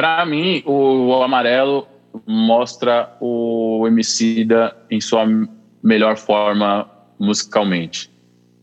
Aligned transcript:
Para 0.00 0.24
mim, 0.24 0.62
o, 0.64 1.08
o, 1.08 1.22
amarelo 1.22 1.86
mostra 2.26 3.14
o 3.20 3.84
Emicida 3.86 4.74
em 4.90 4.98
sua 4.98 5.26
melhor 5.82 6.16
forma 6.16 6.88
musicalmente, 7.18 8.10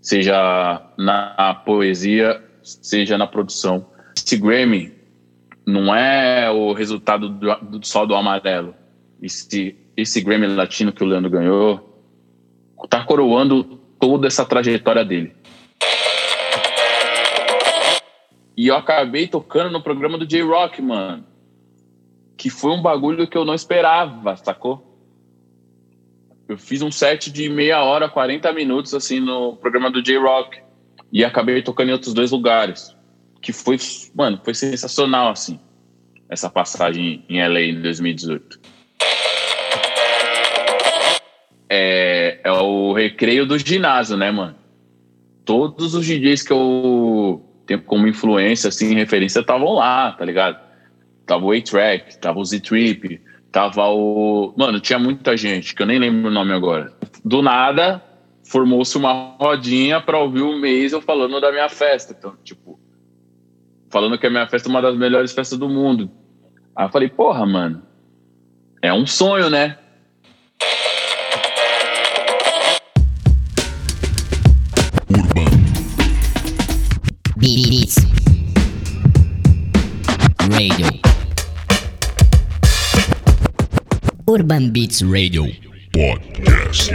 seja 0.01 0.81
na 0.97 1.53
poesia, 1.63 2.43
seja 2.63 3.19
na 3.19 3.27
produção. 3.27 3.85
Esse 4.17 4.35
Grammy 4.35 4.91
não 5.63 5.93
é 5.93 6.49
o 6.49 6.73
resultado 6.73 7.29
do, 7.29 7.55
do, 7.57 7.85
só 7.85 8.03
do 8.03 8.15
amarelo. 8.15 8.73
Esse, 9.21 9.75
esse 9.95 10.21
Grammy 10.21 10.47
latino 10.47 10.91
que 10.91 11.03
o 11.03 11.07
Leandro 11.07 11.29
ganhou 11.29 12.03
tá 12.89 13.03
coroando 13.03 13.63
toda 13.99 14.25
essa 14.25 14.43
trajetória 14.43 15.05
dele. 15.05 15.33
E 18.57 18.69
eu 18.69 18.75
acabei 18.75 19.27
tocando 19.27 19.71
no 19.71 19.83
programa 19.83 20.17
do 20.17 20.25
J-Rock, 20.25 20.81
mano. 20.81 21.23
Que 22.35 22.49
foi 22.49 22.71
um 22.71 22.81
bagulho 22.81 23.27
que 23.27 23.37
eu 23.37 23.45
não 23.45 23.53
esperava, 23.53 24.35
sacou? 24.35 24.83
Eu 26.49 26.57
fiz 26.57 26.81
um 26.81 26.91
set 26.91 27.31
de 27.31 27.47
meia 27.49 27.83
hora, 27.83 28.09
40 28.09 28.51
minutos, 28.53 28.95
assim, 28.95 29.19
no 29.19 29.55
programa 29.57 29.91
do 29.91 30.01
J-Rock. 30.01 30.59
E 31.13 31.23
acabei 31.23 31.61
tocando 31.61 31.89
em 31.89 31.91
outros 31.91 32.15
dois 32.15 32.31
lugares. 32.31 32.95
Que 33.39 33.53
foi, 33.53 33.77
mano, 34.15 34.41
foi 34.43 34.55
sensacional, 34.55 35.29
assim. 35.29 35.59
Essa 36.27 36.49
passagem 36.49 37.23
em 37.29 37.47
LA 37.47 37.61
em 37.61 37.81
2018. 37.81 38.59
É, 41.69 42.39
é 42.43 42.51
o 42.51 42.91
recreio 42.93 43.45
do 43.45 43.57
ginásio, 43.59 44.17
né, 44.17 44.31
mano? 44.31 44.55
Todos 45.45 45.93
os 45.93 46.05
DJs 46.05 46.41
que 46.41 46.51
eu 46.51 47.46
tempo 47.67 47.85
como 47.85 48.07
influência, 48.07 48.69
assim, 48.69 48.95
referência, 48.95 49.41
estavam 49.41 49.75
lá, 49.75 50.13
tá 50.13 50.25
ligado? 50.25 50.59
Tava 51.25 51.45
o 51.45 51.51
A-Track, 51.51 52.17
tava 52.17 52.39
o 52.39 52.45
Z-Trip, 52.45 53.21
tava 53.51 53.87
o. 53.89 54.53
Mano, 54.57 54.79
tinha 54.79 54.97
muita 54.97 55.35
gente, 55.35 55.75
que 55.75 55.81
eu 55.81 55.85
nem 55.85 55.99
lembro 55.99 56.29
o 56.29 56.33
nome 56.33 56.53
agora. 56.53 56.93
Do 57.23 57.41
nada, 57.41 58.01
formou-se 58.45 58.97
uma 58.97 59.35
rodinha 59.39 60.01
pra 60.01 60.17
ouvir 60.17 60.41
o 60.41 60.59
Mason 60.59 61.01
falando 61.01 61.39
da 61.41 61.51
minha 61.51 61.69
festa. 61.69 62.15
Então, 62.17 62.33
tipo, 62.43 62.79
falando 63.89 64.17
que 64.17 64.25
a 64.25 64.29
minha 64.29 64.47
festa 64.47 64.69
é 64.69 64.71
uma 64.71 64.81
das 64.81 64.97
melhores 64.97 65.33
festas 65.33 65.59
do 65.59 65.67
mundo. 65.67 66.09
Aí 66.75 66.85
eu 66.85 66.89
falei, 66.89 67.09
porra, 67.09 67.45
mano, 67.45 67.83
é 68.81 68.93
um 68.93 69.05
sonho, 69.05 69.49
né? 69.49 69.77
Urban 84.37 84.69
Beats 84.69 85.01
Radio 85.01 85.45
Podcast 85.91 86.93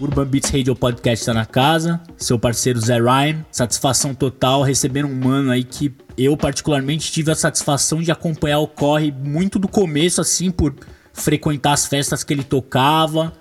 Urban 0.00 0.24
Beats 0.24 0.48
Radio 0.50 0.74
Podcast 0.74 1.22
está 1.22 1.34
na 1.34 1.44
casa, 1.44 2.00
seu 2.16 2.38
parceiro 2.38 2.80
Zé 2.80 2.96
Rhyme. 2.98 3.44
Satisfação 3.52 4.14
total 4.14 4.62
receber 4.62 5.04
um 5.04 5.14
mano 5.14 5.50
aí 5.50 5.64
que 5.64 5.92
eu 6.16 6.34
particularmente 6.34 7.12
tive 7.12 7.30
a 7.30 7.34
satisfação 7.34 8.00
de 8.00 8.10
acompanhar 8.10 8.60
o 8.60 8.66
corre 8.66 9.12
muito 9.12 9.58
do 9.58 9.68
começo, 9.68 10.22
assim, 10.22 10.50
por 10.50 10.74
frequentar 11.12 11.74
as 11.74 11.84
festas 11.84 12.24
que 12.24 12.32
ele 12.32 12.42
tocava, 12.42 13.34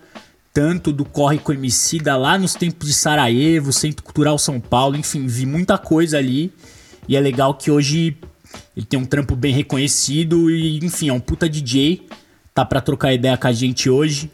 tanto 0.54 0.92
do 0.92 1.06
Corre 1.06 1.38
com 1.38 1.54
Emicida 1.54 2.18
lá 2.18 2.38
nos 2.38 2.54
tempos 2.54 2.86
de 2.86 2.94
Sarajevo, 2.94 3.72
Centro 3.72 4.04
Cultural 4.04 4.38
São 4.38 4.60
Paulo, 4.60 4.98
enfim, 4.98 5.26
vi 5.26 5.46
muita 5.46 5.78
coisa 5.78 6.18
ali. 6.18 6.52
E 7.10 7.16
é 7.16 7.20
legal 7.20 7.56
que 7.56 7.72
hoje 7.72 8.16
ele 8.78 8.86
tem 8.86 9.00
um 9.00 9.04
trampo 9.04 9.36
bem 9.36 9.52
reconhecido 9.52 10.52
e, 10.52 10.78
enfim, 10.78 11.10
é 11.10 11.14
um 11.14 11.20
puta 11.20 11.50
DJ. 11.50 12.04
Tá 12.54 12.64
pra 12.64 12.80
trocar 12.80 13.12
ideia 13.12 13.36
com 13.36 13.48
a 13.48 13.52
gente 13.52 13.90
hoje. 13.90 14.30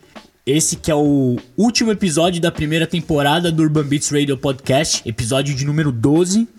Esse 0.45 0.75
que 0.75 0.91
é 0.91 0.95
o 0.95 1.37
último 1.55 1.89
episódio 1.89 2.41
da 2.41 2.51
primeira 2.51 2.85
temporada 2.85 3.49
do 3.49 3.63
Urban 3.63 3.85
Beats 3.85 4.11
Radio 4.11 4.37
Podcast, 4.37 5.01
episódio 5.07 5.55
de 5.55 5.65
número 5.65 5.89
12. 5.89 6.49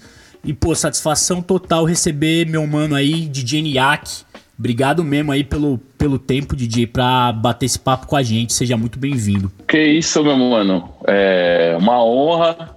E, 0.43 0.55
pô, 0.55 0.75
satisfação 0.75 1.43
total 1.43 1.85
receber 1.85 2.49
meu 2.49 2.67
mano 2.67 2.95
aí, 2.95 3.27
DJ 3.27 3.61
Niak, 3.61 4.25
Obrigado 4.59 5.05
mesmo 5.05 5.33
aí 5.33 5.45
pelo, 5.45 5.77
pelo 5.99 6.19
tempo, 6.19 6.57
DJ, 6.57 6.87
pra 6.87 7.31
bater 7.31 7.67
esse 7.67 7.79
papo 7.79 8.07
com 8.07 8.17
a 8.17 8.23
gente. 8.23 8.55
Seja 8.55 8.75
muito 8.75 8.99
bem-vindo. 8.99 9.53
Que 9.69 9.83
isso, 9.85 10.25
meu 10.25 10.35
mano. 10.35 10.89
É 11.07 11.77
uma 11.79 12.03
honra 12.03 12.75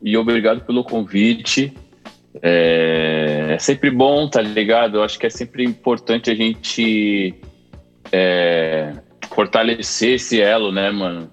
e 0.00 0.16
obrigado 0.16 0.60
pelo 0.60 0.84
convite. 0.84 1.72
É, 2.42 3.54
é 3.54 3.58
sempre 3.58 3.90
bom, 3.90 4.28
tá 4.28 4.40
ligado? 4.40 4.98
Eu 4.98 5.02
acho 5.02 5.18
que 5.18 5.26
é 5.26 5.30
sempre 5.30 5.64
importante 5.64 6.30
a 6.30 6.34
gente 6.34 7.34
é, 8.12 8.92
fortalecer 9.28 10.14
esse 10.14 10.40
elo, 10.40 10.72
né, 10.72 10.90
mano? 10.90 11.28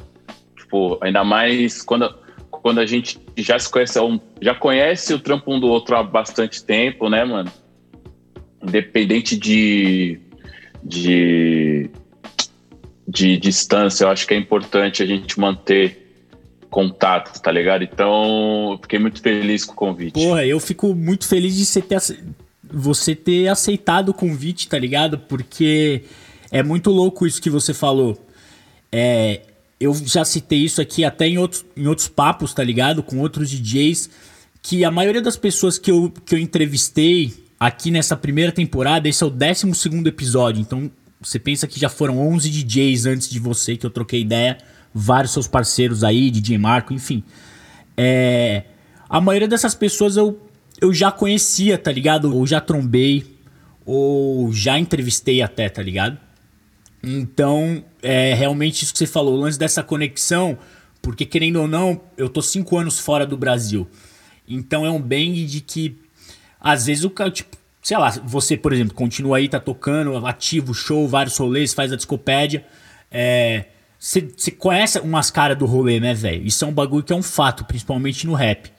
Tipo, 0.56 0.98
ainda 1.02 1.24
mais 1.24 1.82
quando, 1.82 2.14
quando 2.50 2.80
a 2.80 2.86
gente 2.86 3.20
já 3.38 3.60
se 3.60 3.70
conhece, 3.70 4.00
já 4.42 4.56
conhece 4.56 5.14
o 5.14 5.20
trampo 5.20 5.54
um 5.54 5.60
do 5.60 5.68
outro 5.68 5.96
há 5.96 6.04
bastante 6.04 6.64
tempo, 6.64 7.10
né, 7.10 7.24
mano? 7.24 7.52
independente 8.64 9.38
de, 9.38 10.20
de, 10.82 11.90
de 13.08 13.38
distância, 13.38 14.06
eu 14.06 14.10
acho 14.10 14.26
que 14.26 14.34
é 14.34 14.38
importante 14.38 15.04
a 15.04 15.06
gente 15.06 15.40
manter 15.40 16.03
contato, 16.74 17.40
tá 17.40 17.52
ligado? 17.52 17.84
Então, 17.84 18.80
fiquei 18.82 18.98
muito 18.98 19.22
feliz 19.22 19.64
com 19.64 19.74
o 19.74 19.76
convite. 19.76 20.14
Porra, 20.14 20.44
eu 20.44 20.60
fico 20.60 20.96
muito 20.96 21.28
feliz 21.28 21.56
de 21.56 21.68
você 21.68 21.80
ter, 21.80 22.00
você 22.64 23.16
ter 23.16 23.48
aceitado 23.48 24.10
o 24.10 24.14
convite, 24.14 24.68
tá 24.68 24.80
ligado? 24.80 25.20
Porque 25.20 26.02
é 26.52 26.64
muito 26.64 26.90
louco 26.90 27.28
isso 27.28 27.40
que 27.40 27.50
você 27.50 27.76
falou. 27.76 28.18
É, 28.92 29.42
eu 29.80 29.94
já 29.94 30.26
citei 30.26 30.60
isso 30.60 30.82
aqui 30.82 31.06
até 31.06 31.28
em 31.28 31.38
outros, 31.38 31.64
em 31.78 31.86
outros 31.86 32.08
papos, 32.08 32.56
tá 32.56 32.64
ligado? 32.64 33.04
Com 33.04 33.20
outros 33.20 33.52
DJs, 33.52 34.10
que 34.60 34.84
a 34.84 34.90
maioria 34.90 35.22
das 35.22 35.38
pessoas 35.38 35.78
que 35.78 35.92
eu, 35.92 36.12
que 36.26 36.34
eu 36.34 36.40
entrevistei 36.40 37.32
aqui 37.60 37.92
nessa 37.92 38.18
primeira 38.18 38.52
temporada, 38.52 39.08
esse 39.08 39.24
é 39.24 39.28
o 39.28 39.30
12 39.30 40.08
episódio. 40.08 40.60
Então 40.60 40.90
você 41.22 41.38
pensa 41.38 41.68
que 41.68 41.80
já 41.80 41.88
foram 41.88 42.20
11 42.20 42.50
DJs 42.50 43.06
antes 43.06 43.30
de 43.30 43.40
você 43.40 43.78
que 43.78 43.86
eu 43.86 43.92
troquei 43.92 44.22
ideia, 44.22 44.58
vários 44.94 45.34
seus 45.34 45.48
parceiros 45.48 46.04
aí, 46.04 46.30
DJ 46.30 46.58
Marco, 46.58 46.94
enfim. 46.94 47.24
É, 47.98 48.64
a 49.10 49.20
maioria 49.20 49.48
dessas 49.48 49.76
pessoas 49.76 50.18
eu, 50.18 50.40
eu 50.82 50.94
já 50.94 51.12
conhecia, 51.12 51.78
tá 51.78 51.92
ligado? 51.92 52.36
Ou 52.36 52.46
já 52.46 52.60
trombei, 52.60 53.26
ou 53.86 54.52
já 54.52 54.78
entrevistei 54.78 55.42
até, 55.42 55.70
tá 55.70 55.82
ligado? 55.82 56.18
Então, 57.04 57.84
é 58.02 58.34
realmente 58.34 58.84
isso 58.84 58.94
que 58.94 59.00
você 59.00 59.08
falou, 59.08 59.36
o 59.36 59.40
lance 59.40 59.60
dessa 59.60 59.84
conexão, 59.84 60.58
porque 61.02 61.26
querendo 61.26 61.58
ou 61.62 61.68
não, 61.68 62.02
eu 62.18 62.30
tô 62.30 62.42
cinco 62.42 62.78
anos 62.78 63.00
fora 63.00 63.26
do 63.26 63.36
Brasil. 63.36 63.88
Então 64.48 64.86
é 64.86 64.90
um 64.90 65.02
bang 65.02 65.46
de 65.46 65.62
que 65.62 65.98
às 66.60 66.86
vezes 66.86 67.04
o 67.04 67.10
cara, 67.10 67.30
tipo, 67.30 67.58
sei 67.82 67.98
lá, 67.98 68.10
você, 68.10 68.56
por 68.56 68.72
exemplo, 68.72 68.94
continua 68.94 69.38
aí, 69.38 69.50
tá 69.50 69.60
tocando, 69.60 70.26
ativo, 70.26 70.74
show, 70.74 71.08
vários 71.08 71.36
rolês, 71.38 71.74
faz 71.74 71.92
a 71.92 71.98
discopédia. 71.98 72.66
É. 73.12 73.66
Você 74.04 74.52
conhece 74.52 75.00
umas 75.00 75.32
caras 75.32 75.58
do 75.58 75.66
rolê, 75.66 75.98
né, 75.98 76.14
velho? 76.14 76.46
Isso 76.46 76.66
é 76.66 76.68
um 76.68 76.74
bagulho 76.74 77.04
que 77.04 77.14
é 77.14 77.16
um 77.16 77.24
fato, 77.24 77.64
principalmente 77.64 78.28
no 78.28 78.34
rap. 78.34 78.70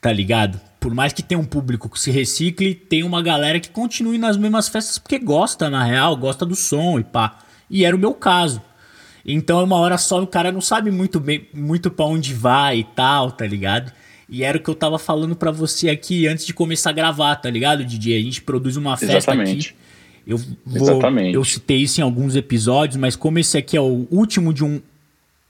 Tá 0.00 0.10
ligado? 0.10 0.58
Por 0.80 0.94
mais 0.94 1.12
que 1.12 1.22
tenha 1.22 1.38
um 1.38 1.44
público 1.44 1.90
que 1.90 2.00
se 2.00 2.10
recicle, 2.10 2.74
tem 2.74 3.02
uma 3.02 3.20
galera 3.20 3.60
que 3.60 3.68
continue 3.68 4.16
nas 4.16 4.38
mesmas 4.38 4.70
festas 4.70 4.96
porque 4.96 5.18
gosta, 5.18 5.68
na 5.68 5.84
real, 5.84 6.16
gosta 6.16 6.46
do 6.46 6.56
som 6.56 6.98
e 6.98 7.04
pá. 7.04 7.40
E 7.68 7.84
era 7.84 7.94
o 7.94 7.98
meu 7.98 8.14
caso. 8.14 8.62
Então, 9.26 9.62
uma 9.62 9.76
hora 9.76 9.98
só 9.98 10.22
o 10.22 10.26
cara 10.26 10.50
não 10.50 10.62
sabe 10.62 10.90
muito 10.90 11.20
bem, 11.20 11.46
muito 11.52 11.90
para 11.90 12.06
onde 12.06 12.32
vai 12.32 12.78
e 12.78 12.84
tal, 12.84 13.30
tá 13.30 13.46
ligado? 13.46 13.92
E 14.26 14.42
era 14.42 14.56
o 14.56 14.60
que 14.60 14.70
eu 14.70 14.74
tava 14.74 14.98
falando 14.98 15.36
para 15.36 15.50
você 15.50 15.90
aqui 15.90 16.26
antes 16.26 16.46
de 16.46 16.54
começar 16.54 16.88
a 16.88 16.94
gravar, 16.94 17.36
tá 17.36 17.50
ligado, 17.50 17.84
DJ? 17.84 18.18
A 18.18 18.22
gente 18.22 18.40
produz 18.40 18.78
uma 18.78 18.96
festa 18.96 19.18
Exatamente. 19.18 19.68
aqui. 19.68 19.81
Eu 20.26 20.38
vou, 20.38 20.82
Exatamente. 20.82 21.34
Eu 21.34 21.44
citei 21.44 21.78
isso 21.78 22.00
em 22.00 22.04
alguns 22.04 22.36
episódios, 22.36 22.96
mas 22.96 23.16
como 23.16 23.38
esse 23.38 23.58
aqui 23.58 23.76
é 23.76 23.80
o 23.80 24.06
último 24.10 24.52
de 24.52 24.64
um, 24.64 24.80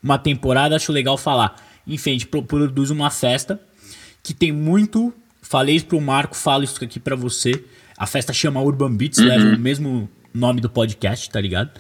uma 0.03 0.19
temporada, 0.19 0.77
acho 0.77 0.93
legal 0.93 1.17
falar. 1.17 1.57
Enfim, 1.87 2.11
a 2.11 2.13
gente 2.15 2.27
produz 2.27 2.91
uma 2.91 3.11
festa 3.11 3.61
que 4.23 4.33
tem 4.33 4.53
muito. 4.53 5.13
Falei 5.41 5.77
isso 5.77 5.87
pro 5.87 6.01
Marco, 6.01 6.37
falo 6.37 6.65
isso 6.65 6.83
aqui 6.83 6.99
para 6.99 7.17
você. 7.17 7.63
A 7.97 8.07
festa 8.07 8.33
chama 8.33 8.61
Urban 8.61 8.95
Beats, 8.95 9.19
uhum. 9.19 9.27
leva 9.27 9.57
o 9.57 9.59
mesmo 9.59 10.09
nome 10.33 10.61
do 10.61 10.71
podcast, 10.71 11.29
tá 11.31 11.41
ligado? 11.41 11.71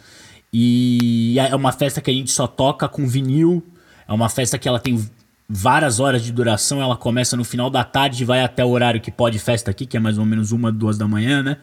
E 0.52 1.36
é 1.38 1.56
uma 1.56 1.72
festa 1.72 2.00
que 2.00 2.10
a 2.10 2.14
gente 2.14 2.30
só 2.30 2.46
toca 2.46 2.88
com 2.88 3.06
vinil. 3.06 3.64
É 4.06 4.12
uma 4.12 4.28
festa 4.28 4.58
que 4.58 4.68
ela 4.68 4.78
tem 4.78 5.02
várias 5.48 5.98
horas 5.98 6.22
de 6.22 6.30
duração. 6.30 6.82
Ela 6.82 6.96
começa 6.96 7.36
no 7.36 7.44
final 7.44 7.70
da 7.70 7.82
tarde 7.82 8.22
e 8.22 8.26
vai 8.26 8.42
até 8.42 8.62
o 8.64 8.68
horário 8.68 9.00
que 9.00 9.10
pode 9.10 9.38
festa 9.38 9.70
aqui, 9.70 9.86
que 9.86 9.96
é 9.96 10.00
mais 10.00 10.18
ou 10.18 10.26
menos 10.26 10.52
uma, 10.52 10.70
duas 10.70 10.98
da 10.98 11.08
manhã, 11.08 11.42
né? 11.42 11.56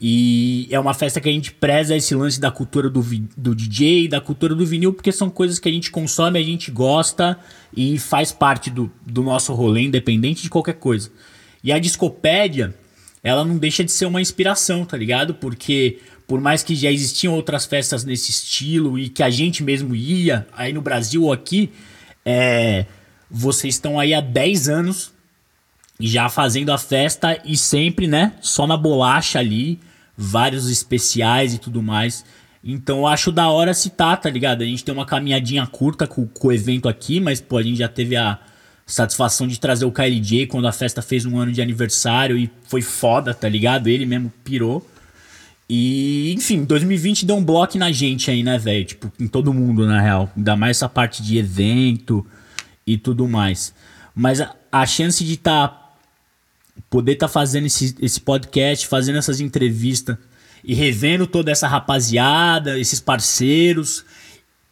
E 0.00 0.68
é 0.70 0.78
uma 0.78 0.94
festa 0.94 1.20
que 1.20 1.28
a 1.28 1.32
gente 1.32 1.52
preza 1.52 1.96
esse 1.96 2.14
lance 2.14 2.40
da 2.40 2.52
cultura 2.52 2.88
do, 2.88 3.02
do 3.36 3.54
DJ, 3.54 4.06
da 4.06 4.20
cultura 4.20 4.54
do 4.54 4.64
vinil, 4.64 4.92
porque 4.92 5.10
são 5.10 5.28
coisas 5.28 5.58
que 5.58 5.68
a 5.68 5.72
gente 5.72 5.90
consome, 5.90 6.38
a 6.38 6.42
gente 6.42 6.70
gosta 6.70 7.36
e 7.76 7.98
faz 7.98 8.30
parte 8.30 8.70
do, 8.70 8.90
do 9.04 9.22
nosso 9.24 9.52
rolê, 9.54 9.82
independente 9.82 10.42
de 10.42 10.50
qualquer 10.50 10.74
coisa. 10.74 11.10
E 11.64 11.72
a 11.72 11.80
discopédia, 11.80 12.72
ela 13.24 13.44
não 13.44 13.58
deixa 13.58 13.82
de 13.82 13.90
ser 13.90 14.06
uma 14.06 14.20
inspiração, 14.20 14.84
tá 14.84 14.96
ligado? 14.96 15.34
Porque 15.34 15.98
por 16.28 16.40
mais 16.40 16.62
que 16.62 16.76
já 16.76 16.92
existiam 16.92 17.34
outras 17.34 17.64
festas 17.64 18.04
nesse 18.04 18.30
estilo 18.30 18.98
e 18.98 19.08
que 19.08 19.22
a 19.22 19.30
gente 19.30 19.64
mesmo 19.64 19.96
ia, 19.96 20.46
aí 20.52 20.72
no 20.72 20.82
Brasil 20.82 21.24
ou 21.24 21.32
aqui, 21.32 21.72
é, 22.24 22.84
vocês 23.30 23.74
estão 23.74 23.98
aí 23.98 24.14
há 24.14 24.20
10 24.20 24.68
anos 24.68 25.12
já 25.98 26.28
fazendo 26.28 26.70
a 26.70 26.78
festa 26.78 27.40
e 27.44 27.56
sempre, 27.56 28.06
né, 28.06 28.34
só 28.40 28.66
na 28.66 28.76
bolacha 28.76 29.38
ali, 29.38 29.80
vários 30.20 30.68
especiais 30.68 31.54
e 31.54 31.58
tudo 31.58 31.80
mais. 31.80 32.24
Então 32.62 32.98
eu 32.98 33.06
acho 33.06 33.30
da 33.30 33.48
hora 33.48 33.72
citar, 33.72 34.20
tá 34.20 34.28
ligado? 34.28 34.62
A 34.62 34.66
gente 34.66 34.84
tem 34.84 34.92
uma 34.92 35.06
caminhadinha 35.06 35.64
curta 35.64 36.08
com, 36.08 36.26
com 36.26 36.48
o 36.48 36.52
evento 36.52 36.88
aqui, 36.88 37.20
mas 37.20 37.40
pô, 37.40 37.56
a 37.56 37.62
gente 37.62 37.78
já 37.78 37.88
teve 37.88 38.16
a 38.16 38.36
satisfação 38.84 39.46
de 39.46 39.60
trazer 39.60 39.84
o 39.84 39.92
KLJ 39.92 40.48
quando 40.48 40.66
a 40.66 40.72
festa 40.72 41.00
fez 41.00 41.24
um 41.24 41.38
ano 41.38 41.52
de 41.52 41.62
aniversário 41.62 42.36
e 42.36 42.50
foi 42.64 42.82
foda, 42.82 43.32
tá 43.32 43.48
ligado? 43.48 43.86
Ele 43.86 44.04
mesmo 44.04 44.32
pirou. 44.42 44.84
E, 45.70 46.32
enfim, 46.32 46.64
2020 46.64 47.26
deu 47.26 47.36
um 47.36 47.44
bloco 47.44 47.76
na 47.78 47.92
gente 47.92 48.30
aí, 48.30 48.42
né, 48.42 48.58
velho? 48.58 48.86
Tipo, 48.86 49.12
em 49.20 49.28
todo 49.28 49.52
mundo, 49.52 49.86
na 49.86 50.00
real. 50.00 50.32
Ainda 50.34 50.56
mais 50.56 50.78
essa 50.78 50.88
parte 50.88 51.22
de 51.22 51.36
evento 51.36 52.26
e 52.86 52.96
tudo 52.96 53.28
mais. 53.28 53.74
Mas 54.14 54.40
a, 54.40 54.56
a 54.72 54.86
chance 54.86 55.22
de 55.22 55.34
estar 55.34 55.68
tá 55.68 55.77
poder 56.88 57.12
estar 57.12 57.26
tá 57.26 57.32
fazendo 57.32 57.66
esse, 57.66 57.94
esse 58.00 58.20
podcast, 58.20 58.86
fazendo 58.86 59.18
essas 59.18 59.40
entrevistas 59.40 60.16
e 60.64 60.74
revendo 60.74 61.26
toda 61.26 61.50
essa 61.50 61.68
rapaziada, 61.68 62.78
esses 62.78 63.00
parceiros 63.00 64.04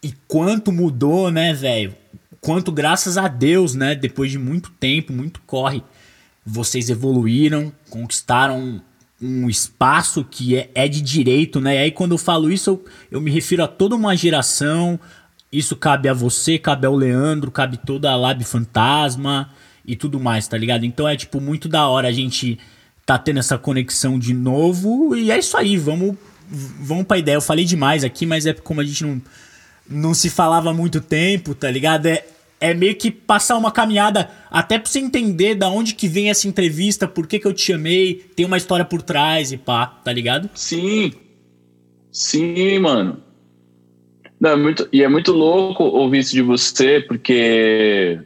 e 0.03 0.15
quanto 0.29 0.71
mudou, 0.71 1.31
né, 1.31 1.53
velho? 1.53 1.95
Quanto 2.41 2.71
graças 2.71 3.17
a 3.17 3.29
Deus, 3.29 3.75
né, 3.75 3.95
depois 3.95 4.31
de 4.31 4.39
muito 4.39 4.71
tempo, 4.71 5.13
muito 5.13 5.41
corre, 5.47 5.83
vocês 6.45 6.89
evoluíram, 6.89 7.73
conquistaram 7.91 8.81
um 9.21 9.49
espaço 9.49 10.23
que 10.25 10.57
é, 10.57 10.71
é 10.75 10.87
de 10.87 11.01
direito, 11.01 11.61
né? 11.61 11.75
E 11.75 11.79
aí 11.79 11.91
quando 11.91 12.13
eu 12.13 12.19
falo 12.19 12.53
isso, 12.53 12.71
eu, 12.71 12.85
eu 13.11 13.21
me 13.21 13.31
refiro 13.31 13.65
a 13.65 13.67
toda 13.67 13.97
uma 13.97 14.15
geração. 14.15 15.01
Isso 15.51 15.75
cabe 15.75 16.09
a 16.09 16.13
você, 16.13 16.59
cabe 16.59 16.87
ao 16.87 16.95
Leandro, 16.95 17.51
cabe 17.51 17.79
toda 17.79 18.11
a 18.11 18.17
Lab 18.17 18.45
Fantasma, 18.45 19.51
e 19.87 19.95
tudo 19.95 20.19
mais, 20.19 20.49
tá 20.49 20.57
ligado? 20.57 20.85
Então 20.85 21.09
é, 21.09 21.17
tipo, 21.17 21.41
muito 21.41 21.69
da 21.69 21.87
hora 21.89 22.09
a 22.09 22.13
gente 22.13 22.59
tá 23.05 23.17
tendo 23.17 23.39
essa 23.39 23.57
conexão 23.57 24.19
de 24.19 24.35
novo 24.35 25.15
e 25.15 25.31
é 25.31 25.39
isso 25.39 25.57
aí, 25.57 25.77
vamos, 25.77 26.17
vamos 26.81 27.05
pra 27.05 27.19
ideia. 27.19 27.37
Eu 27.37 27.41
falei 27.41 27.65
demais 27.65 28.03
aqui, 28.03 28.27
mas 28.27 28.47
é 28.47 28.53
como 28.53 28.81
a 28.81 28.85
gente 28.85 29.05
não, 29.05 29.23
não 29.89 30.15
se 30.15 30.29
falava 30.29 30.71
há 30.71 30.75
muito 30.75 31.01
tempo, 31.01 31.55
tá 31.55 31.71
ligado? 31.71 32.07
É, 32.07 32.27
é 32.61 32.75
meio 32.75 32.97
que 32.97 33.11
passar 33.11 33.57
uma 33.57 33.71
caminhada 33.71 34.29
até 34.51 34.79
pra 34.79 34.91
você 34.91 34.99
entender 34.99 35.55
da 35.55 35.69
onde 35.69 35.95
que 35.95 36.09
vem 36.09 36.31
essa 36.31 36.49
entrevista, 36.49 37.07
por 37.07 37.27
que 37.27 37.39
que 37.39 37.47
eu 37.47 37.53
te 37.53 37.63
chamei, 37.63 38.27
tem 38.35 38.45
uma 38.45 38.57
história 38.57 38.85
por 38.85 39.03
trás 39.03 39.53
e 39.53 39.57
pá, 39.57 39.87
tá 39.87 40.13
ligado? 40.13 40.51
Sim, 40.55 41.13
sim, 42.11 42.79
mano. 42.81 43.23
Não, 44.41 44.51
é 44.51 44.57
muito, 44.57 44.89
e 44.93 45.03
é 45.03 45.09
muito 45.09 45.33
louco 45.33 45.85
ouvir 45.85 46.19
isso 46.19 46.33
de 46.33 46.43
você, 46.43 47.01
porque 47.01 48.19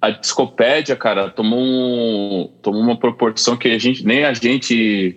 a 0.00 0.10
discopédia, 0.10 0.94
cara, 0.94 1.28
tomou, 1.28 1.58
um, 1.58 2.52
tomou 2.62 2.80
uma 2.80 2.96
proporção 2.96 3.56
que 3.56 3.68
a 3.68 3.78
gente 3.78 4.06
nem 4.06 4.24
a 4.24 4.32
gente 4.32 5.16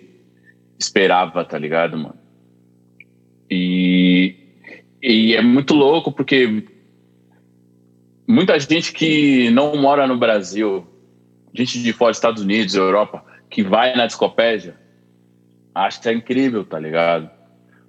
esperava, 0.78 1.44
tá 1.44 1.56
ligado, 1.58 1.96
mano? 1.96 2.18
E, 3.48 4.34
e 5.00 5.36
é 5.36 5.42
muito 5.42 5.74
louco 5.74 6.10
porque 6.10 6.64
muita 8.26 8.58
gente 8.58 8.92
que 8.92 9.50
não 9.50 9.76
mora 9.76 10.06
no 10.06 10.16
Brasil, 10.16 10.86
gente 11.54 11.80
de 11.80 11.92
fora 11.92 12.10
dos 12.10 12.18
Estados 12.18 12.42
Unidos, 12.42 12.74
Europa, 12.74 13.24
que 13.48 13.62
vai 13.62 13.94
na 13.94 14.06
discopédia, 14.06 14.76
acha 15.74 16.12
incrível, 16.12 16.64
tá 16.64 16.78
ligado? 16.78 17.30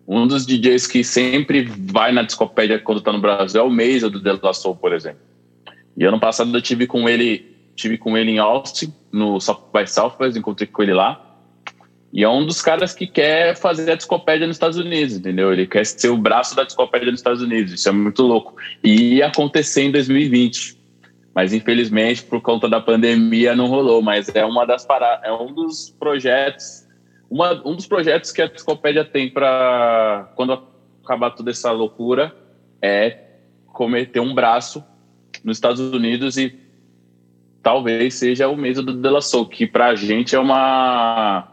Um 0.08 0.28
dos 0.28 0.46
DJs 0.46 0.86
que 0.86 1.04
sempre 1.04 1.64
vai 1.64 2.12
na 2.12 2.24
discopédia 2.24 2.78
quando 2.78 3.02
tá 3.02 3.12
no 3.12 3.22
Brasil 3.22 3.62
é 3.62 3.64
o 3.64 3.70
Mesa 3.70 4.10
do 4.10 4.54
Soul, 4.54 4.76
por 4.76 4.94
exemplo. 4.94 5.33
E 5.96 6.06
ano 6.06 6.20
passado 6.20 6.56
eu 6.56 6.62
tive 6.62 6.88
com 6.88 7.08
ele, 7.08 7.56
tive 7.76 7.98
com 7.98 8.18
ele 8.18 8.32
em 8.32 8.40
Austin, 8.40 8.94
no 9.12 9.40
South 9.40 9.70
by 9.74 9.88
Southwest, 9.88 10.38
encontrei 10.38 10.68
com 10.68 10.84
ele 10.84 10.94
lá. 10.94 11.34
E 12.12 12.24
é 12.24 12.30
um 12.30 12.46
dos 12.46 12.62
caras 12.62 12.94
que 12.94 13.08
quer 13.08 13.56
fazer 13.56 13.92
a 13.92 13.96
discopédia 13.96 14.46
nos 14.46 14.56
Estados 14.56 14.78
Unidos, 14.78 15.16
entendeu? 15.16 15.52
Ele 15.52 15.66
quer 15.66 15.84
ser 15.84 16.10
o 16.10 16.18
braço 16.18 16.56
da 16.56 16.64
discopédia 16.64 17.10
nos 17.10 17.20
Estados 17.20 17.42
Unidos. 17.42 17.74
Isso 17.74 17.90
é 17.90 17.92
muito 17.92 18.22
louco. 18.22 18.56
E 18.84 19.16
ia 19.16 19.28
acontecer 19.28 19.82
em 19.82 19.92
2020. 19.92 20.78
Mas 21.34 21.54
infelizmente, 21.54 22.22
por 22.22 22.40
conta 22.40 22.70
da 22.70 22.80
pandemia, 22.80 23.56
não 23.56 23.66
rolou. 23.66 24.00
Mas 24.04 24.30
é 24.36 24.46
uma 24.46 24.64
das 24.64 24.86
para... 24.86 25.22
é 25.24 25.34
um 25.34 25.52
dos 25.52 25.90
projetos, 25.90 26.88
uma, 27.28 27.54
um 27.68 27.76
dos 27.76 27.88
projetos 27.88 28.32
que 28.32 28.44
a 28.44 28.48
discopédia 28.48 29.04
tem 29.04 29.32
para 29.32 30.32
quando 30.36 30.62
acabar 31.04 31.32
toda 31.32 31.50
essa 31.50 31.72
loucura 31.72 32.32
é 32.80 33.18
cometer 33.66 34.20
um 34.20 34.36
braço 34.36 34.84
nos 35.44 35.58
Estados 35.58 35.80
Unidos 35.80 36.38
e 36.38 36.58
talvez 37.62 38.16
seja 38.16 38.48
o 38.48 38.58
mesmo 38.58 38.84
do 38.84 38.94
De 38.94 39.10
La 39.10 39.22
Soul, 39.22 39.48
que 39.48 39.66
pra 39.66 39.96
gente 39.96 40.36
é 40.36 40.40
uma 40.40 41.48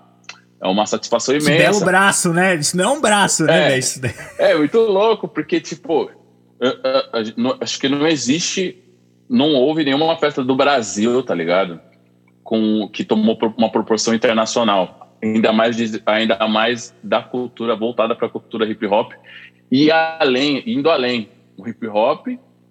é 0.60 0.68
uma 0.68 0.84
satisfação 0.84 1.34
imensa. 1.34 1.52
Esse 1.52 1.62
belo 1.62 1.84
braço, 1.84 2.32
né? 2.34 2.54
Isso 2.56 2.76
não 2.76 2.84
é 2.84 2.88
um 2.88 3.00
braço, 3.00 3.44
né? 3.44 3.78
É, 3.78 4.50
é 4.50 4.54
muito 4.54 4.78
louco, 4.78 5.26
porque, 5.26 5.58
tipo, 5.58 6.10
acho 7.60 7.80
que 7.80 7.88
não 7.88 8.06
existe, 8.06 8.76
não 9.28 9.54
houve 9.54 9.84
nenhuma 9.84 10.18
festa 10.18 10.44
do 10.44 10.54
Brasil, 10.54 11.22
tá 11.22 11.34
ligado? 11.34 11.80
Com, 12.44 12.88
que 12.92 13.04
tomou 13.04 13.38
uma 13.56 13.70
proporção 13.70 14.12
internacional. 14.12 15.16
Ainda 15.22 15.52
mais, 15.52 15.76
ainda 16.04 16.46
mais 16.46 16.94
da 17.02 17.22
cultura 17.22 17.74
voltada 17.74 18.14
para 18.14 18.26
a 18.26 18.30
cultura 18.30 18.66
hip 18.66 18.86
hop. 18.86 19.12
E 19.72 19.90
além, 19.90 20.62
indo 20.66 20.90
além, 20.90 21.30
o 21.56 21.66
hip 21.66 21.86
hop 21.86 22.26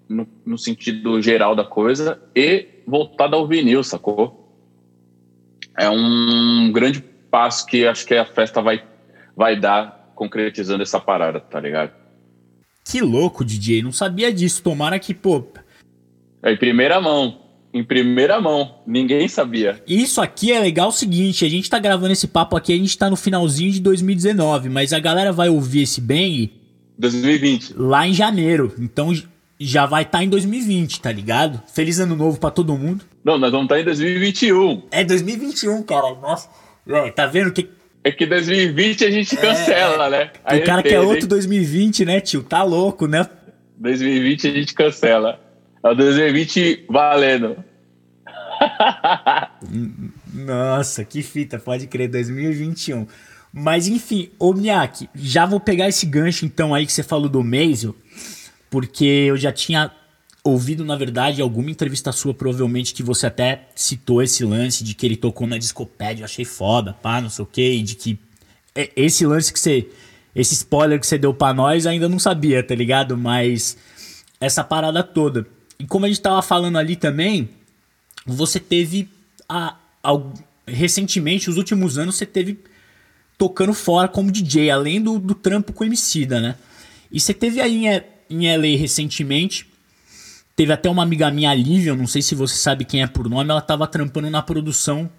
no, 0.09 0.27
no 0.43 0.57
sentido 0.57 1.21
geral 1.21 1.55
da 1.55 1.63
coisa 1.63 2.19
e 2.35 2.65
voltada 2.87 3.35
ao 3.35 3.47
vinil, 3.47 3.83
sacou? 3.83 4.51
É 5.77 5.89
um 5.89 6.71
grande 6.73 6.99
passo 6.99 7.65
que 7.67 7.85
acho 7.85 8.05
que 8.05 8.15
a 8.15 8.25
festa 8.25 8.61
vai, 8.61 8.83
vai 9.37 9.57
dar 9.57 10.11
concretizando 10.15 10.83
essa 10.83 10.99
parada, 10.99 11.39
tá 11.39 11.59
ligado? 11.59 11.91
Que 12.83 12.99
louco, 12.99 13.45
DJ. 13.45 13.83
Não 13.83 13.91
sabia 13.91 14.33
disso. 14.33 14.63
Tomara 14.63 14.97
que, 14.97 15.13
pô. 15.13 15.45
É 16.41 16.51
em 16.51 16.57
primeira 16.57 16.99
mão. 16.99 17.39
Em 17.71 17.83
primeira 17.83 18.41
mão. 18.41 18.79
Ninguém 18.85 19.27
sabia. 19.27 19.81
Isso 19.87 20.19
aqui 20.19 20.51
é 20.51 20.59
legal 20.59 20.89
o 20.89 20.91
seguinte: 20.91 21.45
a 21.45 21.49
gente 21.49 21.69
tá 21.69 21.77
gravando 21.77 22.11
esse 22.11 22.27
papo 22.27 22.57
aqui, 22.57 22.73
a 22.73 22.77
gente 22.77 22.97
tá 22.97 23.09
no 23.09 23.15
finalzinho 23.15 23.71
de 23.71 23.79
2019, 23.79 24.69
mas 24.69 24.91
a 24.91 24.99
galera 24.99 25.31
vai 25.31 25.49
ouvir 25.49 25.83
esse 25.83 26.01
bang. 26.01 26.51
2020. 26.97 27.75
Lá 27.77 28.07
em 28.07 28.13
janeiro. 28.13 28.73
Então 28.79 29.13
já 29.59 29.85
vai 29.85 30.03
estar 30.03 30.19
tá 30.19 30.23
em 30.23 30.29
2020, 30.29 31.01
tá 31.01 31.11
ligado? 31.11 31.61
Feliz 31.67 31.99
ano 31.99 32.15
novo 32.15 32.39
para 32.39 32.49
todo 32.49 32.77
mundo. 32.77 33.03
Não, 33.23 33.37
nós 33.37 33.51
vamos 33.51 33.65
estar 33.65 33.75
tá 33.75 33.81
em 33.81 33.85
2021. 33.85 34.83
É 34.89 35.03
2021, 35.03 35.83
cara. 35.83 36.15
Nossa. 36.15 36.49
É, 36.87 37.11
tá 37.11 37.25
vendo 37.25 37.51
que. 37.51 37.69
É 38.01 38.11
que 38.11 38.25
2020 38.25 39.03
a 39.03 39.11
gente 39.11 39.35
cancela, 39.35 40.07
é, 40.07 40.09
né? 40.09 40.31
Aí 40.45 40.61
o 40.61 40.63
cara 40.63 40.81
quer 40.81 41.01
outro 41.01 41.27
2020, 41.27 42.05
né, 42.05 42.21
tio? 42.21 42.41
Tá 42.41 42.63
louco, 42.63 43.05
né? 43.05 43.27
2020 43.77 44.47
a 44.47 44.51
gente 44.53 44.73
cancela. 44.73 45.39
É 45.83 45.89
o 45.89 45.95
2020 45.95 46.85
valendo. 46.89 47.57
Nossa, 50.33 51.03
que 51.03 51.21
fita, 51.21 51.59
pode 51.59 51.87
crer, 51.87 52.09
2021. 52.09 53.05
Mas 53.51 53.87
enfim, 53.87 54.29
ô 54.39 54.53
Miyake, 54.53 55.09
já 55.15 55.45
vou 55.45 55.59
pegar 55.59 55.89
esse 55.89 56.05
gancho 56.05 56.45
então 56.45 56.73
aí 56.73 56.85
que 56.85 56.91
você 56.93 57.03
falou 57.03 57.27
do 57.27 57.43
Maisel 57.43 57.95
porque 58.69 59.05
eu 59.05 59.37
já 59.37 59.51
tinha 59.51 59.91
ouvido, 60.43 60.85
na 60.85 60.95
verdade, 60.95 61.41
alguma 61.41 61.69
entrevista 61.69 62.11
sua, 62.11 62.33
provavelmente, 62.33 62.93
que 62.93 63.03
você 63.03 63.27
até 63.27 63.67
citou 63.75 64.21
esse 64.21 64.43
lance 64.43 64.83
de 64.83 64.93
que 64.93 65.05
ele 65.05 65.17
tocou 65.17 65.45
na 65.47 65.57
discopédia, 65.57 66.21
eu 66.21 66.25
achei 66.25 66.45
foda, 66.45 66.93
pá, 66.93 67.19
não 67.21 67.29
sei 67.29 67.43
o 67.43 67.47
quê, 67.47 67.73
e 67.73 67.83
de 67.83 67.95
que 67.95 68.19
esse 68.95 69.25
lance 69.25 69.51
que 69.51 69.59
você. 69.59 69.89
Esse 70.35 70.53
spoiler 70.53 70.99
que 70.99 71.07
você 71.07 71.17
deu 71.17 71.33
pra 71.33 71.53
nós 71.53 71.87
ainda 71.87 72.07
não 72.07 72.19
sabia, 72.19 72.63
tá 72.63 72.75
ligado? 72.75 73.17
Mas 73.17 73.77
essa 74.39 74.63
parada 74.63 75.03
toda. 75.03 75.45
E 75.77 75.85
como 75.85 76.05
a 76.05 76.07
gente 76.07 76.21
tava 76.21 76.41
falando 76.41 76.77
ali 76.77 76.95
também, 76.95 77.49
você 78.25 78.59
teve 78.59 79.09
a, 79.49 79.75
a, 80.03 80.21
recentemente, 80.67 81.49
os 81.49 81.57
últimos 81.57 81.97
anos, 81.97 82.15
você 82.15 82.27
teve 82.27 82.59
tocando 83.37 83.73
fora 83.73 84.07
como 84.07 84.31
DJ, 84.31 84.69
além 84.69 85.01
do, 85.01 85.17
do 85.17 85.33
trampo 85.33 85.73
com 85.73 85.83
Emicida, 85.83 86.39
né? 86.39 86.55
E 87.11 87.19
você 87.19 87.33
teve 87.33 87.59
aí 87.59 87.87
é, 87.87 88.07
em 88.29 88.55
LA 88.55 88.77
recentemente. 88.77 89.67
Teve 90.55 90.73
até 90.73 90.89
uma 90.89 91.03
amiga 91.03 91.31
minha, 91.31 91.53
Lívia, 91.53 91.95
não 91.95 92.05
sei 92.05 92.21
se 92.21 92.35
você 92.35 92.55
sabe 92.55 92.83
quem 92.83 93.01
é 93.01 93.07
por 93.07 93.29
nome, 93.29 93.49
ela 93.49 93.61
tava 93.61 93.87
trampando 93.87 94.29
na 94.29 94.41
produção. 94.41 95.09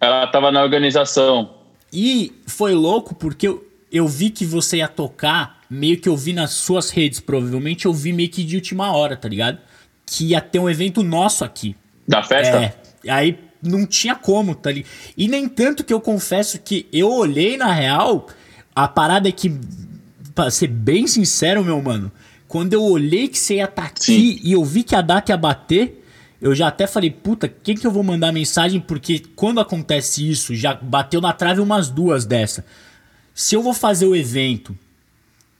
Ela 0.00 0.26
tava 0.28 0.52
na 0.52 0.62
organização. 0.62 1.54
E 1.92 2.32
foi 2.46 2.74
louco 2.74 3.14
porque 3.14 3.48
eu, 3.48 3.66
eu 3.90 4.06
vi 4.06 4.30
que 4.30 4.44
você 4.44 4.78
ia 4.78 4.88
tocar, 4.88 5.60
meio 5.68 6.00
que 6.00 6.08
eu 6.08 6.16
vi 6.16 6.32
nas 6.32 6.52
suas 6.52 6.90
redes, 6.90 7.20
provavelmente 7.20 7.86
eu 7.86 7.92
vi 7.92 8.12
meio 8.12 8.28
que 8.28 8.44
de 8.44 8.56
última 8.56 8.92
hora, 8.92 9.16
tá 9.16 9.28
ligado? 9.28 9.58
Que 10.06 10.26
ia 10.26 10.40
ter 10.40 10.58
um 10.58 10.70
evento 10.70 11.02
nosso 11.02 11.44
aqui. 11.44 11.76
Da 12.06 12.22
festa? 12.22 12.56
É. 13.04 13.10
Aí 13.10 13.38
não 13.60 13.86
tinha 13.86 14.14
como, 14.14 14.54
tá 14.54 14.70
ligado? 14.70 14.90
E 15.16 15.26
nem 15.26 15.48
tanto 15.48 15.82
que 15.82 15.92
eu 15.92 16.00
confesso 16.00 16.58
que 16.60 16.86
eu 16.92 17.10
olhei 17.10 17.56
na 17.56 17.72
real, 17.72 18.28
a 18.74 18.86
parada 18.86 19.28
é 19.28 19.32
que, 19.32 19.52
pra 20.34 20.50
ser 20.50 20.68
bem 20.68 21.06
sincero, 21.06 21.64
meu 21.64 21.80
mano, 21.80 22.10
quando 22.54 22.72
eu 22.72 22.84
olhei 22.84 23.26
que 23.26 23.36
você 23.36 23.56
ia 23.56 23.64
estar 23.64 23.82
tá 23.82 23.88
aqui 23.88 24.04
Sim. 24.04 24.40
e 24.44 24.52
eu 24.52 24.64
vi 24.64 24.84
que 24.84 24.94
a 24.94 25.00
data 25.00 25.32
ia 25.32 25.36
bater, 25.36 26.06
eu 26.40 26.54
já 26.54 26.68
até 26.68 26.86
falei, 26.86 27.10
puta, 27.10 27.48
quem 27.48 27.74
que 27.76 27.84
eu 27.84 27.90
vou 27.90 28.04
mandar 28.04 28.30
mensagem? 28.30 28.78
Porque 28.78 29.24
quando 29.34 29.58
acontece 29.58 30.30
isso, 30.30 30.54
já 30.54 30.72
bateu 30.72 31.20
na 31.20 31.32
trave 31.32 31.60
umas 31.60 31.90
duas 31.90 32.24
dessa. 32.24 32.64
Se 33.34 33.56
eu 33.56 33.60
vou 33.60 33.74
fazer 33.74 34.06
o 34.06 34.14
evento, 34.14 34.78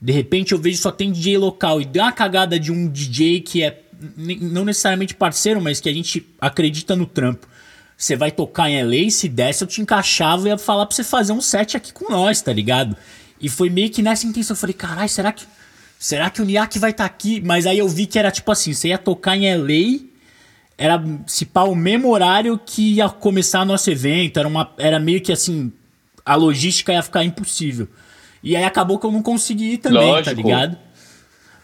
de 0.00 0.12
repente 0.12 0.52
eu 0.52 0.58
vejo 0.60 0.80
só 0.80 0.92
tem 0.92 1.10
DJ 1.10 1.36
local 1.36 1.80
e 1.80 1.84
dá 1.84 2.04
uma 2.04 2.12
cagada 2.12 2.60
de 2.60 2.70
um 2.70 2.88
DJ 2.88 3.40
que 3.40 3.64
é 3.64 3.82
não 4.16 4.64
necessariamente 4.64 5.16
parceiro, 5.16 5.60
mas 5.60 5.80
que 5.80 5.88
a 5.88 5.92
gente 5.92 6.24
acredita 6.40 6.94
no 6.94 7.06
trampo. 7.06 7.48
Você 7.96 8.14
vai 8.14 8.30
tocar 8.30 8.70
em 8.70 8.80
LA, 8.80 9.10
se 9.10 9.28
desse, 9.28 9.64
eu 9.64 9.66
te 9.66 9.80
encaixava 9.80 10.46
e 10.46 10.52
ia 10.52 10.56
falar 10.56 10.86
pra 10.86 10.94
você 10.94 11.02
fazer 11.02 11.32
um 11.32 11.40
set 11.40 11.76
aqui 11.76 11.92
com 11.92 12.08
nós, 12.12 12.40
tá 12.40 12.52
ligado? 12.52 12.96
E 13.40 13.48
foi 13.48 13.68
meio 13.68 13.90
que 13.90 14.00
nessa 14.00 14.28
intenção. 14.28 14.54
Eu 14.54 14.60
falei, 14.60 14.74
caralho, 14.74 15.08
será 15.08 15.32
que. 15.32 15.44
Será 15.98 16.28
que 16.30 16.42
o 16.42 16.44
Niak 16.44 16.78
vai 16.78 16.90
estar 16.90 17.04
tá 17.04 17.14
aqui? 17.14 17.40
Mas 17.44 17.66
aí 17.66 17.78
eu 17.78 17.88
vi 17.88 18.06
que 18.06 18.18
era 18.18 18.30
tipo 18.30 18.50
assim: 18.52 18.72
você 18.72 18.88
ia 18.88 18.98
tocar 18.98 19.36
em 19.36 19.54
LA 19.56 20.14
era 20.76 21.02
se 21.26 21.46
pá 21.46 21.62
o 21.62 21.74
mesmo 21.74 22.10
horário 22.10 22.58
que 22.58 22.94
ia 22.94 23.08
começar 23.08 23.64
nosso 23.64 23.90
evento, 23.90 24.38
era, 24.38 24.48
uma, 24.48 24.72
era 24.76 24.98
meio 24.98 25.20
que 25.20 25.32
assim, 25.32 25.72
a 26.24 26.34
logística 26.34 26.92
ia 26.92 27.02
ficar 27.02 27.24
impossível. 27.24 27.88
E 28.42 28.56
aí 28.56 28.64
acabou 28.64 28.98
que 28.98 29.06
eu 29.06 29.12
não 29.12 29.22
consegui 29.22 29.74
ir 29.74 29.78
também, 29.78 30.00
tá 30.00 30.06
Lógico. 30.06 30.30
tá 30.30 30.42
ligado? 30.42 30.78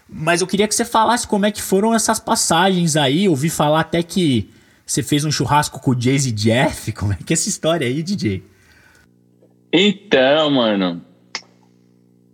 Mas 0.09 0.41
eu 0.41 0.47
queria 0.47 0.67
que 0.67 0.75
você 0.75 0.85
falasse 0.85 1.27
como 1.27 1.47
é 1.47 1.51
que 1.51 1.63
foram 1.63 1.95
essas 1.95 2.19
passagens 2.19 2.97
aí. 2.97 3.27
Eu 3.27 3.33
ouvi 3.33 3.51
falar 3.51 3.81
até 3.81 4.03
que 4.03 4.49
você 4.85 5.03
fez 5.03 5.25
um 5.25 5.31
churrasco 5.31 5.79
com 5.79 5.93
o 5.93 6.01
Jay 6.01 6.17
e 6.17 6.33
Jeff. 6.33 6.91
Como 6.95 7.13
é 7.13 7.19
que 7.25 7.33
é 7.33 7.35
essa 7.35 7.49
história 7.49 7.87
aí, 7.87 8.03
DJ? 8.03 8.43
Então, 9.73 10.51
mano, 10.51 11.01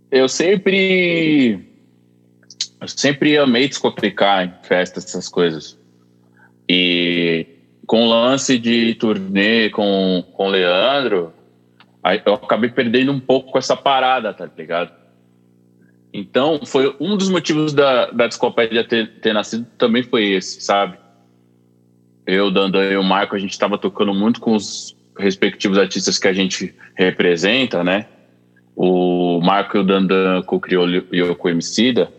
eu 0.09 0.27
sempre 0.27 1.66
eu 2.79 2.87
sempre 2.87 3.37
amei 3.37 3.67
descomplicar 3.67 4.45
em 4.45 4.53
festas 4.63 5.05
essas 5.05 5.27
coisas. 5.27 5.77
E 6.69 7.45
com 7.85 8.03
o 8.03 8.09
lance 8.09 8.59
de 8.59 8.93
turnê 8.95 9.69
com, 9.69 10.23
com 10.33 10.47
o 10.47 10.49
Leandro, 10.49 11.33
eu 12.25 12.33
acabei 12.35 12.69
perdendo 12.69 13.11
um 13.11 13.19
pouco 13.19 13.57
essa 13.57 13.75
parada, 13.75 14.33
tá 14.33 14.49
ligado? 14.57 14.91
Então, 16.13 16.61
foi 16.65 16.95
um 16.99 17.17
dos 17.17 17.29
motivos 17.29 17.73
da, 17.73 18.11
da 18.11 18.27
Discopédia 18.27 18.83
ter, 18.83 19.19
ter 19.19 19.33
nascido 19.33 19.65
também 19.77 20.03
foi 20.03 20.25
esse, 20.31 20.61
sabe? 20.61 20.97
Eu, 22.25 22.51
Dandan 22.51 22.91
e 22.91 22.97
o 22.97 23.03
Marco, 23.03 23.35
a 23.35 23.39
gente 23.39 23.51
estava 23.51 23.77
tocando 23.77 24.13
muito 24.13 24.39
com 24.39 24.55
os 24.55 24.95
respectivos 25.17 25.77
artistas 25.77 26.19
que 26.19 26.27
a 26.27 26.33
gente 26.33 26.75
representa, 26.95 27.83
né? 27.83 28.07
O 28.75 29.39
Marco 29.41 29.77
e 29.77 29.79
o 29.79 29.83
Dandan 29.83 30.41
co-criou 30.43 30.87
e 30.89 31.21
o 31.21 31.49
Emicida, 31.49 32.11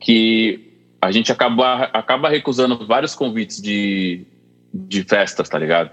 que 0.00 0.68
a 1.00 1.10
gente 1.10 1.30
acaba, 1.30 1.84
acaba 1.84 2.28
recusando 2.28 2.86
vários 2.86 3.14
convites 3.14 3.60
de, 3.60 4.26
de 4.72 5.02
festas, 5.04 5.48
tá 5.48 5.58
ligado? 5.58 5.90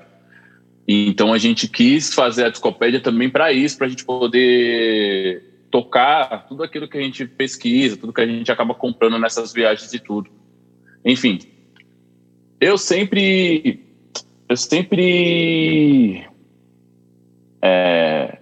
Então 0.88 1.34
a 1.34 1.38
gente 1.38 1.68
quis 1.68 2.14
fazer 2.14 2.46
a 2.46 2.50
discopédia 2.50 3.00
também 3.00 3.30
para 3.30 3.52
isso, 3.52 3.78
para 3.78 3.88
a 3.88 3.90
gente 3.90 4.06
poder 4.06 5.44
tocar 5.72 6.48
tudo 6.48 6.64
aquilo 6.64 6.88
que 6.88 6.98
a 6.98 7.02
gente 7.02 7.26
pesquisa, 7.26 7.98
tudo 7.98 8.14
que 8.14 8.22
a 8.22 8.28
gente 8.28 8.52
acaba 8.52 8.74
comprando 8.74 9.20
nessas 9.20 9.52
viagens 9.52 9.94
e 9.94 10.00
tudo. 10.00 10.30
Enfim, 11.04 11.40
eu 12.60 12.78
sempre, 12.78 13.84
eu 14.48 14.56
sempre 14.56 16.26
é, 17.62 18.38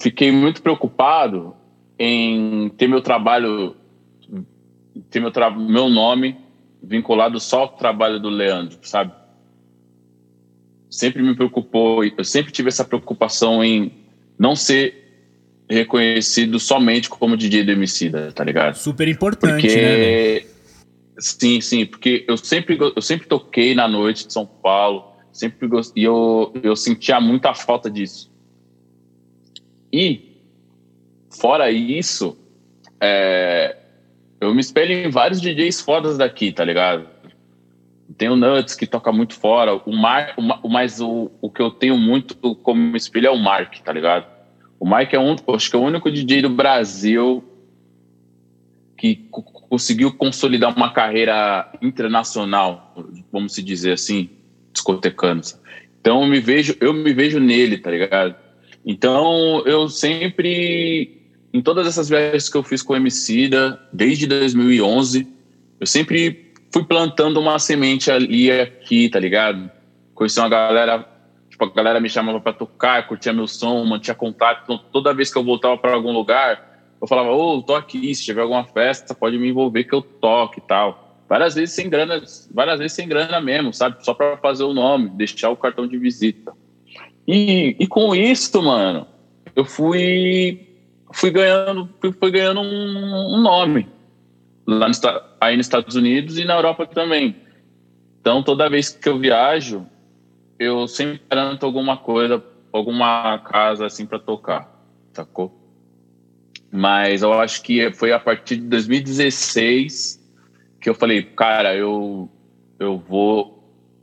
fiquei 0.00 0.30
muito 0.30 0.62
preocupado 0.62 1.54
em 1.98 2.68
ter 2.70 2.88
meu 2.88 3.00
trabalho 3.00 3.76
ter 5.10 5.20
meu, 5.20 5.32
meu 5.56 5.88
nome 5.88 6.36
vinculado 6.82 7.40
só 7.40 7.60
ao 7.60 7.68
trabalho 7.68 8.20
do 8.20 8.28
Leandro, 8.28 8.78
sabe? 8.82 9.12
Sempre 10.90 11.22
me 11.22 11.34
preocupou, 11.34 12.04
eu 12.04 12.24
sempre 12.24 12.52
tive 12.52 12.68
essa 12.68 12.84
preocupação 12.84 13.64
em 13.64 13.92
não 14.38 14.54
ser 14.54 15.02
reconhecido 15.68 16.60
somente 16.60 17.08
como 17.08 17.36
DJ 17.36 17.64
do 17.64 17.72
Emicida, 17.72 18.30
tá 18.32 18.44
ligado? 18.44 18.76
Super 18.76 19.08
importante, 19.08 19.62
porque, 19.62 20.44
né? 20.44 20.54
Sim, 21.18 21.60
sim, 21.60 21.86
porque 21.86 22.24
eu 22.28 22.36
sempre, 22.36 22.78
eu 22.78 23.02
sempre 23.02 23.26
toquei 23.26 23.74
na 23.74 23.88
noite 23.88 24.26
de 24.26 24.32
São 24.32 24.46
Paulo, 24.46 25.12
sempre 25.32 25.68
e 25.96 26.04
eu, 26.04 26.52
eu 26.62 26.76
sentia 26.76 27.20
muita 27.20 27.54
falta 27.54 27.90
disso. 27.90 28.30
E, 29.92 30.38
fora 31.30 31.70
isso, 31.70 32.36
é, 33.00 33.76
eu 34.44 34.54
me 34.54 34.60
espelho 34.60 34.92
em 34.92 35.10
vários 35.10 35.40
DJs 35.40 35.80
fodas 35.80 36.18
daqui, 36.18 36.52
tá 36.52 36.64
ligado? 36.64 37.06
Tem 38.16 38.28
o 38.28 38.36
Nuts 38.36 38.74
que 38.74 38.86
toca 38.86 39.10
muito 39.12 39.34
fora, 39.34 39.74
o 39.74 39.92
Mar, 39.92 40.34
o, 40.36 40.68
mas 40.68 41.00
o, 41.00 41.30
o 41.40 41.50
que 41.50 41.62
eu 41.62 41.70
tenho 41.70 41.96
muito 41.96 42.36
como 42.56 42.96
espelho 42.96 43.28
é 43.28 43.30
o 43.30 43.38
Mark, 43.38 43.78
tá 43.80 43.92
ligado? 43.92 44.26
O 44.78 44.86
Mark 44.86 45.12
é 45.12 45.18
um, 45.18 45.34
acho 45.54 45.70
que 45.70 45.76
é 45.76 45.78
o 45.78 45.82
único 45.82 46.10
DJ 46.10 46.42
do 46.42 46.50
Brasil 46.50 47.42
que 48.96 49.16
conseguiu 49.68 50.12
consolidar 50.12 50.74
uma 50.74 50.92
carreira 50.92 51.70
internacional, 51.82 52.94
vamos 53.32 53.54
se 53.54 53.62
dizer 53.62 53.92
assim, 53.92 54.30
discotecando. 54.72 55.42
Então 56.00 56.22
eu 56.22 56.28
me 56.28 56.40
vejo, 56.40 56.76
eu 56.80 56.92
me 56.92 57.12
vejo 57.12 57.40
nele, 57.40 57.78
tá 57.78 57.90
ligado? 57.90 58.34
Então 58.84 59.62
eu 59.66 59.88
sempre 59.88 61.23
em 61.54 61.62
todas 61.62 61.86
essas 61.86 62.08
viagens 62.08 62.48
que 62.48 62.56
eu 62.56 62.64
fiz 62.64 62.82
com 62.82 62.94
o 62.94 62.96
Emicida, 62.96 63.80
desde 63.92 64.26
2011, 64.26 65.24
eu 65.78 65.86
sempre 65.86 66.52
fui 66.72 66.84
plantando 66.84 67.38
uma 67.38 67.60
semente 67.60 68.10
ali 68.10 68.50
aqui, 68.50 69.08
tá 69.08 69.20
ligado? 69.20 69.70
Conheci 70.14 70.40
uma 70.40 70.48
galera, 70.48 71.08
tipo, 71.48 71.64
a 71.64 71.70
galera 71.70 72.00
me 72.00 72.10
chamava 72.10 72.40
para 72.40 72.52
tocar, 72.52 73.06
curtia 73.06 73.32
meu 73.32 73.46
som, 73.46 73.84
mantinha 73.84 74.16
contato. 74.16 74.64
Então, 74.64 74.80
toda 74.92 75.14
vez 75.14 75.32
que 75.32 75.38
eu 75.38 75.44
voltava 75.44 75.78
para 75.78 75.94
algum 75.94 76.10
lugar, 76.10 76.90
eu 77.00 77.06
falava, 77.06 77.30
ô, 77.30 77.58
oh, 77.58 77.62
tô 77.62 77.76
aqui, 77.76 78.12
se 78.12 78.24
tiver 78.24 78.42
alguma 78.42 78.64
festa, 78.64 79.14
pode 79.14 79.38
me 79.38 79.48
envolver 79.48 79.84
que 79.84 79.94
eu 79.94 80.02
toque 80.02 80.58
e 80.58 80.62
tal. 80.62 81.22
Várias 81.28 81.54
vezes 81.54 81.72
sem 81.72 81.88
grana, 81.88 82.20
várias 82.52 82.80
vezes 82.80 82.94
sem 82.94 83.06
grana 83.06 83.40
mesmo, 83.40 83.72
sabe? 83.72 84.04
Só 84.04 84.12
para 84.12 84.36
fazer 84.38 84.64
o 84.64 84.74
nome, 84.74 85.08
deixar 85.10 85.50
o 85.50 85.56
cartão 85.56 85.86
de 85.86 85.96
visita. 85.98 86.52
E, 87.28 87.76
e 87.78 87.86
com 87.86 88.12
isso, 88.12 88.60
mano, 88.60 89.06
eu 89.54 89.64
fui 89.64 90.73
fui 91.14 91.30
ganhando, 91.30 91.88
fui 92.20 92.30
ganhando 92.30 92.60
um, 92.60 93.36
um 93.36 93.40
nome 93.40 93.88
lá 94.66 94.88
no, 94.88 94.94
aí 95.40 95.56
nos 95.56 95.66
Estados 95.66 95.94
Unidos 95.94 96.38
e 96.38 96.44
na 96.44 96.54
Europa 96.54 96.86
também. 96.86 97.36
Então, 98.20 98.42
toda 98.42 98.68
vez 98.68 98.90
que 98.90 99.08
eu 99.08 99.18
viajo, 99.18 99.86
eu 100.58 100.88
sempre 100.88 101.22
garanto 101.30 101.64
alguma 101.64 101.96
coisa, 101.96 102.42
alguma 102.72 103.38
casa 103.38 103.86
assim 103.86 104.06
para 104.06 104.18
tocar, 104.18 104.68
sacou? 105.12 105.52
Mas 106.70 107.22
eu 107.22 107.32
acho 107.34 107.62
que 107.62 107.92
foi 107.92 108.12
a 108.12 108.18
partir 108.18 108.56
de 108.56 108.62
2016 108.62 110.20
que 110.80 110.90
eu 110.90 110.94
falei, 110.94 111.22
cara, 111.22 111.76
eu 111.76 112.28
eu 112.78 112.98
vou 112.98 113.54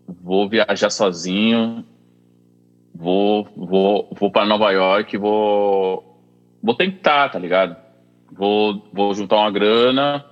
vou 0.08 0.48
viajar 0.48 0.90
sozinho, 0.90 1.86
vou 2.96 3.44
vou 3.56 4.10
vou 4.18 4.32
para 4.32 4.46
Nova 4.46 4.72
York, 4.72 5.18
vou 5.18 6.11
vou 6.62 6.76
tentar, 6.76 7.30
tá 7.30 7.40
ligado? 7.40 7.76
Vou, 8.32 8.88
vou 8.94 9.14
juntar 9.14 9.38
uma 9.38 9.52
grana, 9.52 10.26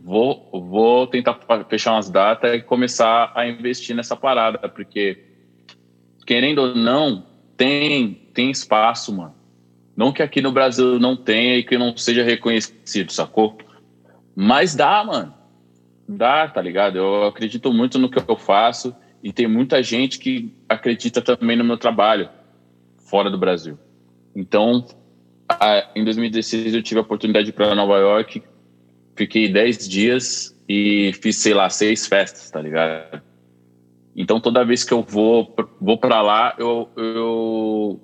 vou, 0.00 0.48
vou 0.52 1.06
tentar 1.06 1.38
fechar 1.68 1.92
umas 1.92 2.10
datas 2.10 2.54
e 2.54 2.62
começar 2.62 3.32
a 3.34 3.48
investir 3.48 3.94
nessa 3.96 4.16
parada, 4.16 4.68
porque, 4.68 5.24
querendo 6.26 6.58
ou 6.58 6.74
não, 6.74 7.24
tem, 7.56 8.14
tem 8.34 8.50
espaço, 8.50 9.14
mano. 9.14 9.34
Não 9.96 10.12
que 10.12 10.22
aqui 10.22 10.42
no 10.42 10.52
Brasil 10.52 10.98
não 10.98 11.16
tenha 11.16 11.56
e 11.56 11.64
que 11.64 11.78
não 11.78 11.96
seja 11.96 12.22
reconhecido, 12.22 13.10
sacou? 13.10 13.56
Mas 14.34 14.74
dá, 14.74 15.02
mano. 15.02 15.32
Dá, 16.06 16.46
tá 16.46 16.60
ligado? 16.60 16.98
Eu 16.98 17.24
acredito 17.24 17.72
muito 17.72 17.98
no 17.98 18.10
que 18.10 18.18
eu 18.18 18.36
faço 18.36 18.94
e 19.22 19.32
tem 19.32 19.48
muita 19.48 19.82
gente 19.82 20.18
que 20.18 20.54
acredita 20.68 21.22
também 21.22 21.56
no 21.56 21.64
meu 21.64 21.78
trabalho 21.78 22.28
fora 23.08 23.30
do 23.30 23.38
Brasil. 23.38 23.78
Então, 24.34 24.84
em 25.94 26.04
2016 26.04 26.74
eu 26.74 26.82
tive 26.82 26.98
a 26.98 27.02
oportunidade 27.02 27.52
para 27.52 27.74
Nova 27.74 27.98
York, 27.98 28.42
fiquei 29.14 29.48
10 29.48 29.88
dias 29.88 30.56
e 30.68 31.12
fiz, 31.20 31.36
sei 31.36 31.54
lá, 31.54 31.68
seis 31.70 32.06
festas, 32.06 32.50
tá 32.50 32.60
ligado? 32.60 33.22
Então 34.16 34.40
toda 34.40 34.64
vez 34.64 34.82
que 34.82 34.92
eu 34.92 35.02
vou 35.02 35.54
vou 35.80 35.98
para 35.98 36.22
lá, 36.22 36.54
eu, 36.58 36.88
eu 36.96 38.00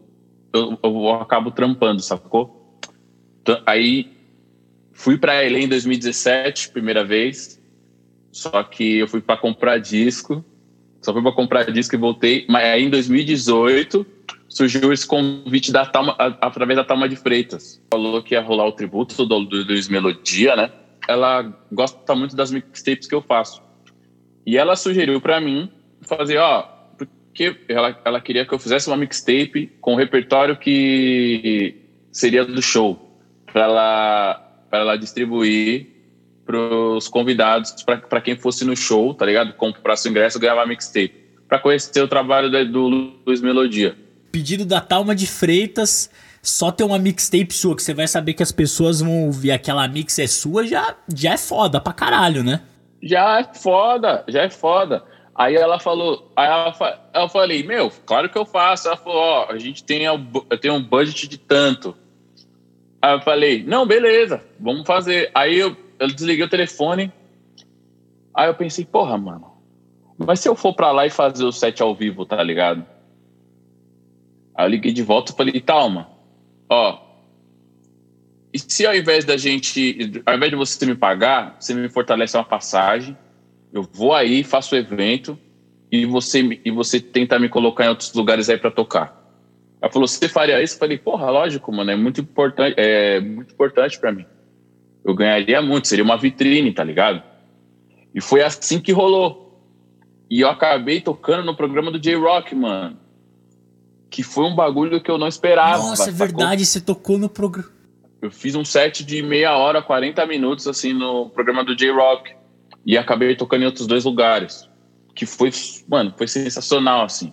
eu, 0.52 0.78
eu 0.82 1.08
acabo 1.14 1.50
trampando, 1.50 2.02
sacou? 2.02 2.78
Aí 3.66 4.12
fui 4.92 5.16
para 5.16 5.40
LA 5.40 5.60
em 5.60 5.68
2017, 5.68 6.70
primeira 6.70 7.04
vez. 7.04 7.60
Só 8.30 8.62
que 8.62 8.98
eu 8.98 9.08
fui 9.08 9.20
para 9.20 9.40
comprar 9.40 9.78
disco. 9.78 10.44
Só 11.00 11.12
fui 11.12 11.22
para 11.22 11.32
comprar 11.32 11.70
disco 11.70 11.94
e 11.94 11.98
voltei. 11.98 12.46
Mas 12.48 12.64
aí 12.64 12.84
em 12.84 12.90
2018 12.90 14.06
surgiu 14.52 14.92
esse 14.92 15.06
convite 15.06 15.72
da 15.72 15.86
Talma, 15.86 16.14
através 16.18 16.76
da 16.76 16.84
Talma 16.84 17.08
de 17.08 17.16
Freitas. 17.16 17.82
Falou 17.90 18.22
que 18.22 18.34
ia 18.34 18.40
rolar 18.42 18.66
o 18.66 18.72
tributo 18.72 19.24
do, 19.24 19.44
do 19.44 19.64
Luiz 19.64 19.88
Melodia, 19.88 20.54
né? 20.54 20.70
Ela 21.08 21.42
gosta 21.72 22.14
muito 22.14 22.36
das 22.36 22.50
mixtapes 22.50 23.08
que 23.08 23.14
eu 23.14 23.22
faço. 23.22 23.62
E 24.46 24.58
ela 24.58 24.76
sugeriu 24.76 25.20
para 25.20 25.40
mim 25.40 25.70
fazer, 26.02 26.36
ó, 26.36 26.62
porque 26.96 27.56
ela, 27.68 27.98
ela 28.04 28.20
queria 28.20 28.44
que 28.44 28.52
eu 28.52 28.58
fizesse 28.58 28.88
uma 28.88 28.96
mixtape 28.96 29.72
com 29.80 29.94
o 29.94 29.96
repertório 29.96 30.56
que 30.56 31.74
seria 32.10 32.44
do 32.44 32.60
show, 32.60 33.18
para 33.50 33.64
ela, 33.64 34.66
ela 34.70 34.96
distribuir 34.96 35.86
para 36.44 36.58
os 36.58 37.08
convidados, 37.08 37.82
para 37.84 38.20
quem 38.20 38.36
fosse 38.36 38.64
no 38.64 38.76
show, 38.76 39.14
tá 39.14 39.24
ligado? 39.24 39.54
Comprasse 39.54 40.08
o 40.08 40.10
ingresso 40.10 40.38
ganhava 40.38 40.66
mixtape, 40.66 41.14
para 41.48 41.58
conhecer 41.58 42.02
o 42.02 42.08
trabalho 42.08 42.50
do 42.66 43.14
Luiz 43.24 43.40
Melodia 43.40 43.96
pedido 44.32 44.64
da 44.64 44.80
Talma 44.80 45.14
de 45.14 45.26
Freitas, 45.26 46.10
só 46.42 46.72
ter 46.72 46.82
uma 46.82 46.98
mixtape 46.98 47.54
sua, 47.54 47.76
que 47.76 47.82
você 47.82 47.94
vai 47.94 48.08
saber 48.08 48.34
que 48.34 48.42
as 48.42 48.50
pessoas 48.50 49.00
vão 49.00 49.26
ouvir 49.26 49.52
aquela 49.52 49.86
mix 49.86 50.18
é 50.18 50.26
sua, 50.26 50.66
já, 50.66 50.96
já 51.14 51.34
é 51.34 51.38
foda 51.38 51.80
pra 51.80 51.92
caralho, 51.92 52.42
né? 52.42 52.62
Já 53.02 53.40
é 53.40 53.54
foda, 53.54 54.24
já 54.26 54.42
é 54.42 54.50
foda. 54.50 55.04
Aí 55.34 55.54
ela 55.54 55.78
falou, 55.78 56.30
aí 56.36 56.46
ela, 56.46 56.74
eu 57.14 57.28
falei, 57.28 57.62
meu, 57.62 57.90
claro 58.04 58.28
que 58.28 58.36
eu 58.36 58.44
faço. 58.44 58.88
Ela 58.88 58.96
falou, 58.96 59.18
ó, 59.18 59.46
a 59.50 59.58
gente 59.58 59.82
tem, 59.82 60.04
eu 60.04 60.58
tenho 60.60 60.74
um 60.74 60.82
budget 60.82 61.26
de 61.26 61.38
tanto. 61.38 61.96
Aí 63.00 63.14
eu 63.14 63.20
falei, 63.22 63.64
não, 63.64 63.86
beleza, 63.86 64.42
vamos 64.60 64.86
fazer. 64.86 65.30
Aí 65.34 65.58
eu, 65.58 65.76
eu 65.98 66.06
desliguei 66.08 66.44
o 66.44 66.50
telefone. 66.50 67.12
Aí 68.34 68.48
eu 68.48 68.54
pensei, 68.54 68.84
porra, 68.84 69.16
mano, 69.16 69.52
mas 70.16 70.40
se 70.40 70.48
eu 70.48 70.54
for 70.54 70.74
pra 70.74 70.92
lá 70.92 71.06
e 71.06 71.10
fazer 71.10 71.44
o 71.44 71.52
set 71.52 71.82
ao 71.82 71.94
vivo, 71.94 72.24
tá 72.24 72.42
ligado? 72.42 72.84
Aí 74.54 74.66
eu 74.66 74.70
liguei 74.70 74.92
de 74.92 75.02
volta 75.02 75.32
e 75.32 75.36
falei, 75.36 75.60
Talma, 75.60 76.08
ó, 76.68 77.12
e 78.52 78.58
se 78.58 78.86
ao 78.86 78.94
invés 78.94 79.24
da 79.24 79.36
gente, 79.36 80.22
ao 80.26 80.36
invés 80.36 80.50
de 80.50 80.56
você 80.56 80.84
me 80.84 80.94
pagar, 80.94 81.56
você 81.58 81.72
me 81.72 81.88
fortalece 81.88 82.36
uma 82.36 82.44
passagem, 82.44 83.16
eu 83.72 83.82
vou 83.82 84.14
aí, 84.14 84.44
faço 84.44 84.74
o 84.74 84.78
evento 84.78 85.38
e 85.90 86.04
você, 86.04 86.60
e 86.62 86.70
você 86.70 87.00
tenta 87.00 87.38
me 87.38 87.48
colocar 87.48 87.86
em 87.86 87.88
outros 87.88 88.12
lugares 88.12 88.50
aí 88.50 88.58
para 88.58 88.70
tocar. 88.70 89.18
Ela 89.80 89.90
falou, 89.90 90.06
você 90.06 90.28
faria 90.28 90.62
isso? 90.62 90.74
Eu 90.74 90.80
falei, 90.80 90.98
porra, 90.98 91.30
lógico, 91.30 91.72
mano, 91.72 91.90
é 91.90 91.96
muito 91.96 92.20
importante, 92.20 92.74
é 92.76 93.20
muito 93.20 93.54
importante 93.54 93.98
para 93.98 94.12
mim. 94.12 94.26
Eu 95.02 95.14
ganharia 95.14 95.62
muito, 95.62 95.88
seria 95.88 96.04
uma 96.04 96.18
vitrine, 96.18 96.72
tá 96.72 96.84
ligado? 96.84 97.22
E 98.14 98.20
foi 98.20 98.42
assim 98.42 98.78
que 98.78 98.92
rolou. 98.92 99.66
E 100.30 100.42
eu 100.42 100.48
acabei 100.48 101.00
tocando 101.00 101.44
no 101.44 101.56
programa 101.56 101.90
do 101.90 101.98
J-Rock, 101.98 102.54
mano 102.54 103.01
que 104.12 104.22
foi 104.22 104.44
um 104.44 104.54
bagulho 104.54 105.00
que 105.00 105.10
eu 105.10 105.16
não 105.16 105.26
esperava. 105.26 105.82
Nossa, 105.82 106.10
é 106.10 106.12
verdade, 106.12 106.66
você 106.66 106.78
tocou 106.78 107.18
no 107.18 107.30
programa. 107.30 107.70
Eu 108.20 108.30
fiz 108.30 108.54
um 108.54 108.64
set 108.64 109.02
de 109.02 109.22
meia 109.22 109.56
hora, 109.56 109.80
40 109.82 110.24
minutos, 110.26 110.68
assim, 110.68 110.92
no 110.92 111.30
programa 111.30 111.64
do 111.64 111.74
J-Rock. 111.74 112.30
E 112.84 112.98
acabei 112.98 113.34
tocando 113.34 113.62
em 113.62 113.64
outros 113.64 113.86
dois 113.86 114.04
lugares. 114.04 114.68
Que 115.14 115.24
foi, 115.24 115.50
mano, 115.88 116.12
foi 116.16 116.28
sensacional, 116.28 117.06
assim, 117.06 117.32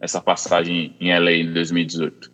essa 0.00 0.20
passagem 0.20 0.96
em 1.00 1.16
LA 1.16 1.32
em 1.32 1.52
2018. 1.52 2.30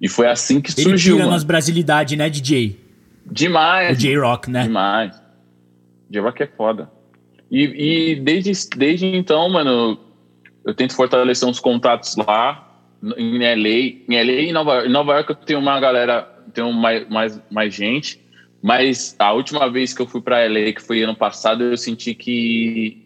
E 0.00 0.08
foi 0.08 0.28
assim 0.28 0.60
que 0.60 0.70
Ele 0.70 0.82
surgiu. 0.82 1.14
Ele 1.16 1.22
tira 1.22 1.30
nas 1.30 1.42
brasilidades, 1.42 2.16
né, 2.16 2.30
DJ? 2.30 2.78
Demais. 3.26 3.98
O 3.98 4.00
J-Rock, 4.00 4.48
né? 4.48 4.62
Demais. 4.62 5.20
J-Rock 6.08 6.44
é 6.44 6.46
foda. 6.46 6.90
E, 7.50 8.12
e 8.12 8.16
desde, 8.20 8.52
desde 8.76 9.06
então, 9.06 9.48
mano, 9.48 9.98
eu 10.64 10.72
tento 10.72 10.94
fortalecer 10.94 11.48
uns 11.48 11.58
contatos 11.58 12.14
lá 12.16 12.67
em 13.02 13.38
LA, 13.38 14.04
em 14.08 14.24
LA 14.24 14.40
e 14.42 14.52
Nova, 14.52 14.86
em 14.86 14.90
Nova 14.90 15.14
York 15.14 15.30
eu 15.30 15.36
tenho 15.36 15.58
uma 15.60 15.78
galera, 15.78 16.22
tenho 16.52 16.72
mais, 16.72 17.08
mais, 17.08 17.40
mais 17.50 17.74
gente, 17.74 18.20
mas 18.60 19.14
a 19.18 19.32
última 19.32 19.70
vez 19.70 19.94
que 19.94 20.02
eu 20.02 20.06
fui 20.06 20.20
para 20.20 20.46
LA, 20.46 20.72
que 20.72 20.82
foi 20.82 21.02
ano 21.02 21.14
passado, 21.14 21.62
eu 21.64 21.76
senti 21.76 22.14
que 22.14 23.04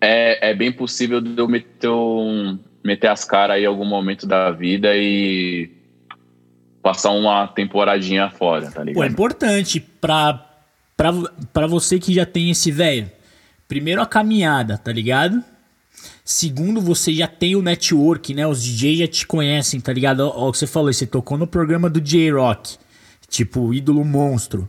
é, 0.00 0.50
é 0.50 0.54
bem 0.54 0.70
possível 0.70 1.20
de 1.20 1.36
eu 1.36 1.48
meter, 1.48 1.90
um, 1.90 2.58
meter 2.84 3.08
as 3.08 3.24
caras 3.24 3.56
aí 3.56 3.64
em 3.64 3.66
algum 3.66 3.84
momento 3.84 4.26
da 4.26 4.50
vida 4.52 4.96
e 4.96 5.70
passar 6.80 7.10
uma 7.10 7.48
temporadinha 7.48 8.30
fora, 8.30 8.70
tá 8.70 8.84
ligado? 8.84 8.94
Pô, 8.96 9.04
é 9.04 9.08
importante 9.08 9.80
pra, 9.80 10.44
pra 11.52 11.66
você 11.66 11.98
que 11.98 12.14
já 12.14 12.24
tem 12.24 12.50
esse 12.50 12.70
velho. 12.70 13.10
Primeiro 13.66 14.00
a 14.00 14.06
caminhada, 14.06 14.78
tá 14.78 14.92
ligado? 14.92 15.44
Segundo, 16.24 16.80
você 16.80 17.12
já 17.12 17.26
tem 17.26 17.56
o 17.56 17.62
network, 17.62 18.34
né? 18.34 18.46
Os 18.46 18.62
DJs 18.62 18.98
já 18.98 19.08
te 19.08 19.26
conhecem, 19.26 19.80
tá 19.80 19.92
ligado? 19.92 20.20
Ó, 20.20 20.48
o 20.48 20.52
que 20.52 20.58
você 20.58 20.66
falou, 20.66 20.92
você 20.92 21.06
tocou 21.06 21.38
no 21.38 21.46
programa 21.46 21.88
do 21.88 22.00
J-Rock. 22.00 22.76
Tipo, 23.28 23.72
ídolo 23.72 24.04
monstro. 24.04 24.68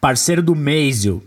Parceiro 0.00 0.42
do 0.42 0.54
Maisel. 0.54 1.22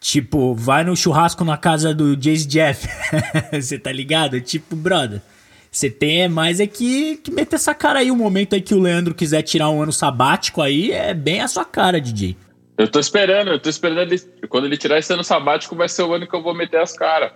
Tipo, 0.00 0.52
vai 0.52 0.82
no 0.82 0.96
churrasco 0.96 1.44
na 1.44 1.56
casa 1.56 1.94
do 1.94 2.20
Jay 2.20 2.36
Jeff. 2.38 2.88
você 3.52 3.78
tá 3.78 3.92
ligado? 3.92 4.40
Tipo, 4.40 4.74
brother. 4.74 5.22
Você 5.70 5.88
tem 5.88 6.22
é 6.22 6.28
mais 6.28 6.60
é 6.60 6.66
que, 6.66 7.16
que 7.16 7.30
meter 7.30 7.54
essa 7.54 7.74
cara 7.74 8.00
aí. 8.00 8.10
O 8.10 8.16
momento 8.16 8.54
aí 8.54 8.60
que 8.60 8.74
o 8.74 8.80
Leandro 8.80 9.14
quiser 9.14 9.42
tirar 9.42 9.70
um 9.70 9.80
ano 9.80 9.92
sabático 9.92 10.60
aí, 10.60 10.90
é 10.90 11.14
bem 11.14 11.40
a 11.40 11.48
sua 11.48 11.64
cara, 11.64 12.00
DJ. 12.00 12.36
Eu 12.76 12.88
tô 12.88 12.98
esperando, 12.98 13.52
eu 13.52 13.60
tô 13.60 13.70
esperando 13.70 14.00
ele. 14.00 14.18
Quando 14.48 14.66
ele 14.66 14.76
tirar 14.76 14.98
esse 14.98 15.12
ano 15.12 15.22
sabático, 15.22 15.76
vai 15.76 15.88
ser 15.88 16.02
o 16.02 16.12
ano 16.12 16.26
que 16.26 16.34
eu 16.34 16.42
vou 16.42 16.52
meter 16.52 16.80
as 16.80 16.92
caras. 16.92 17.32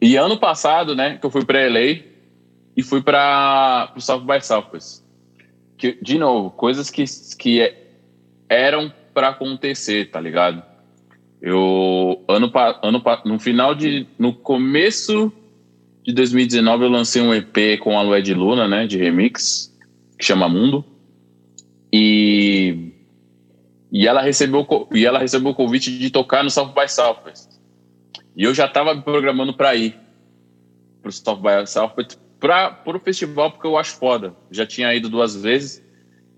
E 0.00 0.16
ano 0.16 0.38
passado, 0.38 0.94
né, 0.94 1.18
que 1.18 1.26
eu 1.26 1.30
fui 1.30 1.44
para 1.44 1.68
LA 1.68 2.02
e 2.76 2.82
fui 2.82 3.02
para 3.02 3.92
o 3.96 4.00
South 4.00 4.20
by 4.20 4.40
Southwest. 4.40 5.02
Que, 5.76 5.98
de 6.00 6.18
novo, 6.18 6.50
coisas 6.50 6.90
que, 6.90 7.04
que 7.36 7.60
é, 7.60 7.76
eram 8.48 8.92
para 9.12 9.28
acontecer, 9.30 10.10
tá 10.10 10.20
ligado? 10.20 10.62
Eu 11.42 12.24
ano 12.28 12.50
ano 12.82 13.02
no 13.24 13.38
final 13.38 13.74
de 13.74 14.06
no 14.18 14.32
começo 14.32 15.32
de 16.04 16.12
2019 16.12 16.84
eu 16.84 16.90
lancei 16.90 17.22
um 17.22 17.34
EP 17.34 17.78
com 17.80 17.98
a 17.98 18.02
Lued 18.02 18.32
Luna, 18.34 18.66
né, 18.66 18.86
de 18.86 18.96
remix, 18.96 19.76
que 20.16 20.24
chama 20.24 20.48
Mundo. 20.48 20.84
E 21.92 22.92
e 23.90 24.06
ela 24.06 24.20
recebeu 24.20 24.66
e 24.92 25.04
ela 25.04 25.18
recebeu 25.18 25.50
o 25.50 25.54
convite 25.54 25.96
de 25.96 26.10
tocar 26.10 26.44
no 26.44 26.50
South 26.50 26.72
by 26.72 26.88
Southwest. 26.88 27.57
E 28.38 28.44
eu 28.44 28.54
já 28.54 28.66
estava 28.66 28.94
me 28.94 29.02
programando 29.02 29.52
para 29.52 29.74
ir 29.74 29.96
para 31.02 31.08
o 31.08 31.12
South 31.12 31.42
by 31.42 31.66
Southwest 31.66 32.16
para 32.38 32.80
o 32.86 33.00
festival, 33.00 33.50
porque 33.50 33.66
eu 33.66 33.76
acho 33.76 33.96
foda. 33.96 34.32
Já 34.48 34.64
tinha 34.64 34.94
ido 34.94 35.08
duas 35.08 35.34
vezes 35.34 35.84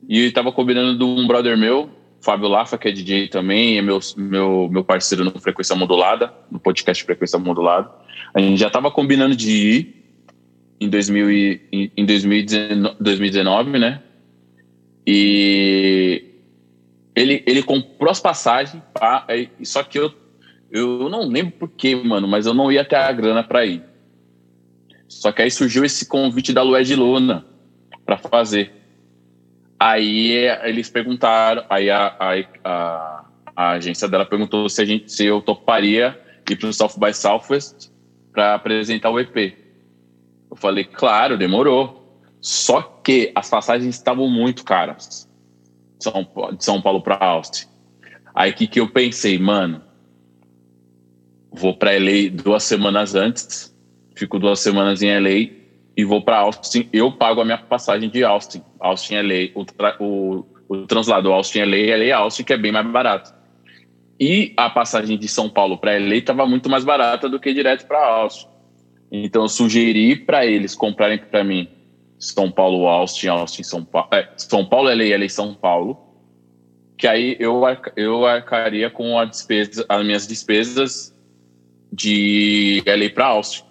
e 0.08 0.20
estava 0.20 0.50
combinando 0.50 0.96
de 0.96 1.04
um 1.04 1.26
brother 1.26 1.58
meu, 1.58 1.90
Fábio 2.22 2.48
Lafa, 2.48 2.78
que 2.78 2.88
é 2.88 2.90
DJ 2.90 3.28
também, 3.28 3.76
é 3.76 3.82
meu, 3.82 4.00
meu, 4.16 4.66
meu 4.72 4.82
parceiro 4.82 5.24
no 5.24 5.38
Frequência 5.38 5.76
Modulada, 5.76 6.32
no 6.50 6.58
podcast 6.58 7.04
Frequência 7.04 7.38
Modulada. 7.38 7.90
A 8.32 8.40
gente 8.40 8.58
já 8.58 8.68
estava 8.68 8.90
combinando 8.90 9.36
de 9.36 9.50
ir 9.50 10.04
em, 10.80 10.88
2000 10.88 11.30
e, 11.30 11.92
em 11.94 12.06
2019, 12.06 12.96
2019, 12.98 13.78
né? 13.78 14.02
E 15.06 16.24
ele, 17.14 17.42
ele 17.46 17.62
comprou 17.62 18.10
as 18.10 18.20
passagens, 18.20 18.82
pá, 18.94 19.26
só 19.62 19.82
que 19.82 19.98
eu 19.98 20.14
eu 20.70 21.08
não 21.08 21.26
lembro 21.26 21.52
porquê, 21.52 21.96
mano, 21.96 22.28
mas 22.28 22.46
eu 22.46 22.54
não 22.54 22.70
ia 22.70 22.84
ter 22.84 22.96
a 22.96 23.10
grana 23.12 23.42
para 23.42 23.66
ir. 23.66 23.82
Só 25.08 25.32
que 25.32 25.42
aí 25.42 25.50
surgiu 25.50 25.84
esse 25.84 26.06
convite 26.06 26.52
da 26.52 26.62
Lued 26.62 26.94
Luna 26.94 27.44
para 28.06 28.16
fazer. 28.16 28.72
Aí 29.78 30.32
eles 30.62 30.88
perguntaram, 30.88 31.64
aí 31.68 31.90
a, 31.90 32.14
a, 32.18 32.34
a, 32.64 33.24
a, 33.56 33.70
agência 33.72 34.06
dela 34.06 34.24
perguntou 34.24 34.68
se, 34.68 34.80
a 34.80 34.84
gente, 34.84 35.10
se 35.10 35.24
eu 35.24 35.40
toparia 35.42 36.20
ir 36.48 36.56
para 36.56 36.68
o 36.68 36.72
South 36.72 36.98
by 36.98 37.12
Southwest 37.12 37.90
para 38.32 38.54
apresentar 38.54 39.10
o 39.10 39.18
EP. 39.18 39.56
Eu 40.50 40.56
falei, 40.56 40.84
claro, 40.84 41.36
demorou. 41.36 42.22
Só 42.40 42.80
que 42.82 43.32
as 43.34 43.50
passagens 43.50 43.94
estavam 43.94 44.28
muito 44.28 44.64
caras 44.64 45.28
de 45.98 46.64
São 46.64 46.80
Paulo 46.80 47.02
para 47.02 47.16
Austin. 47.16 47.66
Aí 48.34 48.52
que, 48.52 48.66
que 48.66 48.80
eu 48.80 48.88
pensei, 48.88 49.38
mano, 49.38 49.82
vou 51.52 51.74
para 51.76 51.92
LA 51.92 52.30
duas 52.32 52.62
semanas 52.62 53.14
antes, 53.14 53.74
fico 54.14 54.38
duas 54.38 54.60
semanas 54.60 55.02
em 55.02 55.18
LA 55.18 55.50
e 55.96 56.04
vou 56.04 56.22
para 56.22 56.38
Austin. 56.38 56.88
Eu 56.92 57.12
pago 57.12 57.40
a 57.40 57.44
minha 57.44 57.58
passagem 57.58 58.08
de 58.08 58.22
Austin, 58.24 58.62
Austin 58.78 59.16
LA, 59.16 59.50
o, 59.54 59.64
o, 60.04 60.46
o 60.68 60.86
translado 60.86 61.32
Austin 61.32 61.60
LA, 61.60 61.96
LA 61.96 62.16
Austin, 62.16 62.44
que 62.44 62.52
é 62.52 62.56
bem 62.56 62.72
mais 62.72 62.86
barato. 62.86 63.34
E 64.18 64.52
a 64.56 64.68
passagem 64.68 65.18
de 65.18 65.26
São 65.28 65.48
Paulo 65.48 65.78
para 65.78 65.98
LA 65.98 66.16
estava 66.16 66.46
muito 66.46 66.68
mais 66.68 66.84
barata 66.84 67.28
do 67.28 67.40
que 67.40 67.52
direto 67.52 67.86
para 67.86 67.98
Austin. 67.98 68.48
Então 69.10 69.42
eu 69.42 69.48
sugeri 69.48 70.14
para 70.14 70.46
eles 70.46 70.74
comprarem 70.74 71.18
para 71.18 71.42
mim 71.42 71.68
São 72.18 72.50
Paulo, 72.50 72.86
Austin, 72.86 73.28
Austin, 73.28 73.62
São 73.62 73.84
Paulo. 73.84 74.08
É, 74.12 74.28
São 74.36 74.64
Paulo, 74.64 74.88
LA, 74.88 75.16
LA, 75.16 75.28
São 75.28 75.54
Paulo. 75.54 75.98
Que 76.96 77.06
aí 77.06 77.34
eu, 77.40 77.62
eu 77.96 78.26
arcaria 78.26 78.90
com 78.90 79.18
a 79.18 79.24
despesa, 79.24 79.86
as 79.88 80.04
minhas 80.04 80.28
despesas 80.28 81.16
de 81.92 82.82
LA 82.86 83.10
para 83.10 83.26
Austin. 83.26 83.64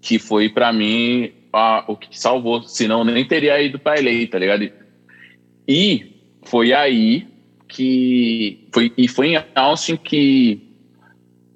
Que 0.00 0.18
foi 0.18 0.48
para 0.48 0.72
mim 0.72 1.32
a, 1.52 1.84
o 1.88 1.96
que 1.96 2.18
salvou. 2.18 2.62
Senão 2.62 3.04
nem 3.04 3.24
teria 3.24 3.60
ido 3.60 3.78
para 3.78 4.00
LA, 4.00 4.26
tá 4.30 4.38
ligado? 4.38 4.70
E 5.66 6.12
foi 6.42 6.72
aí 6.72 7.26
que. 7.68 8.68
Foi, 8.72 8.92
e 8.96 9.08
foi 9.08 9.34
em 9.34 9.44
Austin 9.54 9.96
que 9.96 10.62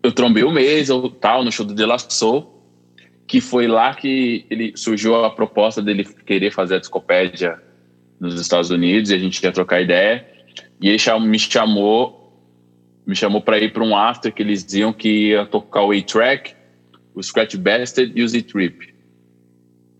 eu 0.02 0.12
trombei 0.12 0.42
o 0.42 0.50
mês 0.50 0.90
ou 0.90 1.10
tal, 1.10 1.44
no 1.44 1.52
show 1.52 1.64
do 1.64 1.74
De 1.74 1.84
La 1.84 1.98
Soul 1.98 2.60
que 3.30 3.40
foi 3.40 3.68
lá 3.68 3.94
que 3.94 4.44
ele 4.50 4.72
surgiu 4.74 5.24
a 5.24 5.30
proposta 5.30 5.80
dele 5.80 6.02
querer 6.26 6.50
fazer 6.50 6.74
a 6.74 6.78
discopédia 6.80 7.62
nos 8.18 8.40
Estados 8.40 8.70
Unidos 8.70 9.08
e 9.08 9.14
a 9.14 9.18
gente 9.18 9.40
ia 9.40 9.52
trocar 9.52 9.80
ideia. 9.80 10.26
E 10.80 10.88
ele 10.88 10.98
me 11.20 11.38
chamou, 11.38 12.19
me 13.06 13.14
chamou 13.14 13.40
para 13.40 13.58
ir 13.58 13.72
para 13.72 13.82
um 13.82 13.96
after 13.96 14.32
que 14.32 14.42
eles 14.42 14.64
diziam 14.64 14.92
que 14.92 15.28
ia 15.28 15.46
tocar 15.46 15.82
o 15.82 15.92
A-Track, 15.92 16.54
o 17.14 17.22
Scratch 17.22 17.56
Bastard 17.56 18.12
e 18.14 18.22
o 18.22 18.28
Z-Trip. 18.28 18.94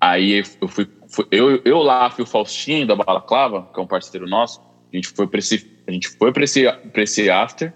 Aí 0.01 0.43
eu 0.61 0.69
fui, 0.69 0.89
fui, 1.09 1.27
eu, 1.31 1.61
eu 1.65 1.79
lá 1.79 2.11
fui 2.11 2.25
o 2.25 2.27
Faustinho 2.27 2.87
da 2.87 2.97
Balaclava, 2.97 3.69
que 3.73 3.79
é 3.79 3.83
um 3.83 3.87
parceiro 3.87 4.27
nosso. 4.27 4.61
A 4.93 4.97
gente 4.97 5.09
foi 5.09 5.27
para 5.27 5.39
esse, 5.39 5.71
a 5.87 5.93
gente 5.93 6.09
foi 6.09 6.33
para 6.33 6.45
esse, 6.45 6.65
esse 6.95 7.31
after. 7.31 7.73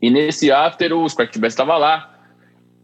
E 0.00 0.10
nesse 0.10 0.52
after 0.52 0.92
o 0.92 1.08
Scratch 1.08 1.36
Bastard 1.38 1.52
estava 1.52 1.76
lá 1.76 2.14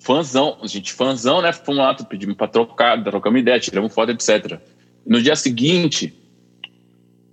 fãzão, 0.00 0.58
gente, 0.64 0.92
fãzão, 0.92 1.42
né? 1.42 1.52
Fomos 1.52 1.78
lá, 1.78 1.94
pedimos 1.94 2.34
pra 2.34 2.48
trocar, 2.48 2.98
uma 2.98 3.38
ideia, 3.38 3.60
tiramos 3.60 3.94
foto, 3.94 4.10
etc. 4.10 4.58
No 5.06 5.22
dia 5.22 5.36
seguinte, 5.36 6.14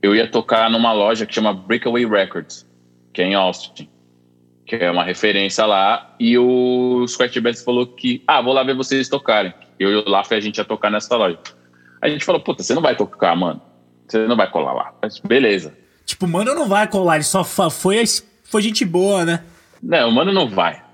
eu 0.02 0.16
ia 0.16 0.30
tocar 0.30 0.70
numa 0.70 0.92
loja 0.92 1.26
que 1.26 1.34
chama 1.34 1.54
Breakaway 1.54 2.06
Records, 2.06 2.67
que 3.14 3.22
é 3.22 3.26
em 3.26 3.36
Austin, 3.36 3.90
que 4.66 4.76
é 4.76 4.92
uma 4.92 5.04
referência 5.04 5.66
lá, 5.66 6.16
e 6.20 6.38
o 6.38 7.06
Scratch 7.08 7.38
Bass 7.40 7.64
falou 7.64 7.88
que, 7.88 8.24
ah, 8.28 8.42
vou 8.42 8.54
lá 8.54 8.64
ver 8.64 8.76
vocês 8.76 9.10
tocarem. 9.10 9.54
Eu 9.80 9.92
e 9.92 9.96
o 9.96 10.10
Laf, 10.10 10.32
a 10.34 10.40
gente 10.40 10.58
ia 10.58 10.66
tocar 10.66 10.90
nessa 10.90 11.16
loja. 11.16 11.40
A 12.02 12.10
gente 12.10 12.26
falou, 12.26 12.42
puta, 12.42 12.64
você 12.64 12.74
não 12.74 12.82
vai 12.82 12.96
tocar, 12.96 13.36
mano. 13.36 13.62
Você 14.08 14.26
não 14.28 14.36
vai 14.36 14.50
colar 14.50 14.74
lá. 14.74 14.94
Mas 15.02 15.20
beleza. 15.20 15.76
Tipo, 16.06 16.28
mano 16.28 16.56
não 16.56 16.68
vai 16.68 16.88
colar, 16.88 17.16
ele 17.16 17.24
só 17.24 17.44
foi, 17.44 18.04
foi 18.44 18.62
gente 18.62 18.86
boa, 18.86 19.26
né? 19.26 19.44
Não, 19.82 20.10
o 20.10 20.12
mano 20.12 20.32
não 20.32 20.48
vai 20.48 20.88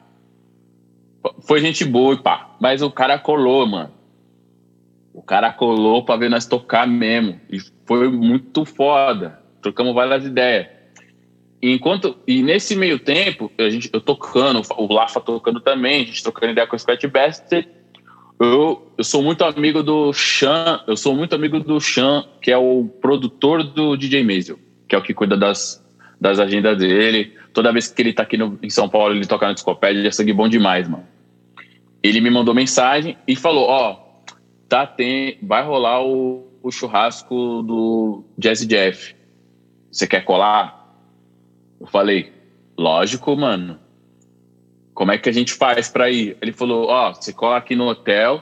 foi 1.42 1.60
gente 1.62 1.86
boa 1.86 2.14
e 2.14 2.18
pá. 2.18 2.56
Mas 2.60 2.82
o 2.82 2.92
cara 2.92 3.18
colou, 3.18 3.66
mano. 3.66 3.92
O 5.14 5.22
cara 5.22 5.54
colou 5.54 6.04
pra 6.04 6.16
ver 6.16 6.30
nós 6.30 6.46
tocar 6.46 6.88
mesmo. 6.88 7.40
E 7.50 7.60
foi 7.86 8.10
muito 8.10 8.66
foda. 8.66 9.40
Trocamos 9.62 9.94
várias 9.94 10.26
ideias. 10.26 10.68
Enquanto 11.66 12.18
e 12.28 12.42
nesse 12.42 12.76
meio 12.76 13.00
tempo, 13.00 13.52
a 13.58 13.70
gente, 13.70 13.90
eu 13.94 14.02
tocando, 14.02 14.62
o 14.78 14.94
Lafa 14.94 15.22
tocando 15.22 15.62
também, 15.62 16.04
a 16.04 16.06
gente 16.06 16.22
trocando 16.22 16.52
ideia 16.52 16.68
com 16.68 16.76
o 16.76 16.80
Scratch 16.80 17.06
Best. 17.06 17.68
Eu, 18.40 18.92
eu 18.98 19.04
sou 19.04 19.24
muito 19.24 19.44
amigo 19.46 19.82
do 19.82 20.12
Chan, 20.12 20.82
eu 20.86 20.98
sou 20.98 21.16
muito 21.16 21.34
amigo 21.34 21.60
do 21.60 21.80
Chan, 21.80 22.26
que 22.42 22.52
é 22.52 22.58
o 22.58 22.86
produtor 23.02 23.64
do 23.64 23.96
DJ 23.96 24.24
Maisel, 24.24 24.60
que 24.88 24.96
é 24.96 24.98
o 24.98 25.02
que 25.02 25.14
cuida 25.14 25.38
das, 25.38 25.82
das 26.20 26.40
agendas 26.40 26.78
dele. 26.78 27.34
Toda 27.54 27.72
vez 27.72 27.88
que 27.88 28.02
ele 28.02 28.12
tá 28.12 28.24
aqui 28.24 28.38
no, 28.38 28.60
em 28.62 28.70
São 28.70 28.90
Paulo, 28.90 29.16
ele 29.16 29.26
toca 29.26 29.48
na 29.48 29.54
discopédia, 29.54 30.06
é 30.06 30.12
sangue 30.12 30.34
bom 30.34 30.50
demais, 30.50 30.90
mano 30.90 31.14
ele 32.04 32.20
me 32.20 32.30
mandou 32.30 32.54
mensagem 32.54 33.18
e 33.26 33.36
falou: 33.36 33.70
Ó, 33.70 33.92
oh, 33.92 34.36
tá, 34.68 34.86
tem, 34.86 35.38
vai 35.42 35.64
rolar 35.64 36.04
o, 36.04 36.46
o 36.62 36.70
churrasco 36.70 37.64
do 37.64 38.26
Jazzy 38.38 38.68
Jeff. 38.68 39.16
Você 39.90 40.06
quer 40.06 40.26
colar? 40.26 40.83
Eu 41.84 41.88
falei: 41.88 42.32
Lógico, 42.78 43.36
mano. 43.36 43.78
Como 44.94 45.12
é 45.12 45.18
que 45.18 45.28
a 45.28 45.34
gente 45.34 45.54
faz 45.54 45.90
para 45.90 46.10
ir? 46.10 46.38
Ele 46.42 46.54
falou: 46.54 46.88
Ó, 46.88 47.10
oh, 47.10 47.14
você 47.14 47.34
cola 47.34 47.58
aqui 47.58 47.76
no 47.76 47.88
hotel, 47.88 48.42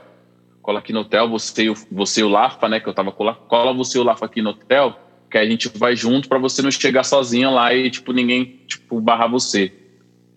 cola 0.62 0.78
aqui 0.78 0.94
no 0.94 1.00
hotel, 1.00 1.28
você, 1.28 1.66
você 1.92 2.22
e 2.22 2.24
o 2.24 2.30
Lafa, 2.30 2.70
né? 2.70 2.80
Que 2.80 2.88
eu 2.88 2.94
tava 2.94 3.12
colando, 3.12 3.40
cola 3.48 3.74
você 3.74 3.98
e 3.98 4.02
o 4.02 4.04
Lafa 4.04 4.28
aqui 4.28 4.44
no 4.44 4.52
hotel, 4.52 4.96
que 5.30 5.40
a 5.40 5.46
gente 5.46 5.70
vai 5.76 5.96
junto 5.96 6.30
para 6.30 6.38
você 6.38 6.62
não 6.62 6.70
chegar 6.70 7.04
sozinho 7.04 7.52
lá 7.52 7.74
e, 7.74 7.90
tipo, 7.90 8.14
ninguém, 8.14 8.62
tipo, 8.68 9.02
barrar 9.02 9.28
você. 9.28 9.74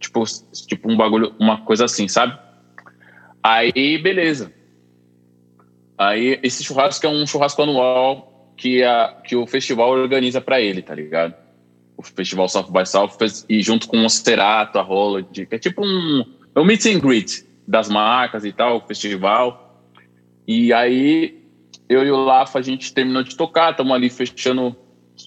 Tipo, 0.00 0.24
tipo 0.66 0.90
um 0.90 0.96
bagulho, 0.96 1.34
uma 1.38 1.60
coisa 1.60 1.84
assim, 1.84 2.08
sabe? 2.08 2.38
Aí, 3.42 3.98
beleza. 3.98 4.50
Aí, 5.98 6.40
esse 6.42 6.64
churrasco 6.64 7.04
é 7.04 7.08
um 7.10 7.26
churrasco 7.26 7.62
anual 7.62 8.54
que, 8.56 8.82
a, 8.82 9.20
que 9.24 9.36
o 9.36 9.46
festival 9.46 9.90
organiza 9.90 10.40
para 10.40 10.58
ele, 10.58 10.80
tá 10.80 10.94
ligado? 10.94 11.43
O 11.96 12.02
festival 12.02 12.48
South 12.48 12.70
by 12.70 12.86
South 12.86 13.10
e 13.48 13.62
junto 13.62 13.86
com 13.88 14.04
o 14.04 14.10
Cerato, 14.10 14.78
a 14.78 14.82
Rola, 14.82 15.22
que 15.22 15.46
é 15.50 15.58
tipo 15.58 15.84
um, 15.84 16.24
é 16.54 16.60
um 16.60 16.64
meet 16.64 16.86
and 16.86 16.98
greet 16.98 17.44
das 17.66 17.88
marcas 17.88 18.44
e 18.44 18.52
tal, 18.52 18.78
o 18.78 18.80
festival. 18.80 19.82
E 20.46 20.72
aí, 20.72 21.42
eu 21.88 22.04
e 22.04 22.10
o 22.10 22.16
Lafa, 22.16 22.58
a 22.58 22.62
gente 22.62 22.92
terminou 22.92 23.22
de 23.22 23.36
tocar, 23.36 23.70
estamos 23.70 23.92
ali 23.92 24.10
fechando, 24.10 24.76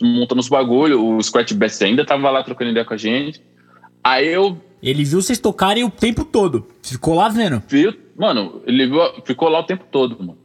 montando 0.01 0.41
os 0.41 0.49
bagulho. 0.49 1.03
O 1.03 1.21
Scratch 1.23 1.53
Best 1.53 1.83
ainda 1.83 2.05
tava 2.05 2.29
lá 2.29 2.43
trocando 2.43 2.71
ideia 2.71 2.85
com 2.85 2.93
a 2.93 2.97
gente. 2.97 3.41
Aí 4.03 4.27
eu. 4.27 4.61
Ele 4.83 5.03
viu 5.03 5.21
vocês 5.21 5.39
tocarem 5.39 5.83
o 5.83 5.89
tempo 5.89 6.23
todo. 6.23 6.67
Ficou 6.83 7.15
lá 7.15 7.29
vendo. 7.29 7.63
Viu, 7.67 7.93
Mano, 8.17 8.63
ele 8.65 8.89
ficou 9.23 9.47
lá 9.47 9.59
o 9.59 9.63
tempo 9.63 9.85
todo, 9.91 10.17
mano. 10.19 10.39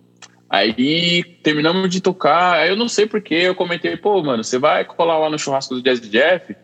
Aí 0.53 1.25
terminamos 1.43 1.89
de 1.89 2.03
tocar, 2.03 2.59
aí 2.59 2.69
eu 2.69 2.77
não 2.77 2.87
sei 2.87 3.07
porque 3.07 3.35
eu 3.35 3.55
comentei, 3.55 3.97
pô, 3.97 4.23
mano, 4.23 4.45
você 4.45 4.59
vai 4.59 4.85
colar 4.85 5.17
lá 5.17 5.31
no 5.31 5.39
churrasco 5.39 5.75
do 5.75 5.81
Jazz 5.81 5.99
Jeff? 6.11 6.55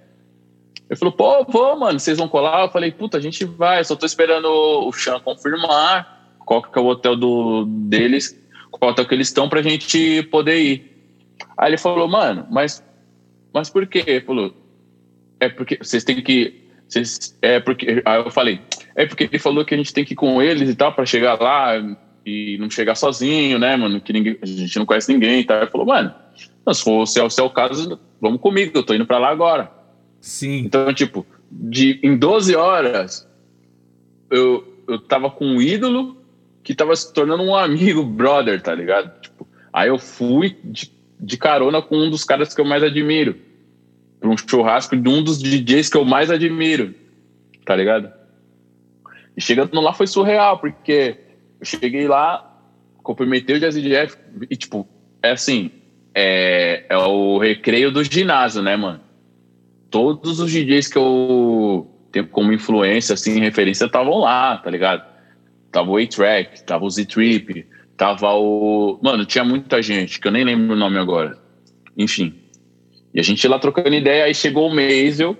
Ele 0.90 0.98
falou, 0.98 1.14
pô, 1.14 1.42
vou, 1.50 1.74
mano, 1.78 1.98
vocês 1.98 2.18
vão 2.18 2.28
colar? 2.28 2.64
Eu 2.64 2.70
falei, 2.70 2.92
puta, 2.92 3.16
a 3.16 3.20
gente 3.20 3.46
vai, 3.46 3.82
só 3.82 3.96
tô 3.96 4.04
esperando 4.04 4.46
o 4.46 4.92
Chan 4.92 5.18
confirmar 5.20 6.36
qual 6.40 6.60
que 6.60 6.78
é 6.78 6.82
o 6.82 6.84
hotel 6.84 7.16
do, 7.16 7.64
deles, 7.64 8.38
qual 8.70 8.90
hotel 8.90 9.06
que 9.06 9.14
eles 9.14 9.28
estão 9.28 9.48
pra 9.48 9.62
gente 9.62 10.22
poder 10.24 10.58
ir. 10.58 11.14
Aí 11.56 11.70
ele 11.70 11.78
falou, 11.78 12.06
mano, 12.06 12.46
mas, 12.50 12.84
mas 13.54 13.70
por 13.70 13.86
quê? 13.86 14.04
Ele 14.06 14.20
falou, 14.20 14.54
é 15.40 15.48
porque 15.48 15.78
vocês 15.78 16.04
têm 16.04 16.22
que. 16.22 16.62
Vocês, 16.86 17.34
é 17.40 17.58
porque. 17.58 18.02
Aí 18.04 18.18
eu 18.18 18.30
falei, 18.30 18.60
é 18.94 19.06
porque 19.06 19.24
ele 19.24 19.38
falou 19.38 19.64
que 19.64 19.72
a 19.72 19.78
gente 19.78 19.94
tem 19.94 20.04
que 20.04 20.12
ir 20.12 20.16
com 20.16 20.42
eles 20.42 20.68
e 20.68 20.74
tal 20.74 20.92
para 20.92 21.06
chegar 21.06 21.40
lá 21.40 21.72
e 22.28 22.58
não 22.58 22.70
chegar 22.70 22.94
sozinho, 22.94 23.58
né, 23.58 23.76
mano? 23.76 24.00
Que 24.00 24.12
ninguém, 24.12 24.38
a 24.42 24.46
gente 24.46 24.78
não 24.78 24.86
conhece 24.86 25.12
ninguém 25.12 25.40
e 25.40 25.44
tal. 25.44 25.58
Ele 25.58 25.70
falou, 25.70 25.86
mano, 25.86 26.14
se 26.72 26.84
for 26.84 27.06
se 27.06 27.18
é, 27.18 27.24
o 27.24 27.30
seu 27.30 27.48
caso, 27.48 27.98
vamos 28.20 28.40
comigo, 28.40 28.72
eu 28.74 28.82
tô 28.82 28.94
indo 28.94 29.06
para 29.06 29.18
lá 29.18 29.30
agora. 29.30 29.70
Sim. 30.20 30.58
Então, 30.58 30.92
tipo, 30.92 31.26
de, 31.50 31.98
em 32.02 32.16
12 32.16 32.54
horas, 32.54 33.26
eu, 34.30 34.66
eu 34.86 34.98
tava 34.98 35.30
com 35.30 35.46
um 35.46 35.62
ídolo 35.62 36.16
que 36.62 36.74
tava 36.74 36.94
se 36.94 37.12
tornando 37.12 37.42
um 37.42 37.54
amigo, 37.54 38.02
brother, 38.02 38.60
tá 38.60 38.74
ligado? 38.74 39.20
Tipo, 39.20 39.48
aí 39.72 39.88
eu 39.88 39.98
fui 39.98 40.56
de, 40.62 40.92
de 41.18 41.36
carona 41.38 41.80
com 41.80 41.96
um 41.96 42.10
dos 42.10 42.24
caras 42.24 42.54
que 42.54 42.60
eu 42.60 42.64
mais 42.64 42.82
admiro. 42.82 43.36
Pra 44.20 44.28
um 44.28 44.36
churrasco 44.36 44.96
de 44.96 45.08
um 45.08 45.22
dos 45.22 45.40
DJs 45.40 45.88
que 45.88 45.96
eu 45.96 46.04
mais 46.04 46.30
admiro, 46.30 46.94
tá 47.64 47.74
ligado? 47.74 48.12
E 49.36 49.40
chegando 49.40 49.80
lá 49.80 49.92
foi 49.92 50.08
surreal, 50.08 50.58
porque 50.58 51.16
eu 51.60 51.66
cheguei 51.66 52.06
lá, 52.06 52.60
cumprimentei 53.02 53.56
o 53.56 53.60
Jazzy 53.60 53.82
Jeff 53.82 54.16
e, 54.50 54.56
tipo, 54.56 54.86
é 55.22 55.30
assim, 55.30 55.70
é, 56.14 56.84
é 56.88 56.96
o 56.96 57.38
recreio 57.38 57.90
do 57.90 58.02
ginásio, 58.04 58.62
né, 58.62 58.76
mano? 58.76 59.00
Todos 59.90 60.40
os 60.40 60.50
DJs 60.50 60.88
que 60.88 60.98
eu 60.98 61.90
tenho 62.12 62.28
como 62.28 62.52
influência, 62.52 63.14
assim, 63.14 63.40
referência, 63.40 63.86
estavam 63.86 64.18
lá, 64.18 64.56
tá 64.58 64.70
ligado? 64.70 65.04
Tava 65.70 65.90
o 65.90 65.96
A-Track, 65.96 66.62
tava 66.64 66.84
o 66.84 66.90
Z-Trip, 66.90 67.66
tava 67.96 68.32
o... 68.34 68.98
Mano, 69.02 69.24
tinha 69.24 69.44
muita 69.44 69.82
gente, 69.82 70.20
que 70.20 70.28
eu 70.28 70.32
nem 70.32 70.44
lembro 70.44 70.74
o 70.74 70.78
nome 70.78 70.98
agora. 70.98 71.38
Enfim. 71.96 72.34
E 73.12 73.20
a 73.20 73.22
gente 73.22 73.46
lá 73.48 73.58
trocando 73.58 73.94
ideia, 73.94 74.24
aí 74.24 74.34
chegou 74.34 74.68
o 74.68 74.74
Maisel, 74.74 75.36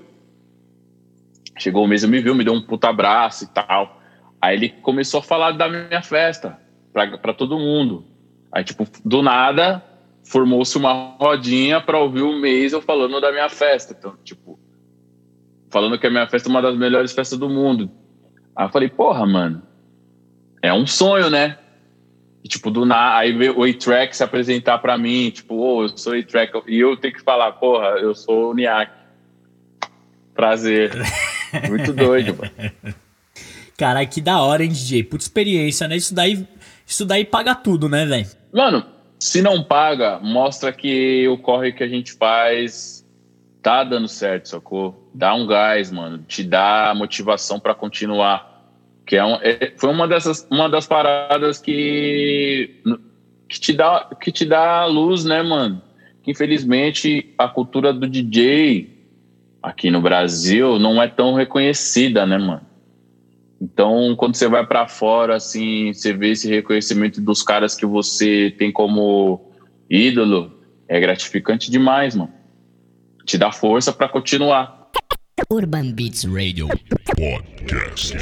Chegou 1.59 1.85
o 1.85 1.89
mês, 1.89 2.05
me 2.05 2.21
viu, 2.21 2.35
me 2.35 2.45
deu 2.45 2.55
um 2.55 2.63
puta 2.63 2.89
abraço 2.89 3.45
e 3.45 3.49
tal. 3.49 3.98
Aí 4.41 4.57
ele 4.57 4.69
começou 4.69 5.21
a 5.21 5.23
falar 5.23 5.53
da 5.53 5.69
minha 5.69 6.03
festa 6.03 6.59
para 6.93 7.35
todo 7.35 7.59
mundo. 7.59 8.05
Aí, 8.53 8.65
tipo, 8.65 8.87
do 9.05 9.23
nada, 9.23 9.83
formou-se 10.25 10.77
uma 10.77 11.17
rodinha 11.19 11.81
para 11.81 11.99
ouvir 11.99 12.23
o 12.23 12.39
mês 12.39 12.73
eu 12.73 12.81
falando 12.81 13.21
da 13.21 13.33
minha 13.33 13.49
festa. 13.49 13.95
Então, 13.99 14.17
tipo, 14.25 14.59
falando 15.71 15.99
que 15.99 16.07
a 16.07 16.11
minha 16.11 16.27
festa 16.29 16.49
é 16.49 16.51
uma 16.51 16.63
das 16.63 16.77
melhores 16.77 17.13
festas 17.13 17.39
do 17.39 17.49
mundo. 17.49 17.91
Aí 18.55 18.67
eu 18.67 18.71
falei, 18.71 18.89
porra, 18.89 19.27
mano, 19.27 19.63
é 20.63 20.73
um 20.73 20.87
sonho, 20.87 21.31
né? 21.31 21.59
E, 22.43 22.49
tipo, 22.49 22.71
do 22.71 22.85
nada, 22.85 23.19
aí 23.19 23.33
veio 23.33 23.59
o 23.59 23.65
A-Track 23.65 24.17
se 24.17 24.23
apresentar 24.23 24.79
para 24.79 24.97
mim, 24.97 25.31
tipo, 25.31 25.55
ô, 25.55 25.77
oh, 25.77 25.83
eu 25.83 25.89
sou 25.89 26.15
A-Track, 26.15 26.63
e 26.67 26.79
eu 26.79 26.97
tenho 26.97 27.15
que 27.15 27.23
falar, 27.23 27.53
porra, 27.53 27.99
eu 27.99 28.15
sou 28.15 28.51
o 28.51 28.55
Niak. 28.55 28.93
Prazer. 30.35 30.93
Muito 31.69 31.93
doido, 31.93 32.37
mano. 32.37 32.95
Caralho, 33.79 34.09
que 34.09 34.21
da 34.21 34.43
hora, 34.43 34.65
hein, 34.65 34.71
DJ? 34.71 35.05
Puta 35.05 35.23
experiência, 35.23 35.87
né? 35.87 35.97
Isso 35.97 36.13
daí, 36.13 36.45
isso 36.85 37.07
daí 37.07 37.25
paga 37.25 37.55
tudo, 37.55 37.89
né, 37.89 38.05
velho? 38.05 38.27
Mano, 38.53 38.85
se 39.21 39.41
não 39.41 39.63
paga, 39.63 40.19
mostra 40.19 40.73
que 40.73 41.29
o 41.29 41.39
corre 41.39 41.71
que 41.71 41.85
a 41.85 41.89
gente 41.89 42.13
faz 42.15 43.07
tá 43.63 43.85
dando 43.85 44.09
certo, 44.09 44.49
sacou? 44.49 45.09
Dá 45.15 45.33
um 45.33 45.47
gás, 45.47 45.93
mano. 45.93 46.19
Te 46.27 46.43
dá 46.43 46.93
motivação 46.97 47.61
para 47.61 47.73
continuar. 47.73 48.67
Que 49.07 49.17
é, 49.17 49.25
um, 49.25 49.37
é, 49.37 49.73
foi 49.77 49.91
uma 49.91 50.09
dessas 50.09 50.45
uma 50.51 50.69
das 50.69 50.87
paradas 50.87 51.61
que 51.61 52.83
que 53.49 53.61
te 53.61 53.73
dá 53.73 54.11
que 54.21 54.33
te 54.33 54.45
dá 54.45 54.87
luz, 54.87 55.25
né, 55.25 55.41
mano? 55.41 55.81
Que 56.25 56.33
infelizmente 56.33 57.33
a 57.39 57.47
cultura 57.47 57.93
do 57.93 58.09
DJ 58.09 58.91
aqui 59.63 59.89
no 59.89 60.01
Brasil 60.01 60.81
não 60.81 61.01
é 61.01 61.07
tão 61.07 61.35
reconhecida, 61.35 62.27
né, 62.27 62.39
mano? 62.39 62.68
Então, 63.61 64.15
quando 64.17 64.37
você 64.37 64.49
vai 64.49 64.65
para 64.65 64.87
fora, 64.87 65.37
assim, 65.37 65.93
você 65.93 66.13
vê 66.13 66.31
esse 66.31 66.49
reconhecimento 66.49 67.21
dos 67.21 67.43
caras 67.43 67.75
que 67.75 67.85
você 67.85 68.55
tem 68.57 68.71
como 68.71 69.51
ídolo, 69.91 70.61
é 70.87 71.01
gratificante 71.01 71.71
demais, 71.71 72.15
mano. 72.15 72.33
Te 73.25 73.37
dá 73.37 73.51
força 73.51 73.93
para 73.93 74.09
continuar. 74.09 74.91
Urban 75.51 75.93
Beats 75.93 76.25
Radio 76.25 76.69
Podcast. 77.17 78.17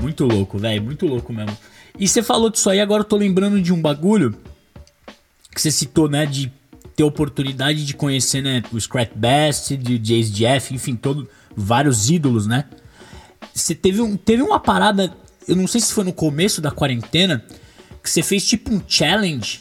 Muito 0.00 0.24
louco, 0.24 0.58
velho, 0.58 0.82
muito 0.82 1.06
louco 1.06 1.32
mesmo. 1.32 1.56
E 1.98 2.08
você 2.08 2.22
falou 2.22 2.50
disso 2.50 2.68
aí, 2.68 2.80
agora 2.80 3.02
eu 3.02 3.06
tô 3.06 3.16
lembrando 3.16 3.60
de 3.60 3.72
um 3.72 3.80
bagulho 3.80 4.34
que 5.54 5.60
você 5.60 5.70
citou, 5.70 6.08
né, 6.08 6.26
de 6.26 6.50
ter 6.96 7.04
oportunidade 7.04 7.84
de 7.84 7.94
conhecer, 7.94 8.42
né, 8.42 8.62
o 8.72 8.80
Scratch 8.80 9.12
Best, 9.14 9.76
de 9.76 9.98
Jace 9.98 10.30
Jeff, 10.30 10.74
enfim, 10.74 10.96
todo, 10.96 11.28
vários 11.54 12.10
ídolos, 12.10 12.46
né? 12.46 12.64
Você 13.52 13.74
teve, 13.74 14.00
um, 14.00 14.16
teve 14.16 14.42
uma 14.42 14.60
parada, 14.60 15.12
eu 15.46 15.56
não 15.56 15.66
sei 15.66 15.80
se 15.80 15.92
foi 15.92 16.04
no 16.04 16.12
começo 16.12 16.60
da 16.60 16.70
quarentena, 16.70 17.44
que 18.02 18.10
você 18.10 18.22
fez 18.22 18.46
tipo 18.46 18.72
um 18.72 18.80
challenge. 18.86 19.60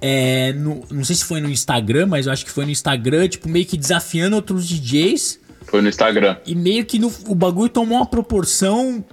É, 0.00 0.52
no, 0.52 0.84
não 0.90 1.04
sei 1.04 1.16
se 1.16 1.24
foi 1.24 1.40
no 1.40 1.48
Instagram, 1.48 2.06
mas 2.06 2.26
eu 2.26 2.32
acho 2.32 2.44
que 2.44 2.50
foi 2.50 2.64
no 2.64 2.70
Instagram, 2.70 3.28
tipo, 3.28 3.48
meio 3.48 3.64
que 3.64 3.76
desafiando 3.76 4.36
outros 4.36 4.68
DJs. 4.68 5.40
Foi 5.66 5.80
no 5.80 5.88
Instagram. 5.88 6.36
E 6.46 6.54
meio 6.54 6.84
que 6.84 6.98
no, 6.98 7.12
o 7.26 7.34
bagulho 7.34 7.70
tomou 7.70 7.98
uma 7.98 8.06
proporção 8.06 9.04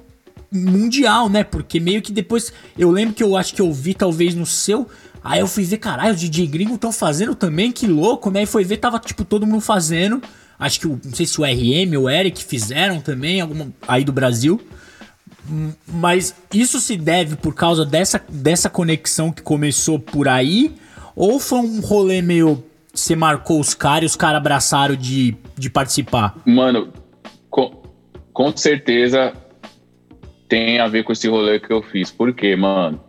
mundial, 0.52 1.30
né? 1.30 1.44
Porque 1.44 1.80
meio 1.80 2.02
que 2.02 2.12
depois. 2.12 2.52
Eu 2.78 2.92
lembro 2.92 3.16
que 3.16 3.24
eu 3.24 3.38
acho 3.38 3.54
que 3.54 3.62
eu 3.62 3.72
vi 3.72 3.94
talvez 3.94 4.36
no 4.36 4.46
seu. 4.46 4.88
Aí 5.24 5.40
eu 5.40 5.48
fui 5.48 5.64
ver, 5.64 5.78
caralho, 5.78 6.14
os 6.14 6.20
DJ 6.20 6.48
gringo 6.48 6.76
estão 6.76 6.92
fazendo 6.92 7.36
também, 7.36 7.72
que 7.72 7.86
louco, 7.86 8.32
né? 8.32 8.44
E 8.44 8.46
foi 8.46 8.64
ver, 8.64 8.78
tava 8.78 9.00
tipo 9.00 9.24
todo 9.24 9.46
mundo 9.46 9.62
fazendo. 9.62 10.22
Acho 10.62 10.80
que, 10.80 10.88
não 10.88 11.16
sei 11.16 11.26
se 11.26 11.42
o 11.42 11.44
RM 11.44 11.98
ou 11.98 12.04
o 12.04 12.10
Eric 12.10 12.44
fizeram 12.44 13.02
também, 13.02 13.42
alguma, 13.42 13.74
aí 13.88 14.04
do 14.04 14.12
Brasil. 14.12 14.62
Mas 15.88 16.36
isso 16.54 16.80
se 16.80 16.96
deve 16.96 17.36
por 17.36 17.56
causa 17.56 17.84
dessa, 17.84 18.24
dessa 18.30 18.70
conexão 18.70 19.32
que 19.32 19.42
começou 19.42 19.98
por 19.98 20.28
aí? 20.28 20.72
Ou 21.16 21.40
foi 21.40 21.58
um 21.58 21.82
rolê 21.82 22.22
meio. 22.22 22.64
Você 22.94 23.16
marcou 23.16 23.60
os 23.60 23.74
caras 23.74 24.04
e 24.04 24.06
os 24.06 24.16
caras 24.16 24.38
abraçaram 24.38 24.96
de, 24.96 25.36
de 25.58 25.68
participar? 25.68 26.38
Mano, 26.46 26.94
com, 27.50 27.82
com 28.32 28.56
certeza 28.56 29.34
tem 30.48 30.80
a 30.80 30.88
ver 30.88 31.04
com 31.04 31.12
esse 31.12 31.28
rolê 31.28 31.60
que 31.60 31.74
eu 31.74 31.82
fiz. 31.82 32.12
Por 32.12 32.32
quê, 32.36 32.56
mano? 32.56 33.02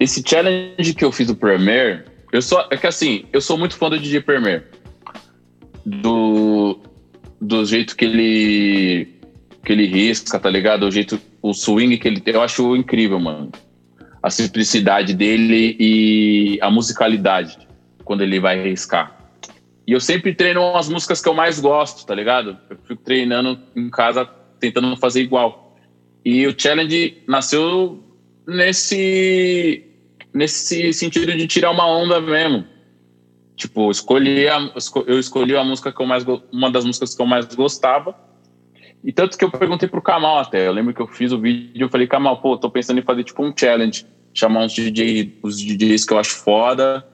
Esse 0.00 0.22
challenge 0.26 0.94
que 0.94 1.04
eu 1.04 1.12
fiz 1.12 1.26
do 1.26 1.36
Premiere, 1.36 2.04
eu 2.32 2.40
só. 2.40 2.66
É 2.70 2.78
que 2.78 2.86
assim, 2.86 3.26
eu 3.30 3.42
sou 3.42 3.58
muito 3.58 3.76
fã 3.76 3.90
do 3.90 3.98
DJ 3.98 4.22
Premiere 4.22 4.64
do, 5.86 6.25
do 7.46 7.64
jeito 7.64 7.96
que 7.96 8.04
ele 8.04 9.08
que 9.64 9.72
ele 9.72 9.86
risca, 9.86 10.38
tá 10.38 10.48
ligado? 10.48 10.84
O 10.84 10.90
jeito, 10.90 11.20
o 11.42 11.52
swing 11.52 11.98
que 11.98 12.06
ele 12.06 12.20
tem, 12.20 12.34
eu 12.34 12.42
acho 12.42 12.76
incrível, 12.76 13.18
mano. 13.18 13.50
A 14.22 14.30
simplicidade 14.30 15.12
dele 15.12 15.76
e 15.78 16.58
a 16.60 16.70
musicalidade 16.70 17.58
quando 18.04 18.22
ele 18.22 18.38
vai 18.38 18.62
riscar. 18.62 19.16
E 19.86 19.92
eu 19.92 20.00
sempre 20.00 20.34
treino 20.34 20.76
as 20.76 20.88
músicas 20.88 21.20
que 21.20 21.28
eu 21.28 21.34
mais 21.34 21.58
gosto, 21.58 22.06
tá 22.06 22.14
ligado? 22.14 22.56
Eu 22.70 22.76
fico 22.84 23.02
treinando 23.02 23.58
em 23.74 23.88
casa 23.90 24.24
tentando 24.60 24.96
fazer 24.96 25.22
igual. 25.22 25.76
E 26.24 26.46
o 26.46 26.54
challenge 26.56 27.18
nasceu 27.26 28.02
nesse 28.46 29.84
nesse 30.32 30.92
sentido 30.92 31.32
de 31.32 31.46
tirar 31.46 31.70
uma 31.70 31.86
onda 31.86 32.20
mesmo 32.20 32.75
Tipo, 33.56 33.90
escolhi 33.90 34.46
a, 34.46 34.70
eu 35.06 35.18
escolhi 35.18 35.56
a 35.56 35.64
música 35.64 35.90
que 35.90 36.00
eu 36.00 36.06
mais 36.06 36.24
uma 36.52 36.70
das 36.70 36.84
músicas 36.84 37.14
que 37.14 37.22
eu 37.22 37.26
mais 37.26 37.46
gostava. 37.54 38.14
E 39.02 39.10
tanto 39.10 39.38
que 39.38 39.44
eu 39.44 39.50
perguntei 39.50 39.88
pro 39.88 40.02
Kamal 40.02 40.38
até. 40.38 40.66
Eu 40.66 40.72
lembro 40.72 40.92
que 40.92 41.00
eu 41.00 41.06
fiz 41.06 41.32
o 41.32 41.40
vídeo 41.40 41.86
eu 41.86 41.88
falei, 41.88 42.06
Kamal, 42.06 42.40
pô, 42.42 42.58
tô 42.58 42.70
pensando 42.70 42.98
em 42.98 43.02
fazer 43.02 43.24
tipo 43.24 43.42
um 43.42 43.54
challenge, 43.56 44.04
chamar 44.34 44.64
uns 44.64 44.74
DJ, 44.74 45.38
os 45.42 45.58
DJs 45.58 46.04
que 46.04 46.12
eu 46.12 46.18
acho 46.18 46.36
foda 46.36 47.06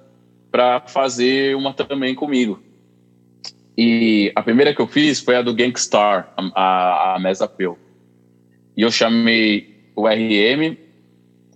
para 0.50 0.80
fazer 0.80 1.54
uma 1.54 1.72
também 1.72 2.14
comigo. 2.14 2.60
E 3.78 4.32
a 4.34 4.42
primeira 4.42 4.74
que 4.74 4.82
eu 4.82 4.88
fiz 4.88 5.20
foi 5.20 5.36
a 5.36 5.42
do 5.42 5.54
Gangstar, 5.54 6.32
a, 6.36 6.60
a, 6.60 7.16
a 7.16 7.20
Mesa 7.20 7.46
Peu. 7.46 7.78
E 8.76 8.82
eu 8.82 8.90
chamei 8.90 9.92
o 9.94 10.08
RM, 10.08 10.76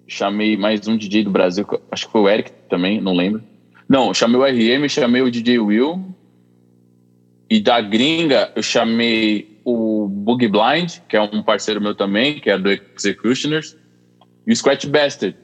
chamei 0.07 0.57
mais 0.57 0.87
um 0.87 0.96
DJ 0.96 1.25
do 1.25 1.31
Brasil, 1.31 1.66
acho 1.90 2.07
que 2.07 2.12
foi 2.12 2.20
o 2.20 2.29
Eric 2.29 2.53
também, 2.68 3.01
não 3.01 3.12
lembro 3.12 3.42
não, 3.88 4.12
chamei 4.12 4.37
o 4.40 4.44
RM, 4.44 4.88
chamei 4.88 5.22
o 5.22 5.31
DJ 5.31 5.59
Will. 5.59 6.05
E 7.49 7.61
da 7.61 7.81
gringa, 7.81 8.53
eu 8.57 8.62
chamei 8.62 9.61
o 9.64 10.09
Boogie 10.09 10.49
Blind, 10.49 10.99
que 11.09 11.16
é 11.16 11.20
um 11.20 11.42
parceiro 11.42 11.81
meu 11.81 11.94
também, 11.94 12.40
que 12.40 12.51
é 12.51 12.59
do 12.59 12.70
Executioners, 12.70 13.77
e 14.46 14.53
o 14.53 14.57
Scratch 14.57 14.87
Bastard. 14.87 15.37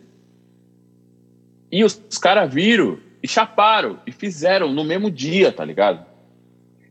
E 1.71 1.85
os, 1.85 1.97
caras 2.21 2.53
viram 2.53 2.99
e 3.23 3.29
chaparam 3.29 3.99
e 4.07 4.13
fizeram 4.13 4.73
no 4.73 4.85
mesmo 4.85 5.11
dia, 5.11 5.53
tá 5.53 5.65
ligado? 5.65 6.05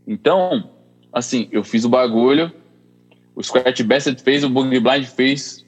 Então, 0.08 0.72
assim, 1.12 1.50
eu 1.52 1.64
fiz 1.64 1.84
o 1.84 1.90
bagulho, 1.90 2.52
o 3.36 3.44
Scratch 3.44 3.82
Bastard 3.82 4.22
fez, 4.24 4.44
o 4.44 4.50
Boogie 4.50 4.80
Blind 4.80 5.06
fez. 5.06 5.66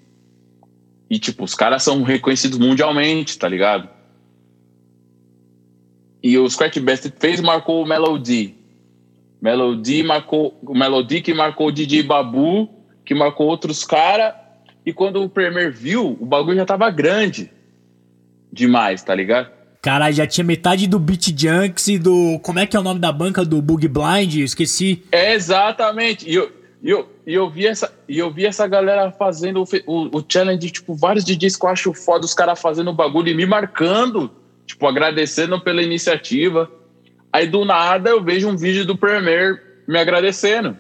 E, 1.09 1.19
tipo, 1.19 1.43
os 1.43 1.53
caras 1.53 1.83
são 1.83 2.01
reconhecidos 2.01 2.57
mundialmente, 2.57 3.37
tá 3.37 3.47
ligado? 3.47 3.89
E 6.23 6.37
o 6.37 6.49
Scratch 6.49 6.79
Best 6.79 7.13
fez 7.19 7.41
marcou 7.41 7.83
o 7.83 7.85
Melody. 7.85 8.55
Melody 9.41 10.03
marcou 10.03 10.57
o 10.65 10.73
Melody 10.73 11.21
que 11.21 11.33
marcou 11.33 11.67
o 11.67 11.71
DJ 11.71 12.01
Babu, 12.01 12.69
que 13.03 13.13
marcou 13.13 13.47
outros 13.47 13.83
caras. 13.83 14.33
E 14.85 14.93
quando 14.93 15.21
o 15.21 15.27
Premier 15.27 15.69
viu, 15.69 16.17
o 16.17 16.25
bagulho 16.25 16.55
já 16.55 16.65
tava 16.65 16.89
grande 16.89 17.51
demais, 18.51 19.03
tá 19.03 19.13
ligado? 19.13 19.49
Caralho, 19.81 20.15
já 20.15 20.25
tinha 20.25 20.45
metade 20.45 20.87
do 20.87 20.97
Beat 20.97 21.37
Junks 21.37 21.89
e 21.89 21.99
do. 21.99 22.39
Como 22.41 22.57
é 22.57 22.65
que 22.65 22.77
é 22.77 22.79
o 22.79 22.83
nome 22.83 23.01
da 23.01 23.11
banca 23.11 23.43
do 23.43 23.61
Bug 23.61 23.85
Blind? 23.89 24.35
esqueci. 24.35 25.03
É, 25.11 25.33
exatamente. 25.33 26.29
E 26.29 26.35
eu, 26.35 26.49
eu, 26.81 27.09
eu, 27.27 27.49
vi 27.49 27.67
essa, 27.67 27.93
eu 28.07 28.31
vi 28.31 28.45
essa 28.45 28.65
galera 28.65 29.11
fazendo 29.11 29.61
o, 29.61 29.67
o, 29.85 30.19
o 30.19 30.25
challenge, 30.25 30.71
tipo, 30.71 30.95
vários 30.95 31.25
DJs 31.25 31.57
que 31.57 31.65
eu 31.65 31.69
acho 31.69 31.93
foda, 31.93 32.23
os 32.23 32.33
caras 32.33 32.61
fazendo 32.61 32.91
o 32.91 32.93
bagulho 32.93 33.27
e 33.27 33.35
me 33.35 33.45
marcando 33.45 34.31
tipo, 34.65 34.87
agradecendo 34.87 35.59
pela 35.59 35.81
iniciativa. 35.81 36.71
Aí 37.31 37.47
do 37.47 37.65
nada 37.65 38.09
eu 38.09 38.23
vejo 38.23 38.47
um 38.47 38.57
vídeo 38.57 38.85
do 38.85 38.97
Premier 38.97 39.83
me 39.87 39.97
agradecendo. 39.97 40.77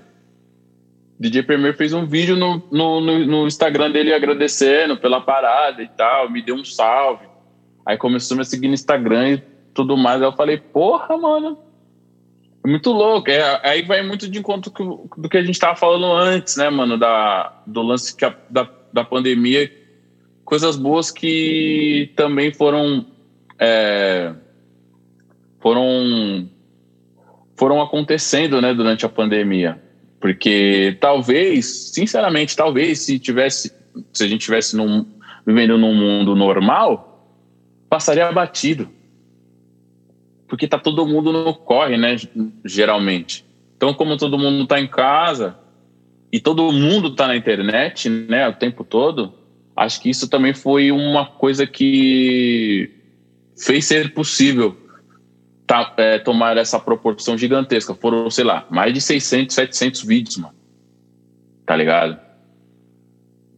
DJ 1.19 1.43
Premier 1.43 1.75
fez 1.75 1.93
um 1.93 2.05
vídeo 2.05 2.35
no, 2.35 2.61
no, 2.71 2.99
no, 2.99 3.19
no, 3.25 3.47
Instagram 3.47 3.91
dele 3.91 4.13
agradecendo 4.13 4.97
pela 4.97 5.21
parada 5.21 5.81
e 5.81 5.87
tal, 5.87 6.29
me 6.29 6.41
deu 6.41 6.55
um 6.55 6.65
salve. 6.65 7.25
Aí 7.85 7.97
começou 7.97 8.35
a 8.35 8.39
me 8.39 8.45
seguir 8.45 8.67
no 8.67 8.73
Instagram 8.73 9.29
e 9.33 9.43
tudo 9.73 9.95
mais. 9.95 10.21
Aí 10.21 10.27
eu 10.27 10.33
falei, 10.33 10.57
porra, 10.57 11.17
mano, 11.17 11.57
é 12.65 12.69
muito 12.69 12.91
louco. 12.91 13.29
É, 13.29 13.59
aí 13.63 13.83
vai 13.83 14.01
muito 14.01 14.27
de 14.27 14.39
encontro 14.39 14.71
do 15.17 15.29
que 15.29 15.37
a 15.37 15.43
gente 15.43 15.59
tava 15.59 15.75
falando 15.75 16.11
antes, 16.13 16.57
né, 16.57 16.69
mano, 16.69 16.97
da, 16.97 17.61
do 17.65 17.81
lance 17.81 18.15
a, 18.23 18.35
da, 18.49 18.69
da 18.91 19.03
pandemia. 19.03 19.71
Coisas 20.43 20.75
boas 20.75 21.09
que 21.09 22.11
também 22.15 22.53
foram 22.53 23.05
é, 23.63 24.33
foram 25.61 26.49
foram 27.55 27.81
acontecendo 27.81 28.61
né, 28.61 28.73
durante 28.73 29.05
a 29.05 29.09
pandemia. 29.09 29.81
Porque 30.19 30.97
talvez, 30.99 31.91
sinceramente, 31.93 32.57
talvez 32.57 32.99
se 32.99 33.17
tivesse, 33.19 33.73
se 34.11 34.23
a 34.23 34.27
gente 34.27 34.41
tivesse 34.41 34.75
num, 34.75 35.05
vivendo 35.45 35.77
num 35.77 35.93
mundo 35.93 36.35
normal, 36.35 37.29
passaria 37.89 38.29
batido. 38.31 38.89
Porque 40.47 40.67
tá 40.67 40.77
todo 40.77 41.05
mundo 41.05 41.31
no 41.31 41.53
corre, 41.53 41.95
né, 41.95 42.17
geralmente. 42.65 43.45
Então, 43.77 43.93
como 43.93 44.17
todo 44.17 44.37
mundo 44.37 44.63
está 44.63 44.79
em 44.79 44.87
casa 44.87 45.57
e 46.31 46.39
todo 46.39 46.71
mundo 46.71 47.09
está 47.09 47.27
na 47.27 47.35
internet, 47.35 48.09
né, 48.09 48.47
o 48.47 48.53
tempo 48.53 48.83
todo, 48.83 49.33
acho 49.75 50.01
que 50.01 50.09
isso 50.09 50.27
também 50.27 50.53
foi 50.53 50.91
uma 50.91 51.25
coisa 51.25 51.65
que 51.65 53.02
fez 53.57 53.85
ser 53.85 54.13
possível 54.13 54.77
tá, 55.65 55.93
é, 55.97 56.19
tomar 56.19 56.57
essa 56.57 56.79
proporção 56.79 57.37
gigantesca. 57.37 57.93
Foram, 57.93 58.29
sei 58.29 58.43
lá, 58.43 58.65
mais 58.69 58.93
de 58.93 59.01
600, 59.01 59.55
700 59.55 60.03
vídeos, 60.03 60.37
mano. 60.37 60.55
Tá 61.65 61.75
ligado? 61.75 62.19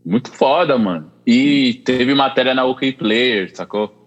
Muito 0.05 0.31
foda, 0.31 0.77
mano. 0.77 1.11
E 1.25 1.81
teve 1.85 2.13
matéria 2.13 2.53
na 2.53 2.65
OK 2.65 2.93
Player, 2.93 3.55
sacou? 3.55 4.03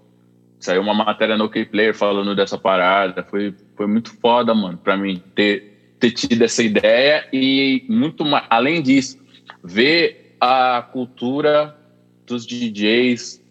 Saiu 0.61 0.83
uma 0.83 0.95
matéria 0.95 1.37
no 1.37 1.45
OK 1.45 1.65
Player 1.67 1.95
falando 1.95 2.35
dessa 2.35 2.57
parada. 2.57 3.23
Foi, 3.25 3.55
foi 3.77 3.87
muito 3.87 4.13
foda, 4.21 4.55
mano, 4.55 4.79
pra 4.79 4.97
mim 4.97 5.23
ter, 5.35 5.95
ter 5.99 6.13
tido 6.13 6.43
essa 6.43 6.63
ideia 6.63 7.27
e 7.33 7.85
muito 7.89 8.25
mais. 8.25 8.45
Além 8.49 8.83
disso, 8.83 9.19
ver 9.63 10.37
a 10.41 10.83
cultura 10.93 11.77
dos 12.25 12.47
DJs 12.47 13.43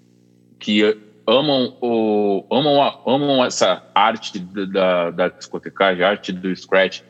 que 0.59 0.97
amam 1.27 1.77
o 1.81 2.45
amam, 2.49 2.81
a, 2.81 2.99
amam 3.05 3.45
essa 3.45 3.83
arte 3.93 4.39
da, 4.39 5.11
da 5.11 5.27
discotecagem, 5.27 6.03
arte 6.03 6.31
do 6.31 6.55
scratch. 6.55 7.01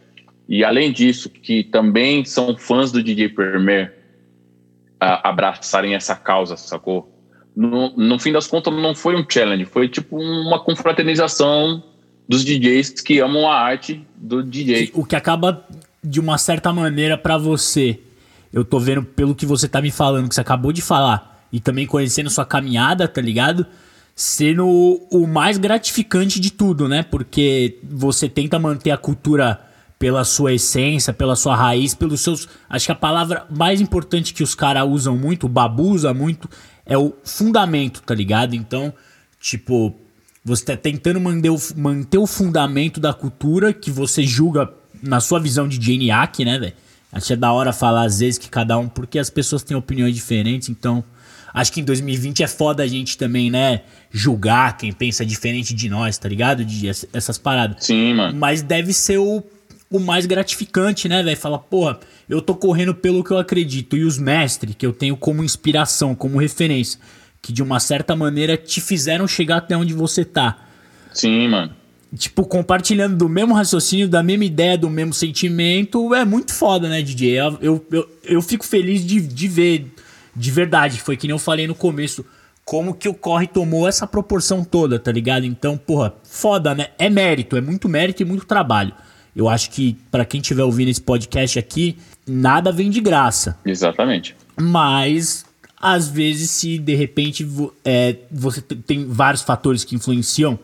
E 0.50 0.64
além 0.64 0.92
disso, 0.92 1.30
que 1.30 1.64
também 1.64 2.26
são 2.26 2.58
fãs 2.58 2.92
do 2.92 3.04
DJ 3.04 3.30
Premier, 3.30 3.94
abraçarem 5.00 5.94
essa 5.94 6.16
causa, 6.16 6.58
sacou? 6.58 7.14
no, 7.58 7.92
no 7.98 8.20
fim 8.20 8.32
das 8.32 8.46
contas, 8.46 8.72
não 8.72 8.94
foi 8.94 9.16
um 9.16 9.26
challenge, 9.28 9.66
foi 9.66 9.90
tipo 9.90 10.16
uma 10.16 10.60
confraternização 10.60 11.84
dos 12.30 12.46
DJs 12.46 13.02
que 13.02 13.20
amam 13.20 13.50
a 13.50 13.56
arte 13.56 14.06
do 14.16 14.44
DJ. 14.44 14.92
O 14.94 15.04
que 15.04 15.16
acaba, 15.16 15.66
de 16.04 16.20
uma 16.20 16.38
certa 16.38 16.72
maneira, 16.72 17.18
para 17.18 17.36
você, 17.36 18.00
eu 18.54 18.64
tô 18.64 18.80
vendo 18.80 19.02
pelo 19.02 19.34
que 19.34 19.44
você 19.44 19.68
tá 19.68 19.82
me 19.82 19.90
falando, 19.90 20.30
que 20.30 20.36
você 20.36 20.42
acabou 20.42 20.72
de 20.72 20.84
falar, 20.84 21.48
e 21.52 21.60
também 21.60 21.88
conhecendo 21.88 22.30
sua 22.30 22.46
caminhada, 22.46 23.08
tá 23.08 23.22
ligado? 23.22 23.66
Sendo 24.20 24.68
o 25.12 25.28
mais 25.28 25.60
gratificante 25.60 26.40
de 26.40 26.52
tudo, 26.52 26.88
né? 26.88 27.04
Porque 27.04 27.78
você 27.84 28.28
tenta 28.28 28.58
manter 28.58 28.90
a 28.90 28.98
cultura 28.98 29.62
pela 30.00 30.24
sua 30.24 30.54
essência, 30.54 31.14
pela 31.14 31.36
sua 31.36 31.56
raiz, 31.56 31.94
pelos 31.94 32.22
seus. 32.22 32.50
Acho 32.68 32.88
que 32.88 32.92
a 32.92 32.96
palavra 32.96 33.46
mais 33.50 33.80
importante 33.80 34.34
que 34.34 34.42
os 34.42 34.56
caras 34.56 34.88
usam 34.90 35.16
muito, 35.16 35.46
o 35.46 35.50
Babu 35.50 35.92
usa 35.92 36.16
muito, 36.16 36.50
é 36.84 36.98
o 36.98 37.14
fundamento, 37.24 38.02
tá 38.02 38.16
ligado? 38.16 38.56
Então, 38.56 38.92
tipo, 39.40 39.96
você 40.44 40.66
tá 40.66 40.76
tentando 40.76 41.22
manter 41.22 41.52
o, 41.52 41.58
manter 41.76 42.18
o 42.18 42.26
fundamento 42.26 43.00
da 43.00 43.14
cultura 43.14 43.72
que 43.72 43.92
você 43.92 44.24
julga 44.24 44.68
na 45.02 45.20
sua 45.20 45.40
visão 45.40 45.68
de 45.68 45.80
Janiac, 45.80 46.44
né, 46.44 46.58
velho? 46.58 46.74
Acho 47.12 47.28
que 47.28 47.34
é 47.34 47.36
da 47.36 47.52
hora 47.52 47.72
falar 47.72 48.04
às 48.04 48.20
vezes 48.20 48.38
que 48.38 48.50
cada 48.50 48.78
um, 48.78 48.88
porque 48.88 49.20
as 49.20 49.30
pessoas 49.30 49.64
têm 49.64 49.78
opiniões 49.78 50.16
diferentes, 50.16 50.70
então 50.70 51.04
acho 51.60 51.72
que 51.72 51.82
em 51.82 51.84
2020 51.84 52.44
é 52.44 52.48
foda 52.48 52.84
a 52.84 52.88
gente 52.88 53.18
também, 53.18 53.50
né, 53.52 53.82
julgar 54.12 54.78
quem 54.78 54.92
pensa 54.92 55.26
diferente 55.26 55.74
de 55.74 55.90
nós, 55.90 56.18
tá 56.18 56.30
ligado? 56.30 56.64
De 56.64 56.88
essas 56.88 57.38
paradas. 57.38 57.86
Sim, 57.86 58.14
mano. 58.14 58.38
Mas 58.38 58.62
deve 58.62 58.94
ser 58.94 59.18
o 59.18 59.44
o 59.90 60.00
mais 60.00 60.26
gratificante, 60.26 61.08
né, 61.08 61.24
velho? 61.24 61.38
Fala, 61.38 61.58
porra, 61.58 62.00
eu 62.28 62.42
tô 62.42 62.54
correndo 62.56 62.94
pelo 62.94 63.24
que 63.24 63.32
eu 63.32 63.38
acredito. 63.38 63.96
E 63.96 64.04
os 64.04 64.18
mestres 64.18 64.76
que 64.76 64.86
eu 64.86 64.94
tenho 64.94 65.16
como 65.16 65.44
inspiração, 65.44 66.14
como 66.14 66.38
referência, 66.38 67.00
que 67.42 67.54
de 67.54 67.64
uma 67.64 67.80
certa 67.80 68.16
maneira 68.16 68.58
te 68.58 68.82
fizeram 68.82 69.28
chegar 69.28 69.58
até 69.58 69.78
onde 69.78 69.94
você 69.94 70.26
tá. 70.26 70.58
Sim, 71.14 71.48
mano. 71.48 71.72
Tipo, 72.16 72.46
compartilhando 72.46 73.18
do 73.18 73.28
mesmo 73.28 73.54
raciocínio, 73.54 74.08
da 74.08 74.24
mesma 74.24 74.46
ideia, 74.46 74.78
do 74.78 74.90
mesmo 74.90 75.14
sentimento, 75.14 76.14
é 76.16 76.24
muito 76.24 76.54
foda, 76.54 76.88
né, 76.88 77.02
DJ? 77.02 77.40
Eu, 77.40 77.58
eu, 77.62 77.86
eu, 77.92 78.10
eu 78.24 78.42
fico 78.42 78.66
feliz 78.66 79.06
de, 79.06 79.20
de 79.20 79.48
ver, 79.48 79.88
de 80.38 80.52
verdade. 80.52 81.02
Foi 81.02 81.18
que 81.18 81.28
nem 81.28 81.34
eu 81.34 81.40
falei 81.40 81.68
no 81.68 81.76
começo, 81.76 82.26
como 82.64 82.94
que 82.94 83.10
o 83.10 83.14
corre 83.14 83.48
tomou 83.48 83.88
essa 83.88 84.06
proporção 84.06 84.64
toda, 84.64 85.00
tá 85.00 85.12
ligado? 85.12 85.46
Então, 85.46 85.78
porra, 85.78 86.14
foda, 86.24 86.76
né? 86.76 86.88
É 86.98 87.10
mérito, 87.10 87.58
é 87.58 87.62
muito 87.62 87.90
mérito 87.90 88.22
e 88.22 88.26
muito 88.26 88.46
trabalho. 88.46 88.94
Eu 89.36 89.48
acho 89.48 89.70
que 89.72 89.98
para 90.12 90.26
quem 90.26 90.42
estiver 90.42 90.64
ouvindo 90.64 90.90
esse 90.90 91.02
podcast 91.02 91.60
aqui, 91.60 91.98
nada 92.26 92.72
vem 92.72 92.90
de 92.90 93.00
graça. 93.00 93.58
Exatamente. 93.66 94.36
Mas 94.60 95.46
às 95.80 96.08
vezes, 96.10 96.50
se 96.50 96.80
de 96.80 96.96
repente 96.96 97.48
é, 97.86 98.16
você 98.32 98.62
tem 98.62 99.06
vários 99.06 99.44
fatores 99.44 99.84
que 99.84 99.96
influenciam, 99.96 100.58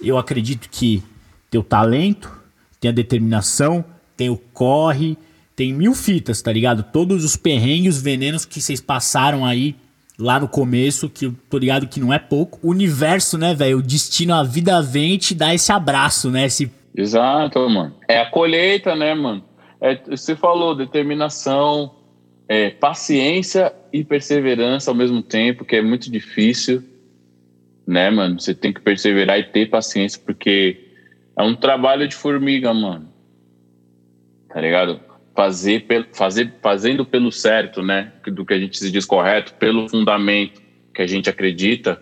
eu 0.00 0.16
acredito 0.16 0.68
que 0.70 1.02
tem 1.50 1.60
o 1.60 1.64
talento, 1.64 2.32
tem 2.80 2.90
a 2.90 2.94
determinação, 2.94 3.84
tem 4.16 4.30
o 4.30 4.36
corre, 4.36 5.18
tem 5.56 5.72
mil 5.72 5.94
fitas, 5.94 6.42
tá 6.42 6.52
ligado? 6.52 6.82
Todos 6.92 7.24
os 7.24 7.34
perrengues, 7.34 7.96
os 7.96 8.02
venenos 8.02 8.44
que 8.44 8.60
vocês 8.60 8.80
passaram 8.80 9.44
aí 9.44 9.74
lá 10.18 10.38
no 10.38 10.46
começo, 10.46 11.08
que 11.08 11.26
eu 11.26 11.34
tô 11.48 11.56
ligado 11.56 11.88
que 11.88 11.98
não 11.98 12.12
é 12.12 12.18
pouco. 12.18 12.58
O 12.62 12.70
universo, 12.70 13.38
né, 13.38 13.54
velho? 13.54 13.78
O 13.78 13.82
destino, 13.82 14.34
a 14.34 14.42
vida 14.42 14.80
vem 14.82 15.16
te 15.16 15.34
dá 15.34 15.54
esse 15.54 15.72
abraço, 15.72 16.30
né? 16.30 16.44
Esse 16.44 16.70
Exato, 16.94 17.58
mano. 17.68 17.94
É 18.08 18.20
a 18.20 18.30
colheita, 18.30 18.94
né, 18.94 19.14
mano? 19.14 19.44
É, 19.80 19.96
você 20.08 20.34
falou 20.34 20.74
determinação, 20.74 21.94
é, 22.48 22.70
paciência 22.70 23.72
e 23.92 24.02
perseverança 24.04 24.90
ao 24.90 24.94
mesmo 24.94 25.22
tempo, 25.22 25.64
que 25.64 25.76
é 25.76 25.82
muito 25.82 26.10
difícil, 26.10 26.82
né, 27.86 28.10
mano? 28.10 28.40
Você 28.40 28.54
tem 28.54 28.72
que 28.72 28.80
perseverar 28.80 29.38
e 29.38 29.44
ter 29.44 29.68
paciência, 29.68 30.20
porque 30.24 30.90
é 31.36 31.42
um 31.42 31.54
trabalho 31.54 32.08
de 32.08 32.14
formiga, 32.14 32.72
mano. 32.72 33.08
Tá 34.48 34.60
ligado? 34.60 35.00
Fazer, 35.36 35.86
fazer, 36.12 36.54
fazendo 36.62 37.04
pelo 37.04 37.30
certo, 37.30 37.82
né? 37.82 38.12
Do 38.26 38.44
que 38.44 38.54
a 38.54 38.58
gente 38.58 38.78
se 38.78 38.90
diz 38.90 39.04
correto, 39.04 39.54
pelo 39.54 39.88
fundamento 39.88 40.62
que 40.94 41.02
a 41.02 41.06
gente 41.06 41.28
acredita, 41.28 42.00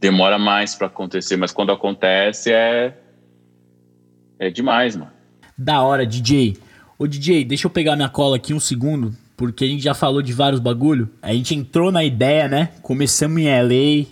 demora 0.00 0.36
mais 0.36 0.74
para 0.74 0.88
acontecer, 0.88 1.36
mas 1.36 1.52
quando 1.52 1.70
acontece 1.70 2.52
é 2.52 2.98
é 4.36 4.50
demais, 4.50 4.96
mano. 4.96 5.12
Da 5.56 5.82
hora, 5.82 6.04
DJ. 6.04 6.56
Ô, 6.98 7.06
DJ, 7.06 7.44
deixa 7.44 7.68
eu 7.68 7.70
pegar 7.70 7.94
minha 7.94 8.08
cola 8.08 8.34
aqui 8.34 8.52
um 8.52 8.58
segundo, 8.58 9.16
porque 9.36 9.64
a 9.64 9.68
gente 9.68 9.84
já 9.84 9.94
falou 9.94 10.20
de 10.20 10.32
vários 10.32 10.60
bagulho. 10.60 11.08
A 11.22 11.32
gente 11.32 11.54
entrou 11.54 11.92
na 11.92 12.02
ideia, 12.02 12.48
né? 12.48 12.70
Começamos 12.82 13.40
em 13.40 13.46
LA, 13.46 14.06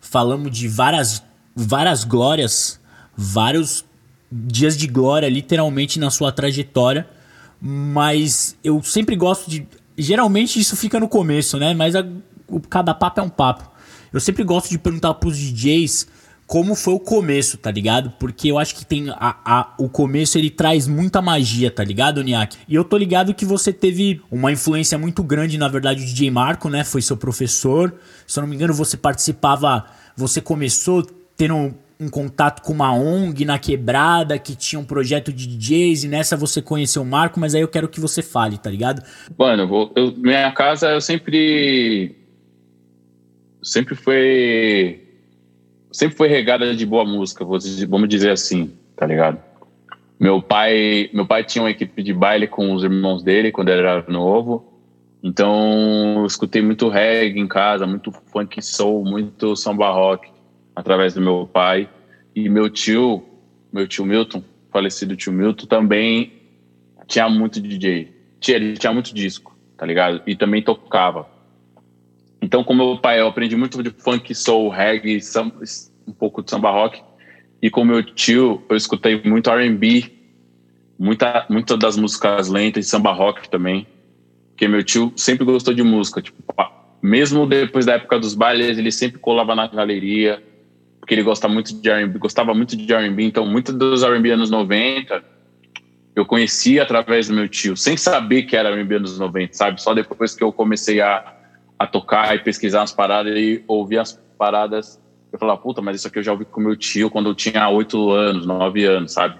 falamos 0.00 0.50
de 0.50 0.66
várias, 0.66 1.22
várias 1.54 2.02
glórias, 2.02 2.80
vários 3.16 3.84
dias 4.32 4.76
de 4.76 4.88
glória, 4.88 5.28
literalmente, 5.28 6.00
na 6.00 6.10
sua 6.10 6.32
trajetória. 6.32 7.06
Mas 7.60 8.56
eu 8.62 8.82
sempre 8.82 9.16
gosto 9.16 9.50
de. 9.50 9.66
Geralmente 9.96 10.60
isso 10.60 10.76
fica 10.76 11.00
no 11.00 11.08
começo, 11.08 11.58
né? 11.58 11.74
Mas 11.74 11.96
a, 11.96 12.06
o, 12.46 12.60
cada 12.60 12.94
papo 12.94 13.20
é 13.20 13.22
um 13.22 13.28
papo. 13.28 13.68
Eu 14.12 14.20
sempre 14.20 14.44
gosto 14.44 14.70
de 14.70 14.78
perguntar 14.78 15.14
pros 15.14 15.36
DJs 15.36 16.06
como 16.48 16.74
foi 16.74 16.94
o 16.94 16.98
começo, 16.98 17.58
tá 17.58 17.70
ligado? 17.70 18.10
Porque 18.18 18.50
eu 18.50 18.58
acho 18.58 18.74
que 18.74 18.86
tem 18.86 19.10
a, 19.10 19.36
a, 19.44 19.74
o 19.78 19.86
começo 19.86 20.38
ele 20.38 20.48
traz 20.48 20.86
muita 20.86 21.20
magia, 21.20 21.70
tá 21.70 21.84
ligado, 21.84 22.24
Niak? 22.24 22.56
E 22.66 22.74
eu 22.74 22.82
tô 22.82 22.96
ligado 22.96 23.34
que 23.34 23.44
você 23.44 23.70
teve 23.70 24.22
uma 24.30 24.50
influência 24.50 24.96
muito 24.96 25.22
grande, 25.22 25.58
na 25.58 25.68
verdade, 25.68 26.02
o 26.02 26.06
DJ 26.06 26.30
Marco, 26.30 26.70
né? 26.70 26.84
Foi 26.84 27.02
seu 27.02 27.18
professor. 27.18 27.94
Se 28.26 28.38
eu 28.38 28.42
não 28.42 28.48
me 28.48 28.56
engano, 28.56 28.72
você 28.72 28.96
participava, 28.96 29.84
você 30.16 30.40
começou 30.40 31.06
tendo 31.36 31.74
um, 32.00 32.08
contato 32.08 32.62
com 32.62 32.72
uma 32.72 32.92
ONG 32.92 33.44
na 33.44 33.58
quebrada 33.58 34.38
que 34.38 34.54
tinha 34.54 34.78
um 34.78 34.84
projeto 34.84 35.32
de 35.32 35.46
DJs 35.46 36.04
e 36.04 36.08
nessa 36.08 36.36
você 36.36 36.62
conheceu 36.62 37.02
o 37.02 37.06
Marco, 37.06 37.40
mas 37.40 37.54
aí 37.54 37.60
eu 37.60 37.68
quero 37.68 37.88
que 37.88 38.00
você 38.00 38.22
fale, 38.22 38.58
tá 38.58 38.70
ligado? 38.70 39.02
Mano, 39.36 39.62
eu 39.62 39.92
eu, 39.96 40.14
minha 40.16 40.50
casa 40.52 40.90
eu 40.90 41.00
sempre 41.00 42.14
sempre 43.62 43.94
foi 43.94 45.02
sempre 45.90 46.16
foi 46.16 46.28
regada 46.28 46.74
de 46.74 46.86
boa 46.86 47.04
música, 47.04 47.44
vamos 47.44 48.08
dizer 48.08 48.30
assim, 48.30 48.72
tá 48.96 49.06
ligado? 49.06 49.38
Meu 50.18 50.42
pai, 50.42 51.10
meu 51.12 51.26
pai 51.26 51.44
tinha 51.44 51.62
uma 51.62 51.70
equipe 51.70 52.02
de 52.02 52.12
baile 52.12 52.46
com 52.46 52.72
os 52.72 52.82
irmãos 52.82 53.22
dele 53.22 53.52
quando 53.52 53.68
ele 53.68 53.80
era 53.80 54.04
novo. 54.08 54.64
Então, 55.22 56.16
eu 56.18 56.26
escutei 56.26 56.60
muito 56.62 56.88
reggae 56.88 57.40
em 57.40 57.46
casa, 57.46 57.86
muito 57.86 58.10
funk 58.10 58.60
soul, 58.62 59.04
muito 59.04 59.56
samba 59.56 59.90
rock 59.90 60.28
através 60.78 61.12
do 61.12 61.20
meu 61.20 61.44
pai. 61.52 61.88
E 62.36 62.48
meu 62.48 62.70
tio, 62.70 63.24
meu 63.72 63.88
tio 63.88 64.06
Milton, 64.06 64.44
falecido 64.70 65.16
tio 65.16 65.32
Milton, 65.32 65.66
também 65.66 66.32
tinha 67.08 67.28
muito 67.28 67.60
DJ. 67.60 68.14
Tinha, 68.38 68.74
tinha 68.74 68.92
muito 68.92 69.12
disco, 69.12 69.56
tá 69.76 69.84
ligado? 69.84 70.22
E 70.24 70.36
também 70.36 70.62
tocava. 70.62 71.28
Então, 72.40 72.62
com 72.62 72.74
meu 72.74 72.96
pai, 72.96 73.20
eu 73.20 73.26
aprendi 73.26 73.56
muito 73.56 73.82
de 73.82 73.90
funk, 73.90 74.32
soul, 74.32 74.68
reggae, 74.68 75.18
um 76.06 76.12
pouco 76.12 76.44
de 76.44 76.50
samba 76.50 76.70
rock. 76.70 77.02
E 77.60 77.68
com 77.68 77.84
meu 77.84 78.00
tio, 78.00 78.62
eu 78.68 78.76
escutei 78.76 79.20
muito 79.24 79.50
R&B, 79.50 80.12
muita, 80.96 81.44
muita 81.50 81.76
das 81.76 81.96
músicas 81.96 82.48
lentas 82.48 82.86
e 82.86 82.88
samba 82.88 83.10
rock 83.10 83.50
também. 83.50 83.84
Porque 84.50 84.68
meu 84.68 84.84
tio 84.84 85.12
sempre 85.16 85.44
gostou 85.44 85.74
de 85.74 85.82
música. 85.82 86.22
Tipo, 86.22 86.40
mesmo 87.02 87.48
depois 87.48 87.84
da 87.84 87.94
época 87.94 88.20
dos 88.20 88.34
bailes, 88.36 88.78
ele 88.78 88.92
sempre 88.92 89.18
colava 89.18 89.56
na 89.56 89.66
galeria, 89.66 90.40
porque 91.08 91.14
ele 91.14 91.22
gosta 91.22 91.48
muito 91.48 91.74
de 91.74 91.88
R&B, 91.88 92.18
gostava 92.18 92.52
muito 92.52 92.76
de 92.76 92.92
R&B. 92.92 93.22
Então, 93.22 93.46
muitos 93.46 93.74
dos 93.74 94.02
R&B 94.02 94.30
anos 94.30 94.50
90 94.50 95.24
eu 96.14 96.26
conheci 96.26 96.78
através 96.78 97.28
do 97.28 97.34
meu 97.34 97.48
tio, 97.48 97.78
sem 97.78 97.96
saber 97.96 98.42
que 98.42 98.54
era 98.54 98.68
R&B 98.68 98.96
anos 98.96 99.18
90, 99.18 99.54
sabe? 99.54 99.80
Só 99.80 99.94
depois 99.94 100.34
que 100.34 100.44
eu 100.44 100.52
comecei 100.52 101.00
a 101.00 101.34
a 101.78 101.86
tocar 101.86 102.34
e 102.34 102.40
pesquisar 102.40 102.82
as 102.82 102.92
paradas 102.92 103.34
e 103.36 103.62
ouvir 103.66 103.98
as 103.98 104.20
paradas. 104.36 105.00
Eu 105.32 105.38
falava, 105.38 105.60
puta, 105.60 105.80
mas 105.80 105.96
isso 105.96 106.08
aqui 106.08 106.18
eu 106.18 106.22
já 106.22 106.32
ouvi 106.32 106.44
com 106.44 106.60
meu 106.60 106.76
tio 106.76 107.08
quando 107.08 107.30
eu 107.30 107.34
tinha 107.34 107.68
oito 107.68 108.10
anos, 108.10 108.44
nove 108.44 108.84
anos, 108.84 109.12
sabe? 109.12 109.38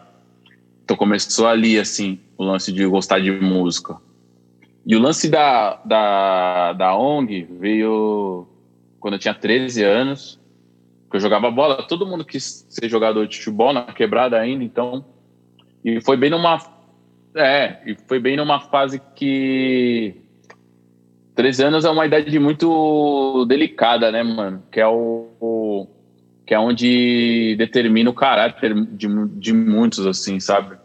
Então 0.85 0.97
começou 0.97 1.49
ali, 1.49 1.79
assim, 1.79 2.21
o 2.37 2.45
lance 2.45 2.73
de 2.73 2.87
gostar 2.87 3.19
de 3.19 3.33
música. 3.33 3.97
E 4.87 4.95
o 4.95 5.01
lance 5.01 5.29
da, 5.29 5.81
da, 5.85 6.73
da 6.75 6.97
ONG 6.97 7.47
veio 7.59 8.47
quando 9.01 9.15
eu 9.15 9.19
tinha 9.19 9.35
13 9.35 9.83
anos, 9.83 10.39
eu 11.17 11.21
jogava 11.21 11.51
bola. 11.51 11.87
Todo 11.87 12.07
mundo 12.07 12.25
quis 12.25 12.67
ser 12.69 12.89
jogador 12.89 13.27
de 13.27 13.39
futebol 13.39 13.73
na 13.73 13.83
quebrada 13.83 14.39
ainda, 14.39 14.63
então. 14.63 15.05
E 15.85 16.01
foi 16.01 16.17
bem 16.17 16.31
numa. 16.31 16.59
É, 17.35 17.79
e 17.87 17.97
foi 18.07 18.19
bem 18.19 18.37
numa 18.37 18.61
fase 18.61 19.01
que. 19.15 20.15
13 21.35 21.65
anos 21.65 21.85
é 21.85 21.91
uma 21.91 22.05
idade 22.05 22.37
muito 22.39 23.45
delicada, 23.47 24.11
né, 24.11 24.25
mano? 24.25 24.63
Que 24.73 24.81
é 24.81 24.89
o, 24.89 25.29
o 25.41 25.87
que 26.45 26.53
é 26.55 26.59
onde 26.59 27.55
determina 27.57 28.11
o 28.11 28.15
caráter 28.15 28.75
de, 28.75 29.07
de 29.39 29.53
muitos, 29.53 30.05
assim, 30.07 30.41
sabe? 30.41 30.77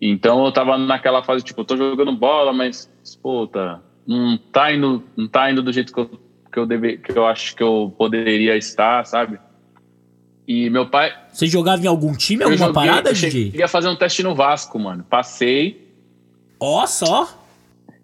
Então 0.00 0.44
eu 0.44 0.52
tava 0.52 0.78
naquela 0.78 1.22
fase, 1.22 1.42
tipo, 1.42 1.62
eu 1.62 1.64
tô 1.64 1.76
jogando 1.76 2.12
bola, 2.12 2.52
mas, 2.52 2.90
puta, 3.22 3.82
não 4.06 4.38
tá 4.38 4.72
indo, 4.72 5.02
não 5.16 5.26
tá 5.26 5.50
indo 5.50 5.62
do 5.62 5.72
jeito 5.72 5.92
que 5.92 6.00
eu, 6.00 6.10
que 6.50 6.58
eu, 6.58 6.66
deve, 6.66 6.98
que 6.98 7.16
eu 7.16 7.26
acho 7.26 7.54
que 7.54 7.62
eu 7.62 7.94
poderia 7.96 8.56
estar, 8.56 9.04
sabe? 9.06 9.38
E 10.46 10.68
meu 10.68 10.88
pai. 10.88 11.16
Você 11.32 11.46
jogava 11.46 11.82
em 11.82 11.86
algum 11.86 12.12
time, 12.12 12.42
alguma 12.42 12.66
joguei, 12.66 12.74
parada, 12.74 13.12
DJ? 13.12 13.52
Eu 13.54 13.60
ia 13.60 13.68
fazer 13.68 13.88
um 13.88 13.96
teste 13.96 14.22
no 14.22 14.34
Vasco, 14.34 14.78
mano. 14.78 15.04
Passei. 15.08 15.88
Ó, 16.58 16.82
oh, 16.82 16.86
só. 16.86 17.46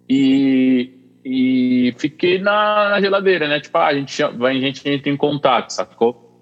E, 0.08 0.92
e 1.24 1.92
fiquei 1.98 2.38
na, 2.38 2.90
na, 2.90 3.00
geladeira, 3.00 3.48
né? 3.48 3.58
Tipo, 3.58 3.78
ah, 3.78 3.86
a 3.86 3.94
gente, 3.94 4.22
a 4.22 4.52
gente 4.54 4.88
entra 4.88 5.10
em 5.10 5.16
contato, 5.16 5.70
sacou? 5.70 6.40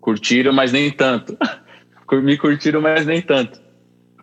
Curtiram, 0.00 0.52
mas 0.52 0.70
nem 0.70 0.90
tanto. 0.90 1.36
Me 2.12 2.36
curtiram, 2.36 2.82
mas 2.82 3.06
nem 3.06 3.22
tanto. 3.22 3.58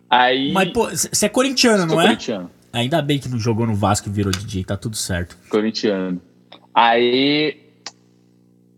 Aí. 0.08 0.52
Mas, 0.52 0.70
pô, 0.70 0.88
você 0.88 1.26
é 1.26 1.28
corintiano, 1.28 1.86
não 1.86 2.00
é? 2.00 2.04
Corintiano. 2.04 2.50
Ainda 2.72 3.02
bem 3.02 3.18
que 3.18 3.28
não 3.28 3.38
jogou 3.38 3.66
no 3.66 3.74
Vasco 3.74 4.08
e 4.08 4.12
virou 4.12 4.30
DJ, 4.30 4.62
tá 4.62 4.76
tudo 4.76 4.96
certo. 4.96 5.36
Corintiano. 5.48 6.22
Aí. 6.74 7.60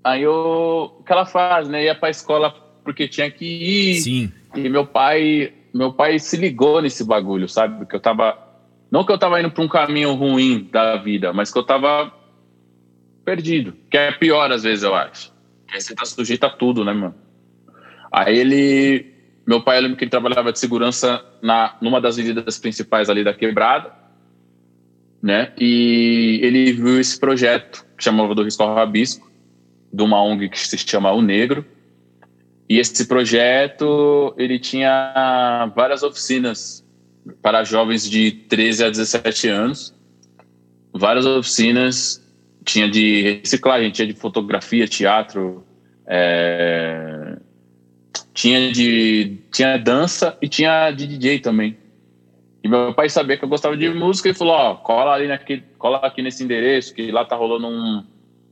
Aí 0.03 0.23
eu. 0.23 0.99
Aquela 1.01 1.27
fase, 1.27 1.71
né? 1.71 1.85
Ia 1.85 1.95
pra 1.95 2.11
escola 2.11 2.51
porque 2.85 3.09
tinha 3.09 3.31
que 3.31 3.45
ir. 3.45 3.95
Sim. 4.01 4.33
E 4.55 4.69
meu 4.69 4.87
pai. 4.87 5.53
Meu 5.73 5.93
pai 5.93 6.19
se 6.19 6.37
ligou 6.37 6.83
nesse 6.83 7.05
bagulho, 7.05 7.49
sabe? 7.49 7.79
Porque 7.79 7.97
eu 7.97 8.01
tava. 8.01 8.39
Não 8.91 9.05
que 9.05 9.13
eu 9.13 9.19
tava 9.19 9.41
indo 9.41 9.51
pra 9.51 9.65
um 9.65 9.69
caminho 9.69 10.13
ruim 10.15 10.69
da 10.71 10.97
vida, 10.97 11.33
mas 11.33 11.51
que 11.51 11.59
eu 11.59 11.65
tava 11.65 12.13
perdido. 13.25 13.75
Que 13.91 13.97
é 13.97 14.13
pior 14.13 14.53
às 14.53 14.65
vezes, 14.65 14.85
eu 14.85 14.95
acho. 14.95 15.33
Aí 15.73 15.81
você 15.81 15.95
tá 15.95 16.05
sujeito 16.05 16.45
a 16.45 16.51
tudo, 16.51 16.85
né, 16.85 16.93
mano? 16.93 17.15
Aí 18.13 18.39
ele 18.39 19.13
meu 19.47 19.61
pai, 19.61 19.79
eu 19.79 19.83
lembro 19.83 19.97
que 19.97 20.05
ele 20.05 20.11
trabalhava 20.11 20.53
de 20.53 20.59
segurança 20.59 21.25
na, 21.43 21.77
numa 21.81 22.01
das 22.01 22.17
avenidas 22.19 22.59
principais 22.59 23.11
ali 23.11 23.25
da 23.25 23.35
quebrada, 23.35 23.93
né? 25.23 25.53
E 25.59 26.41
ele 26.43 26.73
viu 26.73 27.01
esse 27.01 27.19
projeto 27.19 27.87
que 27.97 28.03
chamava 28.03 28.35
do 28.35 28.43
Risco 28.43 28.65
Rabisco, 28.65 29.31
de 29.93 30.03
uma 30.03 30.23
ONG 30.23 30.49
que 30.49 30.59
se 30.59 30.77
chama 30.79 31.13
O 31.13 31.23
Negro. 31.23 31.65
E 32.69 32.79
esse 32.79 33.07
projeto, 33.07 34.35
ele 34.37 34.59
tinha 34.59 35.71
várias 35.77 36.03
oficinas 36.03 36.85
para 37.41 37.63
jovens 37.63 38.09
de 38.09 38.33
13 38.33 38.85
a 38.85 38.91
17 38.91 39.49
anos. 39.49 39.95
Várias 40.93 41.25
oficinas, 41.25 42.23
tinha 42.65 42.91
de 42.91 43.41
reciclagem, 43.43 43.91
tinha 43.91 44.07
de 44.07 44.15
fotografia, 44.15 44.89
teatro, 44.89 45.65
é, 46.07 47.37
tinha 48.35 48.73
de 48.73 49.39
tinha 49.53 49.77
dança 49.77 50.37
e 50.41 50.49
tinha 50.49 50.91
de 50.91 51.07
DJ 51.07 51.41
também. 51.41 51.77
E 52.63 52.69
meu 52.69 52.95
pai 52.95 53.09
sabia 53.09 53.37
que 53.37 53.45
eu 53.45 53.49
gostava 53.49 53.77
de 53.77 53.89
música 53.91 54.29
e 54.29 54.35
falou: 54.35 54.55
Ó, 54.55 54.75
cola 54.77 55.13
ali 55.13 55.27
naquele, 55.27 55.63
cola 55.79 55.99
aqui 55.99 56.23
nesse 56.23 56.45
endereço, 56.45 56.95
que 56.95 57.11
lá 57.11 57.25
tá 57.25 57.35
rolando 57.35 57.67
um, 57.67 58.05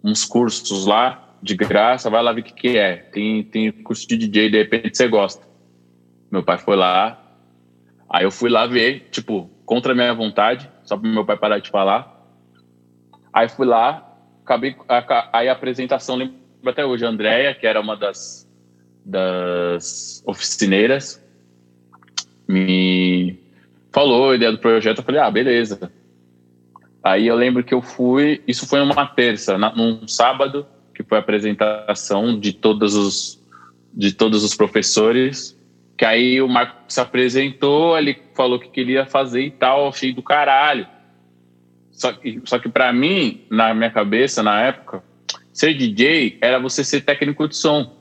uns 0.02 0.24
cursos 0.24 0.86
lá 0.86 1.36
de 1.42 1.56
graça, 1.56 2.10
vai 2.10 2.22
lá 2.22 2.32
ver 2.32 2.40
o 2.40 2.44
que, 2.44 2.52
que 2.52 2.76
é. 2.76 2.96
Tem, 2.96 3.42
tem 3.44 3.70
curso 3.70 4.06
de 4.08 4.16
DJ, 4.16 4.50
de 4.50 4.58
repente 4.58 4.96
você 4.96 5.06
gosta. 5.06 5.46
Meu 6.30 6.42
pai 6.42 6.58
foi 6.58 6.76
lá, 6.76 7.20
aí 8.08 8.24
eu 8.24 8.30
fui 8.30 8.50
lá 8.50 8.66
ver, 8.66 9.08
tipo, 9.10 9.50
contra 9.64 9.92
a 9.92 9.94
minha 9.94 10.12
vontade, 10.12 10.68
só 10.82 10.96
para 10.96 11.08
meu 11.08 11.24
pai 11.24 11.36
parar 11.36 11.58
de 11.58 11.70
falar. 11.70 12.18
Aí 13.32 13.48
fui 13.48 13.66
lá, 13.66 14.16
acabei, 14.44 14.76
aí 15.32 15.48
a 15.48 15.52
apresentação, 15.52 16.16
lembro 16.16 16.36
até 16.66 16.84
hoje, 16.84 17.06
a 17.06 17.08
Andrea, 17.08 17.54
que 17.54 17.66
era 17.66 17.80
uma 17.80 17.96
das 17.96 18.48
das 19.02 20.22
oficineiras 20.26 21.24
me 22.46 23.38
falou 23.92 24.30
a 24.30 24.36
ideia 24.36 24.52
do 24.52 24.58
projeto. 24.58 24.98
Eu 24.98 25.04
falei, 25.04 25.20
ah, 25.20 25.30
beleza. 25.30 25.90
Aí 27.02 27.26
eu 27.26 27.34
lembro 27.34 27.64
que 27.64 27.72
eu 27.72 27.80
fui, 27.80 28.42
isso 28.46 28.66
foi 28.66 28.80
uma 28.80 29.06
terça, 29.06 29.56
na, 29.56 29.74
num 29.74 30.06
sábado, 30.06 30.66
que 30.94 31.02
foi 31.02 31.18
a 31.18 31.20
apresentação 31.20 32.38
de 32.38 32.52
todos 32.52 32.94
os, 32.94 33.42
de 33.92 34.12
todos 34.12 34.44
os 34.44 34.54
professores. 34.54 35.58
Que 35.96 36.04
aí 36.04 36.40
o 36.40 36.48
Marco 36.48 36.76
se 36.88 37.00
apresentou, 37.00 37.96
ele 37.96 38.18
falou 38.34 38.58
que 38.58 38.68
queria 38.68 39.06
fazer 39.06 39.42
e 39.42 39.50
tal, 39.50 39.88
achei 39.88 40.12
do 40.12 40.22
caralho. 40.22 40.86
Só 41.90 42.12
que, 42.12 42.40
só 42.44 42.58
que 42.58 42.68
para 42.68 42.92
mim, 42.92 43.42
na 43.50 43.74
minha 43.74 43.90
cabeça, 43.90 44.42
na 44.42 44.60
época, 44.60 45.02
ser 45.52 45.74
DJ 45.74 46.38
era 46.40 46.58
você 46.58 46.82
ser 46.82 47.02
técnico 47.02 47.46
de 47.48 47.56
som 47.56 48.00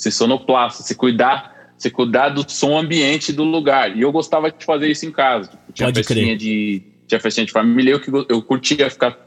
ser 0.00 0.10
sonoplasta, 0.10 0.82
se 0.82 0.94
cuidar, 0.94 1.49
se 1.80 1.90
cuidar 1.90 2.28
do 2.28 2.44
som 2.46 2.76
ambiente 2.76 3.32
do 3.32 3.42
lugar. 3.42 3.96
E 3.96 4.02
eu 4.02 4.12
gostava 4.12 4.52
de 4.52 4.62
fazer 4.62 4.90
isso 4.90 5.06
em 5.06 5.10
casa. 5.10 5.48
Tipo, 5.48 5.72
tinha 5.72 5.86
Pode 5.86 6.04
festinha 6.04 6.26
crer. 6.26 6.36
de 6.36 6.82
tinha 7.06 7.18
festinha 7.18 7.46
de 7.46 7.52
família, 7.52 7.92
eu 7.92 8.00
que 8.00 8.10
eu 8.28 8.42
curtia 8.42 8.90
ficar 8.90 9.18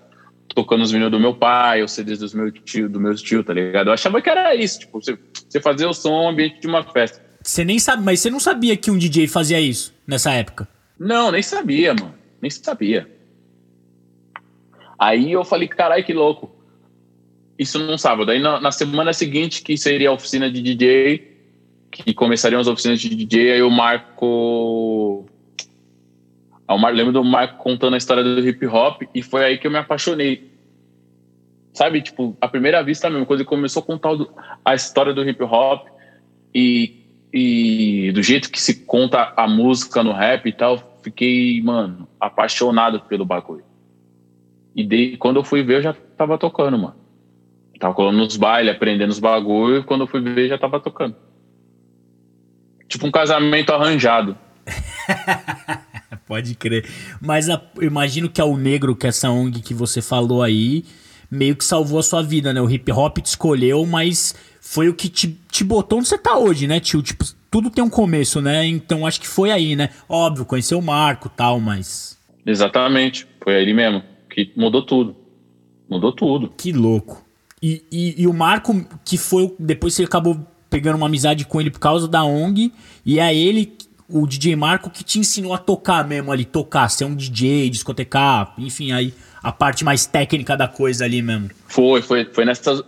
tocando 0.54 0.84
os 0.84 0.92
vinil 0.92 1.10
do 1.10 1.20
meu 1.20 1.34
pai, 1.34 1.82
os 1.82 1.92
CDs 1.92 2.20
dos 2.20 2.32
meu 2.32 2.52
tio, 2.52 2.88
do 2.88 3.00
meus 3.00 3.24
tio, 3.24 3.44
tá 3.44 3.54
ligado? 3.54 3.88
Eu 3.88 3.94
achava 3.94 4.22
que 4.22 4.30
era 4.30 4.54
isso, 4.54 4.82
tipo, 4.82 5.02
você, 5.02 5.18
você 5.50 5.60
fazer 5.60 5.88
o 5.88 5.94
som 5.94 6.30
ambiente 6.30 6.62
de 6.62 6.68
uma 6.68 6.84
festa. 6.84 7.20
Você 7.42 7.66
nem 7.66 7.80
sabe, 7.80 8.04
mas 8.04 8.20
você 8.20 8.30
não 8.30 8.40
sabia 8.40 8.78
que 8.78 8.92
um 8.92 8.98
DJ 9.00 9.28
fazia 9.28 9.60
isso 9.60 9.92
nessa 10.06 10.32
época? 10.32 10.70
Não, 10.98 11.32
nem 11.32 11.42
sabia, 11.42 11.96
mano. 11.96 12.14
Nem 12.40 12.52
sabia. 12.52 13.10
Aí 15.00 15.32
eu 15.32 15.44
falei, 15.44 15.68
caralho, 15.68 16.06
que 16.06 16.14
louco 16.14 16.56
isso 17.58 17.80
num 17.80 17.98
sábado. 17.98 18.30
Aí 18.32 18.40
na, 18.40 18.62
na, 18.62 18.72
semana 18.72 19.12
seguinte, 19.12 19.64
que 19.64 19.76
seria 19.76 20.10
a 20.10 20.14
oficina 20.14 20.50
de 20.52 20.62
DJ, 20.62 21.33
que 21.94 22.14
começariam 22.14 22.60
as 22.60 22.68
oficinas 22.68 23.00
de 23.00 23.10
DJ, 23.10 23.54
aí 23.54 23.62
o 23.62 23.70
Marco. 23.70 25.26
Eu 26.68 26.76
ah, 26.76 26.90
lembro 26.90 27.14
do 27.14 27.24
Marco 27.24 27.62
contando 27.62 27.94
a 27.94 27.98
história 27.98 28.24
do 28.24 28.48
hip 28.48 28.66
hop 28.66 29.04
e 29.14 29.22
foi 29.22 29.46
aí 29.46 29.58
que 29.58 29.68
eu 29.68 29.72
me 29.72 29.78
apaixonei. 29.78 30.52
Sabe, 31.74 32.02
tipo, 32.02 32.36
a 32.40 32.48
primeira 32.48 32.84
vista 32.84 33.10
mesmo, 33.10 33.26
quando 33.26 33.42
ele 33.42 33.50
começou 33.50 33.82
a 33.82 33.86
contar 33.86 34.12
a 34.64 34.74
história 34.74 35.14
do 35.14 35.28
hip 35.28 35.44
hop 35.44 35.88
e, 36.54 37.04
e 37.32 38.12
do 38.14 38.24
jeito 38.24 38.50
que 38.50 38.62
se 38.62 38.86
conta 38.86 39.34
a 39.36 39.48
música 39.48 40.04
no 40.04 40.14
rap 40.14 40.48
e 40.48 40.54
tal, 40.54 41.00
fiquei, 41.04 41.62
mano, 41.62 42.08
apaixonado 42.20 43.02
pelo 43.02 43.26
bagulho. 43.26 43.66
E 44.76 44.84
de, 44.84 45.18
quando 45.18 45.38
eu 45.38 45.44
fui 45.44 45.64
ver, 45.64 45.78
eu 45.78 45.82
já 45.82 45.94
tava 45.94 46.38
tocando, 46.38 46.78
mano. 46.78 46.96
Tava 47.80 47.94
colando 47.94 48.18
nos 48.18 48.38
bailes, 48.38 48.74
aprendendo 48.74 49.10
os 49.10 49.20
bagulho, 49.20 49.80
e 49.80 49.84
quando 49.84 50.02
eu 50.02 50.08
fui 50.08 50.22
ver 50.22 50.48
já 50.48 50.58
tava 50.58 50.80
tocando. 50.80 51.16
Tipo 52.94 53.08
um 53.08 53.12
casamento 53.12 53.74
arranjado. 53.74 54.38
Pode 56.28 56.54
crer. 56.54 56.88
Mas 57.20 57.50
a, 57.50 57.60
imagino 57.82 58.30
que 58.30 58.40
é 58.40 58.44
o 58.44 58.56
negro, 58.56 58.96
que 58.96 59.08
é 59.08 59.10
essa 59.10 59.32
ONG 59.32 59.64
que 59.64 59.74
você 59.74 60.00
falou 60.00 60.44
aí, 60.44 60.86
meio 61.30 61.56
que 61.56 61.66
salvou 61.66 61.98
a 61.98 62.04
sua 62.04 62.22
vida, 62.22 62.54
né? 62.54 62.62
O 62.62 62.70
hip 62.70 62.92
hop 62.92 63.18
te 63.18 63.26
escolheu, 63.26 63.84
mas 63.84 64.36
foi 64.62 64.90
o 64.90 64.94
que 64.94 65.10
te, 65.10 65.36
te 65.50 65.64
botou 65.64 65.98
onde 65.98 66.08
você 66.08 66.20
tá 66.20 66.38
hoje, 66.38 66.68
né, 66.68 66.80
tio? 66.80 67.02
Tipo, 67.02 67.26
tudo 67.50 67.72
tem 67.72 67.84
um 67.84 67.90
começo, 67.90 68.40
né? 68.40 68.64
Então 68.64 69.08
acho 69.08 69.20
que 69.20 69.28
foi 69.28 69.50
aí, 69.50 69.76
né? 69.76 69.90
Óbvio, 70.08 70.46
conheceu 70.46 70.78
o 70.78 70.84
Marco 70.84 71.30
tal, 71.30 71.60
mas. 71.60 72.16
Exatamente. 72.46 73.26
Foi 73.44 73.56
aí 73.56 73.74
mesmo. 73.74 74.04
Que 74.30 74.54
mudou 74.56 74.86
tudo. 74.86 75.16
Mudou 75.90 76.12
tudo. 76.12 76.54
Que 76.56 76.72
louco. 76.72 77.26
E, 77.60 77.84
e, 77.92 78.22
e, 78.22 78.28
o 78.28 78.34
Marco, 78.34 78.86
que 79.04 79.18
foi. 79.18 79.52
Depois 79.58 79.96
você 79.96 80.04
acabou 80.04 80.46
pegando 80.74 80.96
uma 80.96 81.06
amizade 81.06 81.46
com 81.46 81.62
ele 81.62 81.70
por 81.70 81.80
causa 81.80 82.08
da 82.08 82.24
ONG. 82.24 82.74
E 83.06 83.20
é 83.20 83.36
ele, 83.36 83.78
o 84.10 84.26
DJ 84.26 84.56
Marco, 84.56 84.90
que 84.90 85.04
te 85.04 85.20
ensinou 85.20 85.54
a 85.54 85.60
tocar 85.60 86.08
mesmo 86.08 86.32
ali, 86.32 86.44
tocar, 86.44 86.90
ser 86.90 87.06
um 87.06 87.16
DJ, 87.16 87.70
discotecar, 87.70 88.56
enfim, 88.58 88.92
aí 88.92 89.14
a 89.44 89.52
parte 89.52 89.86
mais 89.86 90.08
técnica 90.08 90.58
da 90.58 90.68
coisa 90.68 91.06
ali 91.06 91.22
mesmo. 91.22 91.52
Foi, 91.68 92.02
foi, 92.02 92.26
foi 92.26 92.44
nessas. 92.44 92.82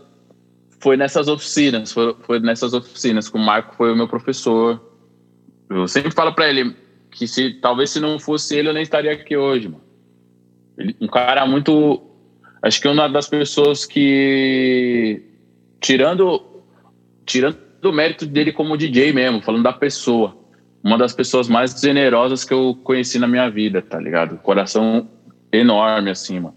Foi 0.79 0.97
nessas 0.97 1.27
oficinas, 1.27 1.91
foi, 1.91 2.15
foi 2.21 2.39
nessas 2.39 2.73
oficinas 2.73 3.27
que 3.27 3.35
o 3.35 3.39
Marco 3.39 3.75
foi 3.75 3.91
o 3.91 3.95
meu 3.95 4.07
professor. 4.07 4.79
Eu 5.67 5.87
sempre 5.87 6.11
falo 6.11 6.33
para 6.33 6.47
ele 6.47 6.75
que 7.09 7.27
se 7.27 7.55
talvez 7.55 7.89
se 7.89 7.99
não 7.99 8.19
fosse 8.19 8.55
ele 8.55 8.69
eu 8.69 8.73
nem 8.73 8.83
estaria 8.83 9.11
aqui 9.11 9.35
hoje, 9.35 9.67
mano. 9.67 9.81
Ele, 10.77 10.95
um 11.01 11.07
cara 11.07 11.45
muito 11.47 12.03
acho 12.61 12.79
que 12.79 12.87
uma 12.87 13.07
das 13.07 13.27
pessoas 13.27 13.83
que 13.83 15.23
tirando 15.81 16.43
tirando 17.25 17.64
o 17.89 17.93
mérito 17.93 18.25
dele 18.25 18.51
como 18.51 18.77
DJ 18.77 19.13
mesmo, 19.13 19.41
falando 19.41 19.63
da 19.63 19.73
pessoa, 19.73 20.37
uma 20.83 20.97
das 20.97 21.13
pessoas 21.13 21.47
mais 21.47 21.79
generosas 21.79 22.43
que 22.43 22.53
eu 22.53 22.77
conheci 22.83 23.17
na 23.17 23.27
minha 23.27 23.49
vida, 23.49 23.81
tá 23.81 23.99
ligado? 23.99 24.37
Coração 24.37 25.09
enorme, 25.51 26.11
assim, 26.11 26.39
mano. 26.39 26.55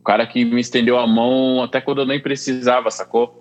O 0.00 0.02
cara 0.02 0.26
que 0.26 0.44
me 0.44 0.60
estendeu 0.60 0.98
a 0.98 1.06
mão 1.06 1.62
até 1.62 1.80
quando 1.80 2.00
eu 2.00 2.06
nem 2.06 2.20
precisava, 2.20 2.90
sacou? 2.90 3.40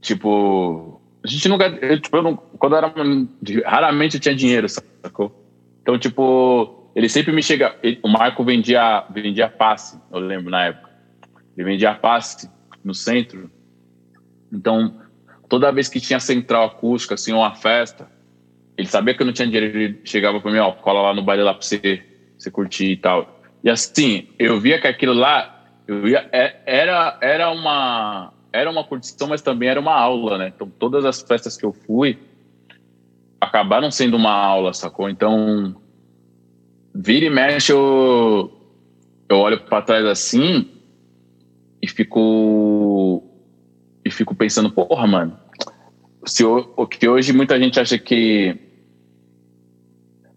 Tipo, 0.00 1.00
a 1.22 1.26
gente 1.26 1.48
nunca. 1.48 1.66
Eu, 1.66 2.00
tipo, 2.00 2.16
eu 2.16 2.22
não, 2.22 2.36
quando 2.36 2.72
eu 2.72 2.78
era. 2.78 2.94
Raramente 3.66 4.16
eu 4.16 4.20
tinha 4.20 4.34
dinheiro, 4.34 4.68
sacou? 4.68 5.44
Então, 5.82 5.98
tipo, 5.98 6.90
ele 6.94 7.08
sempre 7.08 7.32
me 7.32 7.42
chega. 7.42 7.76
Ele, 7.82 7.98
o 8.02 8.08
Marco 8.08 8.42
vendia, 8.44 9.04
vendia 9.10 9.48
passe, 9.48 9.98
eu 10.12 10.20
lembro 10.20 10.50
na 10.50 10.66
época. 10.66 10.90
Ele 11.56 11.68
vendia 11.68 11.94
passe 11.94 12.48
no 12.82 12.94
centro. 12.94 13.50
Então, 14.52 14.94
toda 15.50 15.72
vez 15.72 15.88
que 15.88 16.00
tinha 16.00 16.20
central 16.20 16.64
acústica, 16.64 17.14
assim, 17.14 17.32
uma 17.32 17.54
festa, 17.54 18.08
ele 18.78 18.86
sabia 18.86 19.12
que 19.12 19.20
eu 19.20 19.26
não 19.26 19.32
tinha 19.32 19.46
dinheiro, 19.46 19.66
ele 19.66 20.00
chegava 20.04 20.40
para 20.40 20.50
mim, 20.50 20.58
ó, 20.58 20.70
cola 20.72 21.02
lá 21.02 21.12
no 21.12 21.22
baile 21.22 21.42
lá 21.42 21.52
para 21.52 21.62
você, 21.62 22.02
você 22.38 22.50
curtir 22.50 22.92
e 22.92 22.96
tal. 22.96 23.42
E 23.62 23.68
assim, 23.68 24.28
eu 24.38 24.58
via 24.58 24.80
que 24.80 24.86
aquilo 24.86 25.12
lá, 25.12 25.66
eu 25.86 26.00
via, 26.00 26.26
é, 26.32 26.56
era, 26.64 27.18
era 27.20 27.50
uma 27.50 28.32
era 28.52 28.70
uma 28.70 28.82
curtição, 28.82 29.28
mas 29.28 29.42
também 29.42 29.68
era 29.68 29.78
uma 29.78 29.94
aula, 29.94 30.36
né? 30.38 30.52
Então, 30.54 30.68
todas 30.68 31.04
as 31.04 31.20
festas 31.20 31.56
que 31.56 31.64
eu 31.64 31.72
fui 31.72 32.18
acabaram 33.40 33.90
sendo 33.90 34.16
uma 34.16 34.32
aula, 34.32 34.72
sacou? 34.72 35.08
Então, 35.08 35.76
vira 36.94 37.26
e 37.26 37.30
mexe, 37.30 37.72
eu, 37.72 38.52
eu 39.28 39.36
olho 39.36 39.60
para 39.60 39.82
trás 39.82 40.04
assim 40.04 40.68
e 41.80 41.88
fico 41.88 43.22
e 44.04 44.10
fico 44.10 44.34
pensando, 44.34 44.70
porra, 44.70 45.06
mano, 45.06 45.38
se 46.24 46.44
o 46.44 46.86
que 46.86 47.08
hoje 47.08 47.32
muita 47.32 47.58
gente 47.58 47.80
acha 47.80 47.98
que 47.98 48.56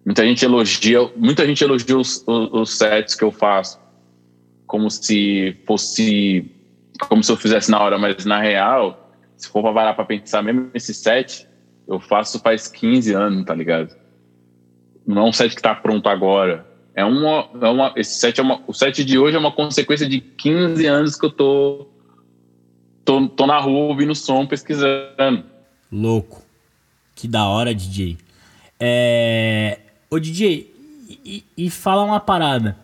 muita 0.06 0.26
gente 0.26 0.44
elogia, 0.44 1.12
muita 1.16 1.46
gente 1.46 1.64
elogia 1.64 1.98
os, 1.98 2.24
os, 2.28 2.78
sets 2.78 3.16
que 3.16 3.24
eu 3.24 3.32
faço 3.32 3.80
como 4.66 4.90
se 4.90 5.58
fosse 5.66 6.50
como 7.10 7.24
se 7.24 7.32
eu 7.32 7.38
fizesse 7.38 7.70
na 7.70 7.82
hora, 7.82 7.98
mas 7.98 8.24
na 8.24 8.40
real, 8.40 9.12
se 9.36 9.50
for 9.50 9.62
pra 9.62 9.74
parar 9.74 9.94
pra 9.94 10.06
pensar, 10.06 10.42
mesmo 10.42 10.70
esse 10.74 10.94
set, 10.94 11.48
eu 11.88 12.00
faço 12.00 12.40
faz 12.40 12.68
15 12.68 13.14
anos, 13.14 13.46
tá 13.46 13.54
ligado? 13.54 13.96
Não 15.06 15.24
é 15.24 15.30
um 15.30 15.34
set 15.34 15.56
que 15.56 15.62
tá 15.62 15.76
pronto 15.76 16.08
agora. 16.08 16.66
É 16.96 17.04
uma, 17.04 17.50
é 17.62 17.68
uma 17.68 17.94
esse 17.98 18.20
set 18.20 18.40
é 18.40 18.44
uma, 18.44 18.64
o 18.68 18.74
set 18.74 19.04
de 19.04 19.18
hoje 19.18 19.36
é 19.36 19.40
uma 19.40 19.52
consequência 19.52 20.08
de 20.08 20.22
15 20.22 20.86
anos 20.86 21.16
que 21.18 21.26
eu 21.26 21.32
tô 21.32 21.88
tô, 23.04 23.28
tô 23.28 23.46
na 23.46 23.60
rua 23.60 23.90
ouvindo 23.90 24.16
som, 24.16 24.46
pesquisando. 24.46 25.53
Louco. 25.94 26.42
Que 27.16 27.28
da 27.28 27.46
hora, 27.46 27.74
DJ. 27.74 28.18
É... 28.80 29.80
Ô, 30.10 30.20
DJ, 30.20 30.74
e, 31.24 31.44
e 31.56 31.70
fala 31.70 32.04
uma 32.04 32.20
parada. 32.20 32.78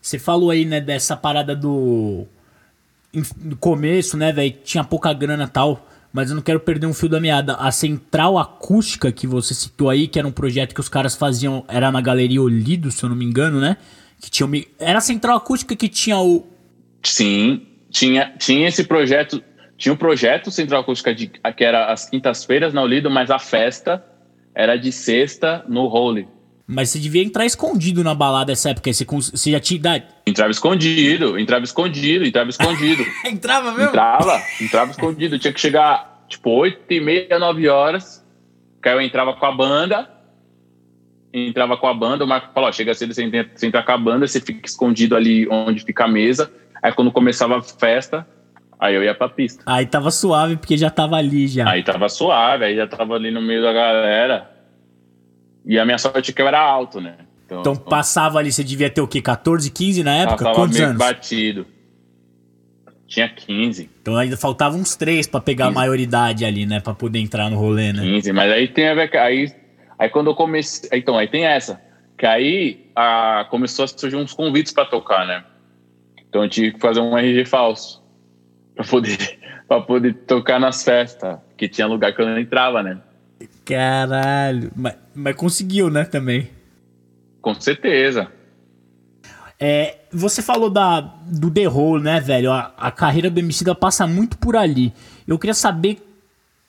Você 0.00 0.18
falou 0.18 0.50
aí, 0.50 0.64
né, 0.64 0.80
dessa 0.80 1.16
parada 1.16 1.56
do 1.56 2.26
no 3.40 3.56
começo, 3.56 4.16
né, 4.16 4.32
velho, 4.32 4.54
tinha 4.64 4.82
pouca 4.82 5.12
grana 5.12 5.46
tal, 5.46 5.88
mas 6.12 6.30
eu 6.30 6.34
não 6.34 6.42
quero 6.42 6.58
perder 6.58 6.86
um 6.86 6.94
fio 6.94 7.08
da 7.08 7.20
meada. 7.20 7.54
A 7.54 7.70
central 7.70 8.38
acústica 8.38 9.12
que 9.12 9.26
você 9.26 9.54
citou 9.54 9.88
aí, 9.88 10.08
que 10.08 10.18
era 10.18 10.26
um 10.26 10.32
projeto 10.32 10.74
que 10.74 10.80
os 10.80 10.88
caras 10.88 11.14
faziam, 11.14 11.64
era 11.68 11.90
na 11.92 12.00
Galeria 12.00 12.42
Olido, 12.42 12.90
se 12.90 13.04
eu 13.04 13.08
não 13.08 13.16
me 13.16 13.24
engano, 13.24 13.60
né? 13.60 13.76
Que 14.20 14.30
tinha 14.30 14.48
era 14.78 14.98
a 14.98 15.00
central 15.00 15.36
acústica 15.36 15.76
que 15.76 15.88
tinha 15.88 16.18
o 16.18 16.44
Sim, 17.02 17.66
tinha 17.90 18.34
tinha 18.38 18.68
esse 18.68 18.84
projeto, 18.84 19.42
tinha 19.84 19.92
um 19.92 19.98
projeto 19.98 20.50
central 20.50 20.80
acústica 20.80 21.14
de 21.14 21.26
que 21.26 21.62
era 21.62 21.92
as 21.92 22.08
quintas-feiras 22.08 22.72
na 22.72 22.80
Olido, 22.80 23.10
mas 23.10 23.30
a 23.30 23.38
festa 23.38 24.02
era 24.54 24.76
de 24.76 24.90
sexta 24.90 25.62
no 25.68 25.82
Holy. 25.94 26.26
Mas 26.66 26.88
você 26.88 26.98
devia 26.98 27.22
entrar 27.22 27.44
escondido 27.44 28.02
na 28.02 28.14
balada 28.14 28.50
essa 28.50 28.70
época. 28.70 28.90
Você, 28.90 29.04
você 29.04 29.50
já 29.50 29.60
tinha 29.60 29.76
idade. 29.76 30.06
Entrava 30.26 30.50
escondido, 30.50 31.38
entrava 31.38 31.66
escondido, 31.66 32.24
entrava 32.24 32.48
escondido. 32.48 33.04
entrava 33.28 33.72
mesmo? 33.72 33.90
Entrava, 33.90 34.42
entrava 34.58 34.90
escondido. 34.90 35.38
Tinha 35.38 35.52
que 35.52 35.60
chegar, 35.60 36.24
tipo, 36.28 36.48
8 36.48 36.90
e 36.90 37.00
meia, 37.00 37.38
9 37.38 37.68
horas. 37.68 38.24
Que 38.82 38.88
aí 38.88 38.94
eu 38.94 39.02
entrava 39.02 39.34
com 39.34 39.44
a 39.44 39.52
banda. 39.52 40.10
Entrava 41.30 41.76
com 41.76 41.86
a 41.86 41.92
banda, 41.92 42.24
o 42.24 42.26
Marco 42.26 42.54
falou: 42.54 42.72
chega 42.72 42.94
cedo, 42.94 43.12
você 43.12 43.22
entra, 43.22 43.50
você 43.54 43.66
entra 43.66 43.82
com 43.82 43.92
a 43.92 43.98
banda, 43.98 44.26
você 44.26 44.40
fica 44.40 44.66
escondido 44.66 45.14
ali 45.14 45.46
onde 45.50 45.84
fica 45.84 46.04
a 46.04 46.08
mesa. 46.08 46.50
Aí 46.82 46.90
quando 46.90 47.12
começava 47.12 47.58
a 47.58 47.62
festa, 47.62 48.26
aí 48.78 48.94
eu 48.94 49.02
ia 49.02 49.14
pra 49.14 49.28
pista. 49.28 49.62
Aí 49.66 49.86
tava 49.86 50.10
suave, 50.10 50.56
porque 50.56 50.76
já 50.76 50.90
tava 50.90 51.16
ali 51.16 51.46
já. 51.46 51.68
Aí 51.68 51.82
tava 51.82 52.08
suave, 52.08 52.64
aí 52.64 52.76
já 52.76 52.86
tava 52.86 53.14
ali 53.14 53.30
no 53.30 53.42
meio 53.42 53.62
da 53.62 53.72
galera. 53.72 54.50
E 55.64 55.78
a 55.78 55.84
minha 55.84 55.98
sorte 55.98 56.30
é 56.30 56.34
que 56.34 56.42
eu 56.42 56.48
era 56.48 56.60
alto, 56.60 57.00
né? 57.00 57.16
Então, 57.46 57.60
então 57.60 57.76
passava 57.76 58.38
ali, 58.38 58.52
você 58.52 58.64
devia 58.64 58.90
ter 58.90 59.00
o 59.00 59.08
quê? 59.08 59.20
14, 59.20 59.70
15 59.70 60.02
na 60.02 60.14
época? 60.16 60.52
Quantos 60.52 60.80
anos? 60.80 60.98
batido. 60.98 61.66
Tinha 63.06 63.28
15. 63.28 63.90
Então 64.00 64.16
ainda 64.16 64.36
faltavam 64.36 64.80
uns 64.80 64.96
três 64.96 65.26
para 65.26 65.40
pegar 65.40 65.66
15. 65.66 65.76
a 65.76 65.80
maioridade 65.80 66.44
ali, 66.44 66.66
né? 66.66 66.80
Pra 66.80 66.94
poder 66.94 67.18
entrar 67.18 67.50
no 67.50 67.56
rolê, 67.56 67.92
né? 67.92 68.02
15, 68.02 68.32
mas 68.32 68.52
aí 68.52 68.68
tem 68.68 68.88
a 68.88 68.94
ver. 68.94 69.16
Aí, 69.16 69.52
aí 69.98 70.08
quando 70.08 70.28
eu 70.28 70.34
comecei. 70.34 70.88
Então, 70.92 71.16
aí 71.16 71.28
tem 71.28 71.44
essa. 71.46 71.80
Que 72.18 72.26
aí 72.26 72.90
a, 72.94 73.46
começou 73.50 73.84
a 73.84 73.88
surgir 73.88 74.16
uns 74.16 74.32
convites 74.32 74.72
para 74.72 74.84
tocar, 74.84 75.26
né? 75.26 75.44
Então 76.28 76.42
eu 76.42 76.48
tive 76.48 76.72
que 76.72 76.80
fazer 76.80 77.00
um 77.00 77.16
RG 77.16 77.44
falso. 77.44 78.03
Pra 78.74 78.84
poder, 78.84 79.38
pra 79.68 79.80
poder 79.80 80.14
tocar 80.26 80.58
nas 80.58 80.82
festas. 80.82 81.38
Que 81.56 81.68
tinha 81.68 81.86
lugar 81.86 82.14
que 82.14 82.20
eu 82.20 82.26
não 82.26 82.38
entrava, 82.38 82.82
né? 82.82 83.00
Caralho. 83.64 84.70
Mas, 84.74 84.96
mas 85.14 85.36
conseguiu, 85.36 85.90
né, 85.90 86.04
também. 86.04 86.50
Com 87.40 87.54
certeza. 87.54 88.30
É, 89.58 89.98
você 90.12 90.42
falou 90.42 90.68
da, 90.68 91.00
do 91.00 91.50
The 91.50 91.68
Hole, 91.68 92.02
né, 92.02 92.20
velho? 92.20 92.52
A, 92.52 92.72
a 92.76 92.90
carreira 92.90 93.30
do 93.30 93.38
Emicida 93.38 93.74
passa 93.74 94.06
muito 94.06 94.36
por 94.38 94.56
ali. 94.56 94.92
Eu 95.26 95.38
queria 95.38 95.54
saber 95.54 95.98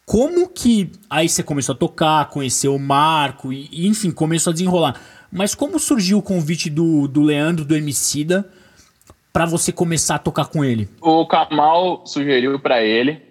como 0.06 0.48
que 0.48 0.92
aí 1.10 1.28
você 1.28 1.42
começou 1.42 1.74
a 1.74 1.78
tocar, 1.78 2.30
conheceu 2.30 2.76
o 2.76 2.80
Marco 2.80 3.52
e, 3.52 3.68
e, 3.72 3.88
enfim, 3.88 4.12
começou 4.12 4.52
a 4.52 4.54
desenrolar. 4.54 5.00
Mas 5.32 5.56
como 5.56 5.80
surgiu 5.80 6.20
o 6.20 6.22
convite 6.22 6.70
do, 6.70 7.08
do 7.08 7.22
Leandro, 7.22 7.66
do 7.66 7.76
Emicida, 7.76 8.48
para 9.36 9.46
você 9.46 9.70
começar 9.70 10.16
a 10.16 10.20
tocar 10.20 10.46
com 10.46 10.64
ele? 10.64 10.88
O 11.02 11.26
Kamal 11.26 12.04
sugeriu 12.06 12.58
para 12.58 12.82
ele 12.82 13.22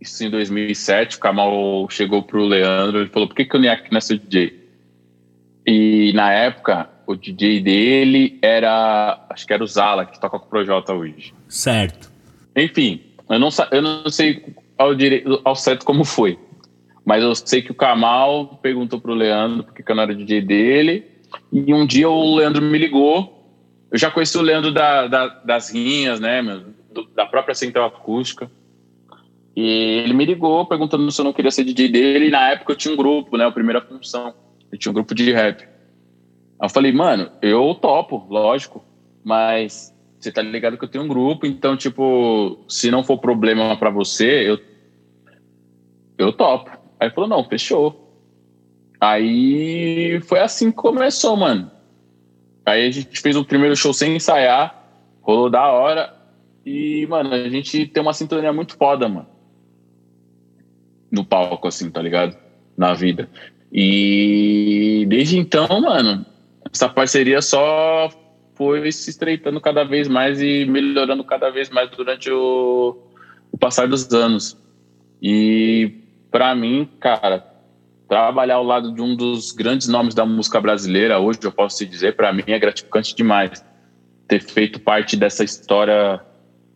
isso 0.00 0.24
em 0.24 0.28
2007, 0.28 1.16
o 1.16 1.20
Kamal 1.20 1.86
chegou 1.88 2.20
pro 2.20 2.44
Leandro 2.44 3.04
e 3.04 3.08
falou, 3.08 3.28
por 3.28 3.36
que, 3.36 3.44
que 3.44 3.56
o 3.56 3.60
Niak 3.60 3.92
não 3.92 3.98
é 3.98 4.00
seu 4.00 4.18
DJ? 4.18 4.60
E 5.64 6.12
na 6.16 6.32
época, 6.32 6.90
o 7.06 7.14
DJ 7.14 7.60
dele 7.60 8.36
era, 8.42 9.24
acho 9.30 9.46
que 9.46 9.52
era 9.52 9.62
o 9.62 9.68
Zala, 9.68 10.04
que 10.04 10.20
toca 10.20 10.36
com 10.36 10.46
o 10.46 10.48
Projota 10.48 10.92
hoje. 10.92 11.32
Certo. 11.48 12.10
Enfim, 12.56 13.02
eu 13.30 13.38
não, 13.38 13.50
eu 13.70 13.82
não 13.82 14.10
sei 14.10 14.44
ao, 14.76 14.96
dire, 14.96 15.24
ao 15.44 15.54
certo 15.54 15.86
como 15.86 16.04
foi, 16.04 16.36
mas 17.04 17.22
eu 17.22 17.36
sei 17.36 17.62
que 17.62 17.70
o 17.70 17.74
Kamal 17.74 18.58
perguntou 18.60 19.00
pro 19.00 19.14
Leandro 19.14 19.62
por 19.62 19.74
que, 19.74 19.82
que 19.84 19.92
eu 19.92 19.94
não 19.94 20.02
era 20.02 20.12
DJ 20.12 20.40
dele, 20.40 21.06
e 21.52 21.72
um 21.72 21.86
dia 21.86 22.10
o 22.10 22.34
Leandro 22.34 22.60
me 22.60 22.76
ligou, 22.76 23.43
eu 23.94 23.98
já 23.98 24.10
conheci 24.10 24.36
o 24.36 24.42
Leandro 24.42 24.72
da, 24.72 25.06
da, 25.06 25.28
das 25.28 25.72
rinhas, 25.72 26.18
né, 26.18 26.42
da 27.14 27.24
própria 27.26 27.54
Central 27.54 27.86
Acústica, 27.86 28.50
e 29.54 30.02
ele 30.02 30.12
me 30.12 30.24
ligou 30.24 30.66
perguntando 30.66 31.08
se 31.12 31.20
eu 31.20 31.24
não 31.24 31.32
queria 31.32 31.52
ser 31.52 31.62
DJ 31.62 31.88
dele. 31.90 32.26
E 32.26 32.30
na 32.30 32.50
época 32.50 32.72
eu 32.72 32.76
tinha 32.76 32.92
um 32.92 32.96
grupo, 32.96 33.36
né? 33.36 33.46
A 33.46 33.52
primeira 33.52 33.80
função. 33.80 34.34
Eu 34.72 34.76
tinha 34.76 34.90
um 34.90 34.94
grupo 34.94 35.14
de 35.14 35.30
rap. 35.30 35.62
Aí 35.62 35.68
eu 36.60 36.68
falei, 36.68 36.90
mano, 36.90 37.30
eu 37.40 37.72
topo, 37.80 38.26
lógico. 38.28 38.84
Mas 39.22 39.94
você 40.18 40.32
tá 40.32 40.42
ligado 40.42 40.76
que 40.76 40.84
eu 40.84 40.88
tenho 40.88 41.04
um 41.04 41.08
grupo, 41.08 41.46
então, 41.46 41.76
tipo, 41.76 42.64
se 42.68 42.90
não 42.90 43.04
for 43.04 43.18
problema 43.18 43.76
para 43.76 43.90
você, 43.90 44.50
eu, 44.50 44.58
eu 46.18 46.32
topo. 46.32 46.68
Aí 46.98 47.06
ele 47.06 47.14
falou, 47.14 47.30
não, 47.30 47.44
fechou. 47.44 48.12
Aí 49.00 50.20
foi 50.22 50.40
assim 50.40 50.72
que 50.72 50.76
começou, 50.78 51.36
mano. 51.36 51.70
Aí 52.66 52.86
a 52.86 52.90
gente 52.90 53.20
fez 53.20 53.36
o 53.36 53.44
primeiro 53.44 53.76
show 53.76 53.92
sem 53.92 54.16
ensaiar, 54.16 54.84
rolou 55.20 55.50
da 55.50 55.66
hora. 55.66 56.14
E, 56.64 57.06
mano, 57.08 57.32
a 57.34 57.48
gente 57.48 57.86
tem 57.86 58.02
uma 58.02 58.14
sintonia 58.14 58.52
muito 58.52 58.76
foda, 58.76 59.08
mano 59.08 59.34
no 61.14 61.24
palco, 61.24 61.68
assim, 61.68 61.90
tá 61.90 62.02
ligado? 62.02 62.36
Na 62.76 62.92
vida. 62.92 63.30
E 63.72 65.06
desde 65.08 65.38
então, 65.38 65.80
mano, 65.80 66.26
essa 66.72 66.88
parceria 66.88 67.40
só 67.40 68.10
foi 68.54 68.90
se 68.90 69.10
estreitando 69.10 69.60
cada 69.60 69.84
vez 69.84 70.08
mais 70.08 70.42
e 70.42 70.64
melhorando 70.64 71.24
cada 71.24 71.50
vez 71.50 71.70
mais 71.70 71.90
durante 71.90 72.30
o, 72.30 72.98
o 73.52 73.56
passar 73.56 73.86
dos 73.86 74.12
anos. 74.12 74.58
E 75.22 75.92
para 76.30 76.54
mim, 76.54 76.88
cara, 76.98 77.46
trabalhar 78.08 78.56
ao 78.56 78.64
lado 78.64 78.92
de 78.92 79.00
um 79.00 79.16
dos 79.16 79.52
grandes 79.52 79.88
nomes 79.88 80.14
da 80.14 80.26
música 80.26 80.60
brasileira 80.60 81.18
hoje, 81.18 81.38
eu 81.42 81.52
posso 81.52 81.78
te 81.78 81.86
dizer, 81.86 82.16
para 82.16 82.32
mim 82.32 82.44
é 82.46 82.58
gratificante 82.58 83.14
demais 83.14 83.64
ter 84.26 84.40
feito 84.40 84.80
parte 84.80 85.16
dessa 85.16 85.44
história 85.44 86.20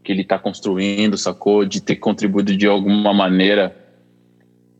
que 0.02 0.12
ele 0.12 0.22
está 0.22 0.38
construindo, 0.38 1.16
sacou? 1.16 1.64
De 1.64 1.80
ter 1.80 1.96
contribuído 1.96 2.56
de 2.56 2.66
alguma 2.66 3.12
maneira 3.12 3.76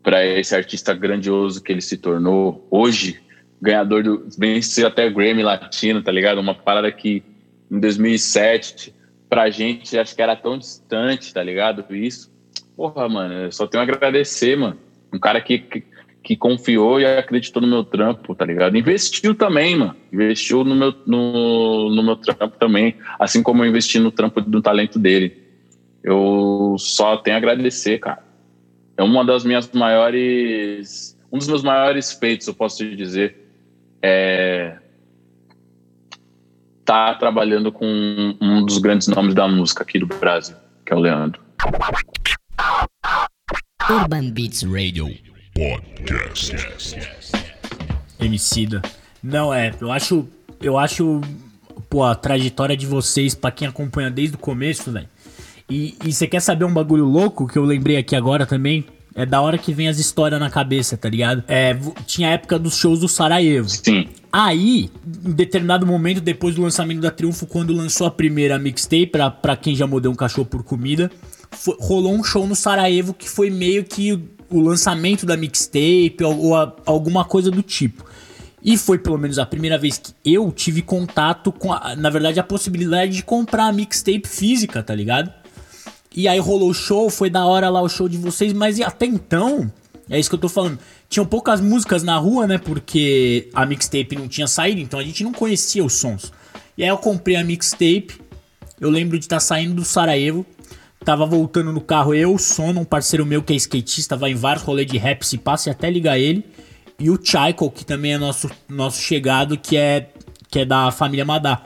para 0.01 0.25
esse 0.25 0.55
artista 0.55 0.93
grandioso 0.93 1.61
que 1.61 1.71
ele 1.71 1.81
se 1.81 1.97
tornou 1.97 2.67
hoje, 2.71 3.21
ganhador 3.61 4.03
do. 4.03 4.27
venceu 4.37 4.87
até 4.87 5.09
Grammy 5.09 5.43
Latino, 5.43 6.01
tá 6.01 6.11
ligado? 6.11 6.39
Uma 6.39 6.55
parada 6.55 6.91
que 6.91 7.23
em 7.69 7.79
2007, 7.79 8.93
pra 9.29 9.49
gente, 9.49 9.97
acho 9.97 10.15
que 10.15 10.21
era 10.21 10.35
tão 10.35 10.57
distante, 10.57 11.33
tá 11.33 11.43
ligado? 11.43 11.85
Isso. 11.93 12.31
Porra, 12.75 13.07
mano, 13.09 13.33
eu 13.33 13.51
só 13.51 13.67
tenho 13.67 13.81
a 13.81 13.83
agradecer, 13.83 14.57
mano. 14.57 14.77
Um 15.13 15.19
cara 15.19 15.41
que, 15.41 15.59
que, 15.59 15.81
que 16.23 16.35
confiou 16.35 16.99
e 16.99 17.05
acreditou 17.05 17.61
no 17.61 17.67
meu 17.67 17.83
trampo, 17.83 18.35
tá 18.35 18.45
ligado? 18.45 18.77
Investiu 18.77 19.33
também, 19.33 19.75
mano. 19.77 19.95
Investiu 20.11 20.63
no 20.63 20.75
meu, 20.75 20.93
no, 21.05 21.89
no 21.95 22.03
meu 22.03 22.15
trampo 22.15 22.57
também. 22.57 22.95
Assim 23.17 23.41
como 23.41 23.63
eu 23.63 23.69
investi 23.69 23.99
no 23.99 24.11
trampo 24.11 24.41
do 24.41 24.61
talento 24.61 24.99
dele. 24.99 25.37
Eu 26.03 26.75
só 26.77 27.17
tenho 27.17 27.35
a 27.35 27.39
agradecer, 27.39 27.99
cara. 27.99 28.23
É 28.97 29.03
uma 29.03 29.23
das 29.23 29.43
minhas 29.43 29.71
maiores. 29.71 31.17
Um 31.31 31.37
dos 31.37 31.47
meus 31.47 31.63
maiores 31.63 32.11
feitos, 32.11 32.47
eu 32.47 32.53
posso 32.53 32.77
te 32.77 32.95
dizer. 32.95 33.35
É 34.01 34.77
tá 36.89 37.13
trabalhando 37.13 37.71
com 37.71 37.85
um 38.41 38.65
dos 38.65 38.79
grandes 38.79 39.07
nomes 39.09 39.35
da 39.35 39.47
música 39.47 39.83
aqui 39.83 39.99
do 39.99 40.07
Brasil, 40.07 40.55
que 40.83 40.91
é 40.91 40.95
o 40.95 40.99
Leandro. 40.99 41.39
Urban 43.87 44.31
Beats 44.31 44.63
Radio 44.63 45.07
Podcast. 45.53 46.55
Emicida. 48.19 48.81
Não 49.21 49.53
é, 49.53 49.73
eu 49.81 49.91
acho, 49.91 50.27
eu 50.61 50.77
acho, 50.77 51.21
pô, 51.89 52.03
a 52.03 52.15
trajetória 52.15 52.75
de 52.75 52.85
vocês 52.85 53.35
para 53.35 53.51
quem 53.51 53.67
acompanha 53.67 54.09
desde 54.09 54.35
o 54.35 54.39
começo, 54.39 54.91
velho. 54.91 55.07
E 55.69 55.95
você 56.03 56.25
quer 56.25 56.39
saber 56.39 56.65
um 56.65 56.73
bagulho 56.73 57.05
louco 57.05 57.47
que 57.47 57.57
eu 57.57 57.63
lembrei 57.63 57.97
aqui 57.97 58.15
agora 58.15 58.45
também? 58.45 58.85
É 59.13 59.25
da 59.25 59.41
hora 59.41 59.57
que 59.57 59.73
vem 59.73 59.87
as 59.87 59.99
histórias 59.99 60.39
na 60.39 60.49
cabeça, 60.49 60.95
tá 60.95 61.09
ligado? 61.09 61.43
É, 61.47 61.77
tinha 62.05 62.29
a 62.29 62.31
época 62.31 62.57
dos 62.57 62.75
shows 62.77 62.99
do 62.99 63.07
Sarajevo. 63.07 63.67
Sim. 63.67 64.07
Aí, 64.31 64.89
em 65.25 65.31
determinado 65.31 65.85
momento, 65.85 66.21
depois 66.21 66.55
do 66.55 66.61
lançamento 66.61 67.01
da 67.01 67.11
Triunfo, 67.11 67.45
quando 67.45 67.73
lançou 67.73 68.07
a 68.07 68.11
primeira 68.11 68.57
mixtape, 68.57 69.07
pra, 69.07 69.29
pra 69.29 69.57
quem 69.57 69.75
já 69.75 69.85
mudou 69.85 70.11
um 70.11 70.15
cachorro 70.15 70.45
por 70.45 70.63
comida, 70.63 71.11
foi, 71.51 71.75
rolou 71.79 72.13
um 72.13 72.23
show 72.23 72.47
no 72.47 72.55
Sarajevo 72.55 73.13
que 73.13 73.29
foi 73.29 73.49
meio 73.49 73.83
que 73.83 74.23
o, 74.49 74.59
lançamento 74.59 75.25
da 75.25 75.37
mixtape 75.37 76.17
ou, 76.23 76.37
ou 76.37 76.55
a, 76.55 76.75
alguma 76.85 77.25
coisa 77.25 77.49
do 77.51 77.61
tipo. 77.61 78.05
E 78.63 78.77
foi 78.77 78.97
pelo 78.97 79.17
menos 79.17 79.39
a 79.39 79.45
primeira 79.45 79.77
vez 79.77 79.97
que 79.97 80.13
eu 80.25 80.51
tive 80.51 80.81
contato 80.81 81.51
com, 81.51 81.71
a, 81.71 81.95
na 81.95 82.09
verdade, 82.09 82.39
a 82.39 82.43
possibilidade 82.43 83.13
de 83.13 83.23
comprar 83.23 83.67
a 83.67 83.73
mixtape 83.73 84.27
física, 84.27 84.83
tá 84.83 84.93
ligado? 84.93 85.31
E 86.15 86.27
aí 86.27 86.39
rolou 86.39 86.69
o 86.69 86.73
show, 86.73 87.09
foi 87.09 87.29
da 87.29 87.45
hora 87.45 87.69
lá 87.69 87.81
o 87.81 87.87
show 87.87 88.09
de 88.09 88.17
vocês, 88.17 88.51
mas 88.51 88.81
até 88.81 89.05
então, 89.05 89.71
é 90.09 90.19
isso 90.19 90.29
que 90.29 90.35
eu 90.35 90.39
tô 90.39 90.49
falando 90.49 90.79
tinham 91.09 91.25
poucas 91.25 91.59
músicas 91.59 92.03
na 92.03 92.17
rua, 92.17 92.45
né? 92.45 92.57
Porque 92.59 93.49
a 93.53 93.65
mixtape 93.65 94.15
não 94.15 94.27
tinha 94.27 94.47
saído, 94.47 94.79
então 94.79 94.99
a 94.99 95.03
gente 95.03 95.23
não 95.23 95.33
conhecia 95.33 95.83
os 95.83 95.93
sons. 95.93 96.31
E 96.77 96.83
aí 96.83 96.89
eu 96.89 96.97
comprei 96.97 97.35
a 97.35 97.43
mixtape. 97.43 98.21
Eu 98.79 98.89
lembro 98.89 99.17
de 99.17 99.25
estar 99.25 99.37
tá 99.37 99.39
saindo 99.41 99.73
do 99.73 99.83
Sarajevo. 99.83 100.45
Tava 101.03 101.25
voltando 101.25 101.71
no 101.71 101.81
carro 101.81 102.13
eu, 102.13 102.37
Sono, 102.37 102.81
um 102.81 102.85
parceiro 102.85 103.25
meu 103.25 103.41
que 103.41 103.53
é 103.53 103.55
skatista, 103.55 104.17
vai 104.17 104.31
em 104.31 104.35
vários 104.35 104.63
rolês 104.63 104.87
de 104.87 104.97
rap, 104.97 105.23
se 105.23 105.37
passa 105.37 105.69
e 105.69 105.71
até 105.71 105.89
ligar 105.89 106.19
ele. 106.19 106.45
E 106.99 107.09
o 107.09 107.17
Chaiko, 107.21 107.71
que 107.71 107.85
também 107.85 108.13
é 108.13 108.17
nosso, 108.17 108.49
nosso 108.67 109.01
chegado, 109.01 109.57
que 109.57 109.77
é, 109.77 110.09
que 110.49 110.59
é 110.59 110.65
da 110.65 110.91
família 110.91 111.23
Madá. 111.23 111.61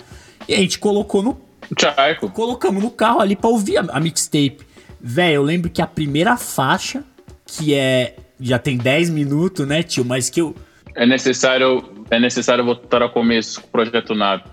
E 0.47 0.53
a 0.53 0.57
gente 0.57 0.77
colocou 0.77 1.23
no. 1.23 1.41
Chaiko. 1.79 2.29
Colocamos 2.29 2.83
no 2.83 2.91
carro 2.91 3.19
ali 3.19 3.35
pra 3.35 3.49
ouvir 3.49 3.77
a, 3.77 3.81
a 3.81 3.99
mixtape. 3.99 4.59
Véi, 5.01 5.35
eu 5.35 5.41
lembro 5.41 5.69
que 5.69 5.81
a 5.81 5.87
primeira 5.87 6.37
faixa, 6.37 7.03
que 7.45 7.73
é 7.73 8.15
já 8.39 8.59
tem 8.59 8.77
10 8.77 9.09
minutos, 9.09 9.65
né, 9.67 9.81
tio? 9.81 10.05
Mas 10.05 10.29
que 10.29 10.41
eu. 10.41 10.55
É 10.95 11.05
necessário, 11.05 11.83
é 12.11 12.19
necessário 12.19 12.63
voltar 12.63 13.01
ao 13.01 13.09
começo 13.09 13.61
com 13.61 13.67
o 13.67 13.71
projeto 13.71 14.13
Nave. 14.13 14.43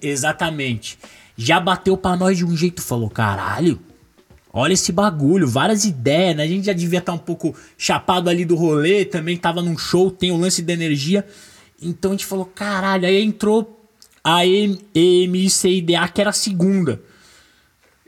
Exatamente. 0.00 0.98
Já 1.36 1.60
bateu 1.60 1.96
pra 1.96 2.16
nós 2.16 2.38
de 2.38 2.44
um 2.44 2.56
jeito, 2.56 2.80
falou: 2.80 3.10
caralho, 3.10 3.78
olha 4.52 4.72
esse 4.72 4.92
bagulho, 4.92 5.46
várias 5.48 5.84
ideias, 5.84 6.36
né? 6.36 6.42
A 6.42 6.46
gente 6.46 6.66
já 6.66 6.72
devia 6.72 6.98
estar 6.98 7.12
tá 7.12 7.16
um 7.16 7.22
pouco 7.22 7.54
chapado 7.78 8.28
ali 8.28 8.44
do 8.44 8.56
rolê, 8.56 9.04
também 9.04 9.36
tava 9.36 9.62
num 9.62 9.78
show, 9.78 10.10
tem 10.10 10.30
o 10.30 10.36
lance 10.36 10.62
da 10.62 10.72
energia. 10.72 11.26
Então 11.80 12.10
a 12.10 12.14
gente 12.14 12.26
falou: 12.26 12.44
caralho, 12.44 13.06
aí 13.06 13.22
entrou 13.22 13.88
a 14.22 14.44
EMCIDA, 14.46 16.08
que 16.08 16.20
era 16.20 16.30
a 16.30 16.34
segunda. 16.34 17.00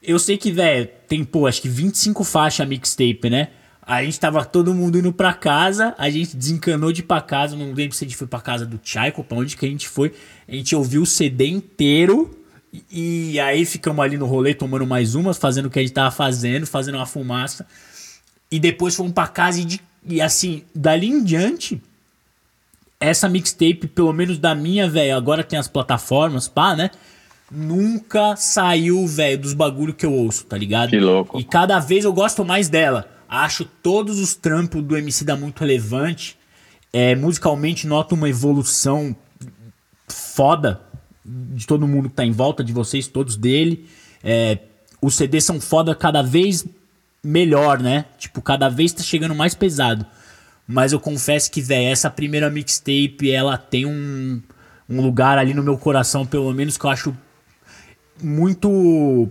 Eu 0.02 0.18
sei 0.18 0.36
que, 0.36 0.50
velho, 0.50 0.88
tem, 1.06 1.24
pô, 1.24 1.46
acho 1.46 1.62
que 1.62 1.68
25 1.68 2.24
faixas 2.24 2.66
mixtape, 2.66 3.30
né? 3.30 3.48
A 3.84 4.02
gente 4.04 4.18
tava 4.18 4.44
todo 4.44 4.74
mundo 4.74 4.98
indo 4.98 5.12
pra 5.12 5.32
casa, 5.32 5.94
a 5.98 6.08
gente 6.08 6.36
desencanou 6.36 6.92
de 6.92 7.00
ir 7.00 7.04
pra 7.04 7.20
casa, 7.20 7.56
não 7.56 7.72
lembro 7.72 7.96
se 7.96 8.04
a 8.04 8.08
gente 8.08 8.16
foi 8.16 8.26
pra 8.26 8.40
casa 8.40 8.64
do 8.64 8.78
Tchaiko, 8.78 9.24
pra 9.24 9.36
onde 9.36 9.56
que 9.56 9.66
a 9.66 9.68
gente 9.68 9.88
foi. 9.88 10.12
A 10.48 10.52
gente 10.52 10.74
ouviu 10.74 11.02
o 11.02 11.06
CD 11.06 11.48
inteiro 11.48 12.41
e 12.90 13.38
aí 13.38 13.66
ficamos 13.66 14.02
ali 14.02 14.16
no 14.16 14.26
rolê 14.26 14.54
tomando 14.54 14.86
mais 14.86 15.14
umas, 15.14 15.36
fazendo 15.36 15.66
o 15.66 15.70
que 15.70 15.78
a 15.78 15.82
gente 15.82 15.92
tava 15.92 16.10
fazendo, 16.10 16.66
fazendo 16.66 16.94
uma 16.94 17.06
fumaça. 17.06 17.66
E 18.50 18.58
depois 18.58 18.94
fomos 18.94 19.12
pra 19.12 19.28
casa 19.28 19.60
e, 19.60 19.64
de, 19.64 19.80
e 20.06 20.22
assim, 20.22 20.62
dali 20.74 21.08
em 21.08 21.22
diante, 21.22 21.80
essa 22.98 23.28
mixtape, 23.28 23.88
pelo 23.88 24.12
menos 24.12 24.38
da 24.38 24.54
minha, 24.54 24.88
velho, 24.88 25.14
agora 25.14 25.44
tem 25.44 25.58
as 25.58 25.68
plataformas, 25.68 26.48
pá, 26.48 26.74
né? 26.74 26.90
Nunca 27.50 28.36
saiu, 28.36 29.06
velho, 29.06 29.38
dos 29.38 29.52
bagulho 29.52 29.92
que 29.92 30.06
eu 30.06 30.12
ouço, 30.12 30.46
tá 30.46 30.56
ligado? 30.56 30.90
Que 30.90 31.00
louco. 31.00 31.38
E 31.38 31.44
cada 31.44 31.78
vez 31.78 32.06
eu 32.06 32.12
gosto 32.12 32.42
mais 32.42 32.70
dela. 32.70 33.06
Acho 33.28 33.66
todos 33.82 34.18
os 34.18 34.34
trampos 34.34 34.82
do 34.82 34.96
MC 34.96 35.24
da 35.24 35.36
muito 35.36 35.60
relevante. 35.60 36.38
É, 36.90 37.14
musicalmente 37.14 37.86
noto 37.86 38.14
uma 38.14 38.28
evolução 38.28 39.14
foda 40.08 40.80
de 41.24 41.66
todo 41.66 41.86
mundo 41.86 42.08
que 42.08 42.16
tá 42.16 42.24
em 42.24 42.32
volta 42.32 42.64
de 42.64 42.72
vocês, 42.72 43.06
todos 43.06 43.36
dele. 43.36 43.88
É, 44.22 44.58
os 45.00 45.14
CDs 45.14 45.44
são 45.44 45.60
foda 45.60 45.94
cada 45.94 46.22
vez 46.22 46.66
melhor, 47.22 47.80
né? 47.80 48.06
Tipo, 48.18 48.42
cada 48.42 48.68
vez 48.68 48.92
tá 48.92 49.02
chegando 49.02 49.34
mais 49.34 49.54
pesado. 49.54 50.04
Mas 50.66 50.92
eu 50.92 51.00
confesso 51.00 51.50
que, 51.50 51.60
velho, 51.60 51.88
essa 51.88 52.10
primeira 52.10 52.50
mixtape, 52.50 53.30
ela 53.30 53.56
tem 53.56 53.84
um, 53.86 54.40
um 54.88 55.00
lugar 55.00 55.38
ali 55.38 55.54
no 55.54 55.62
meu 55.62 55.76
coração, 55.76 56.24
pelo 56.24 56.52
menos, 56.52 56.76
que 56.76 56.84
eu 56.84 56.90
acho 56.90 57.16
muito 58.22 59.30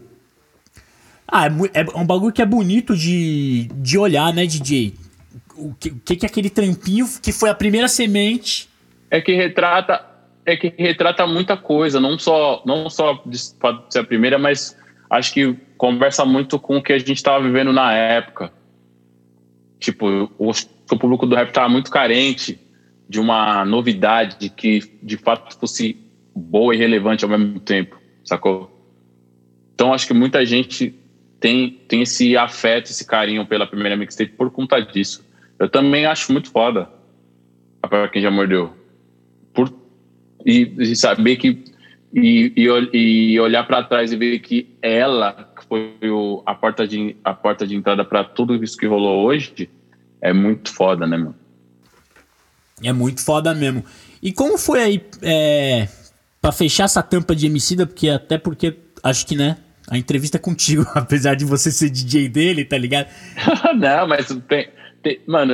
ah, 1.31 1.47
é, 1.73 1.79
é, 1.79 1.85
um 1.95 2.05
bagulho 2.05 2.33
que 2.33 2.41
é 2.41 2.45
bonito 2.45 2.95
de, 2.95 3.69
de 3.75 3.97
olhar, 3.97 4.33
né, 4.33 4.45
DJ? 4.45 4.93
O 5.55 5.73
que, 5.73 6.17
que, 6.17 6.25
é 6.25 6.29
aquele 6.29 6.49
trampinho 6.49 7.07
que 7.21 7.31
foi 7.31 7.49
a 7.49 7.55
primeira 7.55 7.87
semente? 7.87 8.69
É 9.09 9.21
que 9.21 9.33
retrata 9.33 10.05
é 10.45 10.55
que 10.55 10.73
retrata 10.77 11.25
muita 11.27 11.55
coisa, 11.55 11.99
não 11.99 12.17
só 12.17 12.61
não 12.65 12.89
só 12.89 13.23
pode 13.59 13.93
ser 13.93 13.99
a 13.99 14.03
primeira, 14.03 14.37
mas 14.37 14.77
acho 15.09 15.33
que 15.33 15.55
conversa 15.77 16.25
muito 16.25 16.59
com 16.59 16.77
o 16.77 16.83
que 16.83 16.93
a 16.93 16.97
gente 16.97 17.13
estava 17.13 17.43
vivendo 17.43 17.73
na 17.73 17.93
época. 17.93 18.51
Tipo, 19.79 20.31
o, 20.37 20.51
o 20.51 20.97
público 20.97 21.25
do 21.25 21.35
rap 21.35 21.49
estava 21.49 21.69
muito 21.69 21.89
carente 21.89 22.59
de 23.09 23.19
uma 23.19 23.65
novidade 23.65 24.49
que 24.49 24.79
de 25.01 25.17
fato 25.17 25.57
fosse 25.57 25.97
boa 26.35 26.73
e 26.73 26.77
relevante 26.77 27.23
ao 27.23 27.29
mesmo 27.29 27.59
tempo, 27.59 27.99
sacou? 28.23 28.69
Então 29.73 29.93
acho 29.93 30.07
que 30.07 30.13
muita 30.13 30.45
gente 30.45 30.95
tem, 31.39 31.71
tem 31.87 32.03
esse 32.03 32.37
afeto, 32.37 32.91
esse 32.91 33.05
carinho 33.05 33.45
pela 33.45 33.67
primeira 33.67 33.97
mixtape 33.97 34.31
por 34.33 34.51
conta 34.51 34.79
disso. 34.79 35.25
Eu 35.59 35.67
também 35.67 36.05
acho 36.05 36.31
muito 36.31 36.51
foda 36.51 36.87
para 37.81 38.07
quem 38.07 38.21
já 38.21 38.31
mordeu. 38.31 38.80
E, 40.45 40.73
e 40.77 40.95
saber 40.95 41.35
que. 41.37 41.63
E, 42.13 42.51
e, 42.57 43.33
e 43.33 43.39
olhar 43.39 43.65
para 43.65 43.83
trás 43.83 44.11
e 44.11 44.17
ver 44.17 44.37
que 44.39 44.75
ela 44.81 45.53
foi 45.69 45.95
o, 46.03 46.43
a, 46.45 46.53
porta 46.53 46.85
de, 46.85 47.15
a 47.23 47.33
porta 47.33 47.65
de 47.65 47.73
entrada 47.73 48.03
para 48.03 48.21
tudo 48.21 48.61
isso 48.61 48.75
que 48.75 48.85
rolou 48.85 49.25
hoje 49.25 49.69
é 50.21 50.33
muito 50.33 50.73
foda, 50.73 51.07
né, 51.07 51.17
meu? 51.17 51.33
É 52.83 52.93
muito 52.93 53.23
foda 53.23 53.53
mesmo. 53.55 53.83
E 54.21 54.31
como 54.31 54.57
foi 54.57 54.81
aí, 54.83 55.05
é, 55.21 55.87
para 56.41 56.51
fechar 56.51 56.83
essa 56.83 57.01
tampa 57.01 57.35
de 57.35 57.47
Emicida, 57.47 57.85
porque 57.85 58.09
até 58.09 58.37
porque 58.37 58.75
acho 59.03 59.25
que, 59.25 59.35
né, 59.35 59.57
a 59.89 59.97
entrevista 59.97 60.37
é 60.37 60.39
contigo, 60.39 60.85
apesar 60.93 61.35
de 61.35 61.45
você 61.45 61.71
ser 61.71 61.89
DJ 61.89 62.29
dele, 62.29 62.63
tá 62.63 62.77
ligado? 62.77 63.07
não, 63.77 64.07
mas 64.07 64.27
tem, 64.47 64.69
tem, 65.01 65.19
mano, 65.25 65.53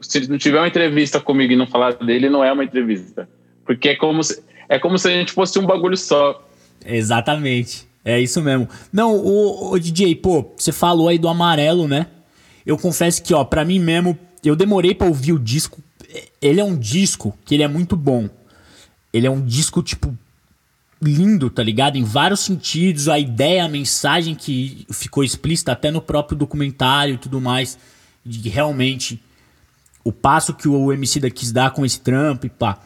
se 0.00 0.28
não 0.28 0.38
tiver 0.38 0.58
uma 0.58 0.68
entrevista 0.68 1.20
comigo 1.20 1.52
e 1.52 1.56
não 1.56 1.66
falar 1.66 1.94
dele, 1.94 2.28
não 2.28 2.42
é 2.42 2.52
uma 2.52 2.64
entrevista. 2.64 3.28
Porque 3.64 3.90
é 3.90 3.96
como 3.96 4.22
se, 4.22 4.42
é 4.68 4.78
como 4.78 4.98
se 4.98 5.08
a 5.08 5.12
gente 5.12 5.32
fosse 5.32 5.58
um 5.58 5.66
bagulho 5.66 5.96
só. 5.96 6.46
Exatamente. 6.84 7.86
É 8.04 8.20
isso 8.20 8.42
mesmo. 8.42 8.68
Não, 8.92 9.16
o, 9.16 9.72
o 9.72 9.78
DJ, 9.78 10.14
pô, 10.16 10.52
você 10.56 10.72
falou 10.72 11.08
aí 11.08 11.18
do 11.18 11.28
amarelo, 11.28 11.88
né? 11.88 12.06
Eu 12.66 12.76
confesso 12.76 13.22
que, 13.22 13.32
ó, 13.32 13.44
pra 13.44 13.64
mim 13.64 13.78
mesmo, 13.78 14.18
eu 14.44 14.54
demorei 14.54 14.94
para 14.94 15.06
ouvir 15.06 15.32
o 15.32 15.38
disco. 15.38 15.82
Ele 16.40 16.60
é 16.60 16.64
um 16.64 16.76
disco 16.76 17.36
que 17.44 17.54
ele 17.54 17.62
é 17.62 17.68
muito 17.68 17.96
bom. 17.96 18.28
Ele 19.12 19.26
é 19.26 19.30
um 19.30 19.40
disco, 19.40 19.82
tipo, 19.82 20.16
lindo, 21.00 21.48
tá 21.48 21.62
ligado? 21.62 21.96
Em 21.96 22.04
vários 22.04 22.40
sentidos, 22.40 23.08
a 23.08 23.18
ideia, 23.18 23.64
a 23.64 23.68
mensagem 23.68 24.34
que 24.34 24.86
ficou 24.90 25.24
explícita 25.24 25.72
até 25.72 25.90
no 25.90 26.00
próprio 26.00 26.36
documentário 26.36 27.14
e 27.14 27.18
tudo 27.18 27.40
mais, 27.40 27.78
de 28.24 28.48
realmente 28.48 29.20
o 30.02 30.12
passo 30.12 30.52
que 30.52 30.68
o 30.68 30.92
MC 30.92 31.20
da 31.20 31.30
quis 31.30 31.52
dar 31.52 31.70
com 31.70 31.84
esse 31.84 32.00
trampo 32.00 32.46
e 32.46 32.50
pá. 32.50 32.78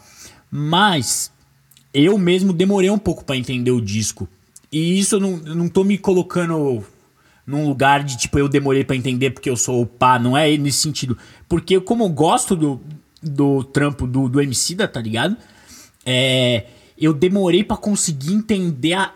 Mas 0.51 1.32
eu 1.92 2.16
mesmo 2.18 2.53
demorei 2.53 2.90
um 2.90 2.99
pouco 2.99 3.24
para 3.24 3.36
entender 3.36 3.70
o 3.70 3.80
disco. 3.80 4.28
E 4.70 4.99
isso 4.99 5.16
eu 5.16 5.20
não, 5.20 5.40
eu 5.46 5.55
não 5.55 5.68
tô 5.68 5.84
me 5.84 5.96
colocando 5.96 6.84
num 7.46 7.66
lugar 7.66 8.05
de 8.05 8.18
tipo 8.18 8.38
eu 8.38 8.49
demorei 8.49 8.84
para 8.84 8.94
entender 8.94 9.30
porque 9.30 9.49
eu 9.49 9.57
sou 9.57 9.80
o 9.80 9.86
pá, 9.86 10.18
não 10.18 10.36
é 10.36 10.57
nesse 10.57 10.78
sentido. 10.78 11.16
Porque 11.49 11.80
como 11.80 12.05
eu 12.05 12.09
gosto 12.09 12.55
do, 12.55 12.80
do 13.22 13.64
trampo 13.64 14.07
do, 14.07 14.28
do 14.28 14.40
MC 14.40 14.74
da, 14.74 14.86
tá 14.86 15.01
ligado? 15.01 15.36
É, 16.05 16.66
eu 16.99 17.12
demorei 17.12 17.64
para 17.64 17.76
conseguir 17.76 18.34
entender 18.34 18.94
a, 18.94 19.12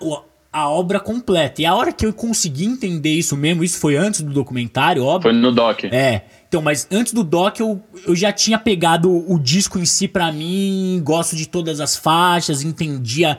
a 0.53 0.68
obra 0.68 1.01
completa. 1.01 1.62
E 1.62 1.66
a 1.66 1.74
hora 1.74 1.93
que 1.93 2.05
eu 2.05 2.12
consegui 2.12 2.64
entender 2.64 3.11
isso 3.11 3.37
mesmo, 3.37 3.64
isso 3.64 3.78
foi 3.78 3.97
antes 3.97 4.20
do 4.20 4.33
documentário, 4.33 5.05
óbvio. 5.05 5.30
Foi 5.30 5.41
no 5.41 5.53
doc. 5.53 5.85
É. 5.85 6.22
Então, 6.53 6.61
mas 6.61 6.86
antes 6.90 7.14
do 7.14 7.24
doc 7.24 7.61
eu, 7.61 7.82
eu 8.07 8.14
já 8.14 8.30
tinha 8.30 8.59
pegado 8.59 9.11
o 9.11 9.38
disco 9.38 9.78
em 9.78 9.86
si 9.86 10.07
para 10.07 10.30
mim, 10.30 11.00
gosto 11.03 11.34
de 11.34 11.48
todas 11.48 11.80
as 11.80 11.96
faixas, 11.96 12.62
entendia 12.62 13.38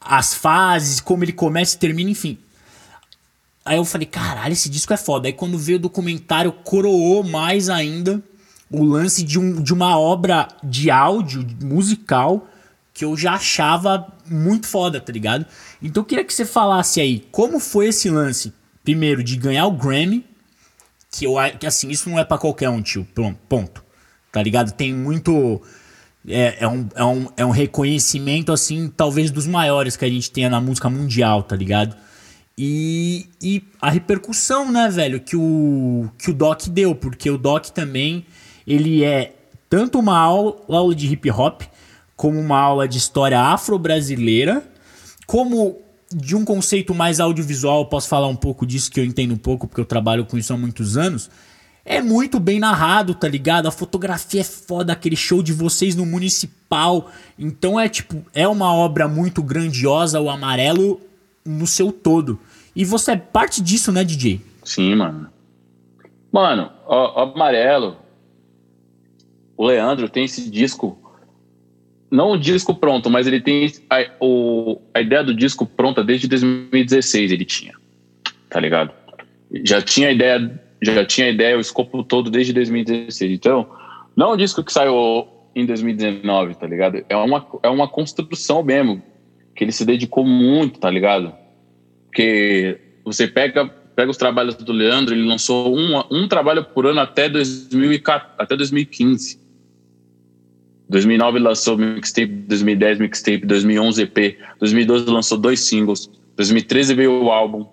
as 0.00 0.34
fases, 0.34 0.98
como 0.98 1.22
ele 1.22 1.32
começa 1.32 1.76
e 1.76 1.78
termina, 1.78 2.10
enfim. 2.10 2.36
Aí 3.64 3.76
eu 3.76 3.84
falei, 3.84 4.08
caralho, 4.08 4.52
esse 4.52 4.68
disco 4.68 4.92
é 4.92 4.96
foda. 4.96 5.28
Aí 5.28 5.32
quando 5.32 5.56
veio 5.56 5.78
o 5.78 5.82
documentário, 5.82 6.50
coroou 6.50 7.22
mais 7.22 7.68
ainda 7.68 8.20
o 8.68 8.82
lance 8.82 9.22
de, 9.22 9.38
um, 9.38 9.62
de 9.62 9.72
uma 9.72 9.96
obra 9.96 10.48
de 10.64 10.90
áudio 10.90 11.46
musical 11.62 12.48
que 12.92 13.04
eu 13.04 13.16
já 13.16 13.34
achava 13.34 14.12
muito 14.26 14.66
foda, 14.66 15.00
tá 15.00 15.12
ligado? 15.12 15.46
Então 15.80 16.00
eu 16.00 16.04
queria 16.04 16.24
que 16.24 16.34
você 16.34 16.44
falasse 16.44 17.00
aí 17.00 17.24
como 17.30 17.60
foi 17.60 17.90
esse 17.90 18.10
lance, 18.10 18.52
primeiro, 18.82 19.22
de 19.22 19.36
ganhar 19.36 19.64
o 19.66 19.70
Grammy, 19.70 20.31
que 21.12 21.26
eu 21.26 21.34
que 21.60 21.66
assim, 21.66 21.90
isso 21.90 22.08
não 22.08 22.18
é 22.18 22.24
para 22.24 22.38
qualquer 22.38 22.70
um, 22.70 22.80
tio, 22.80 23.06
ponto. 23.48 23.84
Tá 24.32 24.42
ligado? 24.42 24.72
Tem 24.72 24.94
muito. 24.94 25.60
É, 26.26 26.64
é, 26.64 26.68
um, 26.68 26.88
é, 26.94 27.04
um, 27.04 27.28
é 27.36 27.44
um 27.44 27.50
reconhecimento, 27.50 28.52
assim, 28.52 28.88
talvez 28.96 29.30
dos 29.30 29.46
maiores 29.46 29.96
que 29.96 30.04
a 30.04 30.08
gente 30.08 30.30
tenha 30.30 30.48
na 30.48 30.60
música 30.60 30.88
mundial, 30.88 31.42
tá 31.42 31.54
ligado? 31.54 31.96
E, 32.56 33.28
e 33.42 33.62
a 33.80 33.90
repercussão, 33.90 34.70
né, 34.70 34.88
velho, 34.88 35.20
que 35.20 35.36
o, 35.36 36.08
que 36.16 36.30
o 36.30 36.34
Doc 36.34 36.62
deu, 36.68 36.94
porque 36.94 37.28
o 37.28 37.36
Doc 37.36 37.66
também, 37.66 38.24
ele 38.66 39.04
é 39.04 39.34
tanto 39.68 39.98
uma 39.98 40.16
aula, 40.16 40.56
aula 40.68 40.94
de 40.94 41.12
hip 41.12 41.30
hop, 41.30 41.62
como 42.16 42.38
uma 42.38 42.58
aula 42.58 42.86
de 42.86 42.98
história 42.98 43.40
afro-brasileira, 43.40 44.62
como 45.26 45.81
de 46.14 46.36
um 46.36 46.44
conceito 46.44 46.94
mais 46.94 47.20
audiovisual, 47.20 47.86
posso 47.86 48.08
falar 48.08 48.28
um 48.28 48.36
pouco 48.36 48.66
disso 48.66 48.90
que 48.90 49.00
eu 49.00 49.04
entendo 49.04 49.34
um 49.34 49.38
pouco, 49.38 49.66
porque 49.66 49.80
eu 49.80 49.84
trabalho 49.84 50.24
com 50.24 50.36
isso 50.38 50.52
há 50.52 50.56
muitos 50.56 50.96
anos. 50.96 51.30
É 51.84 52.00
muito 52.00 52.38
bem 52.38 52.60
narrado, 52.60 53.14
tá 53.14 53.28
ligado? 53.28 53.66
A 53.66 53.72
fotografia 53.72 54.40
é 54.40 54.44
foda, 54.44 54.92
aquele 54.92 55.16
show 55.16 55.42
de 55.42 55.52
vocês 55.52 55.96
no 55.96 56.06
municipal. 56.06 57.10
Então 57.38 57.78
é 57.78 57.88
tipo, 57.88 58.24
é 58.32 58.46
uma 58.46 58.72
obra 58.72 59.08
muito 59.08 59.42
grandiosa, 59.42 60.20
o 60.20 60.30
amarelo 60.30 61.00
no 61.44 61.66
seu 61.66 61.90
todo. 61.90 62.38
E 62.74 62.84
você 62.84 63.12
é 63.12 63.16
parte 63.16 63.60
disso, 63.60 63.90
né, 63.90 64.04
DJ? 64.04 64.40
Sim, 64.64 64.94
mano. 64.94 65.28
Mano, 66.30 66.70
o, 66.86 66.94
Amarelo, 67.20 67.96
o 69.56 69.66
Leandro 69.66 70.08
tem 70.08 70.24
esse 70.24 70.48
disco, 70.48 70.98
não 72.12 72.32
o 72.32 72.36
disco 72.36 72.74
pronto, 72.74 73.08
mas 73.08 73.26
ele 73.26 73.40
tem 73.40 73.72
a, 73.88 74.04
o, 74.20 74.78
a 74.92 75.00
ideia 75.00 75.24
do 75.24 75.34
disco 75.34 75.64
pronta 75.64 76.04
desde 76.04 76.28
2016 76.28 77.32
ele 77.32 77.46
tinha, 77.46 77.72
tá 78.50 78.60
ligado? 78.60 78.92
Já 79.64 79.80
tinha 79.80 80.08
a 80.08 80.12
ideia, 80.12 80.62
já 80.82 81.06
tinha 81.06 81.28
a 81.28 81.30
ideia, 81.30 81.56
o 81.56 81.60
escopo 81.60 82.04
todo 82.04 82.30
desde 82.30 82.52
2016. 82.52 83.32
Então, 83.32 83.66
não 84.14 84.30
é 84.30 84.34
um 84.34 84.36
disco 84.36 84.62
que 84.62 84.70
saiu 84.70 85.26
em 85.54 85.64
2019, 85.64 86.54
tá 86.56 86.66
ligado? 86.66 87.02
É 87.08 87.16
uma, 87.16 87.46
é 87.62 87.68
uma 87.70 87.88
construção 87.88 88.62
mesmo 88.62 89.02
que 89.56 89.64
ele 89.64 89.72
se 89.72 89.84
dedicou 89.84 90.24
muito, 90.24 90.78
tá 90.78 90.90
ligado? 90.90 91.32
Porque 92.06 92.78
você 93.04 93.26
pega, 93.26 93.66
pega 93.96 94.10
os 94.10 94.18
trabalhos 94.18 94.54
do 94.54 94.72
Leandro, 94.72 95.14
ele 95.14 95.26
lançou 95.26 95.74
um, 95.74 96.02
um 96.10 96.28
trabalho 96.28 96.62
por 96.62 96.86
ano 96.86 97.00
até, 97.00 97.26
2014, 97.28 98.34
até 98.38 98.54
2015. 98.54 99.41
2009 100.92 101.38
lançou 101.38 101.78
mixtape, 101.78 102.26
2010 102.26 102.98
mixtape, 102.98 103.46
2011 103.46 104.02
EP, 104.02 104.38
2012 104.58 105.06
lançou 105.06 105.38
dois 105.38 105.60
singles, 105.60 106.10
2013 106.36 106.94
veio 106.94 107.24
o 107.24 107.30
álbum, 107.30 107.66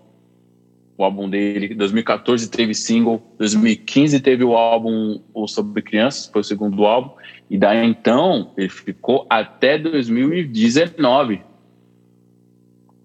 o 0.98 1.04
álbum 1.04 1.30
dele, 1.30 1.76
2014 1.76 2.50
teve 2.50 2.74
single, 2.74 3.22
2015 3.38 4.22
teve 4.22 4.46
o 4.46 4.56
álbum 4.56 5.20
o 5.34 5.48
Sobre 5.50 5.82
Crianças, 5.82 6.28
foi 6.32 6.40
o 6.40 6.44
segundo 6.46 6.86
álbum, 6.86 7.12
e 7.50 7.58
daí 7.58 7.86
então 7.86 8.54
ele 8.56 8.70
ficou 8.70 9.28
até 9.30 9.78
2019 9.78 11.42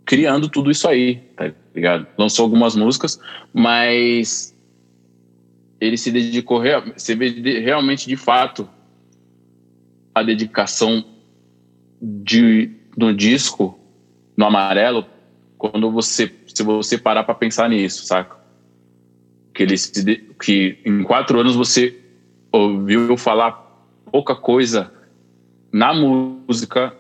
criando 0.05 0.49
tudo 0.49 0.71
isso 0.71 0.87
aí, 0.87 1.17
tá 1.35 1.53
ligado? 1.75 2.07
Lançou 2.17 2.45
algumas 2.45 2.77
músicas, 2.77 3.19
mas 3.53 4.57
ele 5.81 5.97
se 5.97 6.13
dedicou, 6.13 6.63
você 6.97 7.17
vê 7.17 7.59
realmente 7.59 8.07
de 8.07 8.17
fato 8.17 8.69
a 10.15 10.23
dedicação 10.23 11.05
de, 12.01 12.71
no 12.97 13.15
disco, 13.15 13.79
no 14.37 14.47
amarelo, 14.47 15.07
quando 15.59 15.91
você, 15.91 16.33
se 16.47 16.63
você 16.63 16.99
parar 16.99 17.25
para 17.25 17.35
pensar 17.35 17.69
nisso, 17.69 18.05
saca? 18.07 18.37
Que, 19.55 19.63
ele 19.63 19.77
se, 19.77 20.17
que 20.43 20.79
em 20.85 21.03
quatro 21.03 21.41
anos 21.41 21.55
você 21.55 21.99
ouviu 22.53 23.17
falar 23.17 23.53
pouca 24.11 24.35
coisa 24.35 24.93
na 25.73 25.95
música 25.95 26.95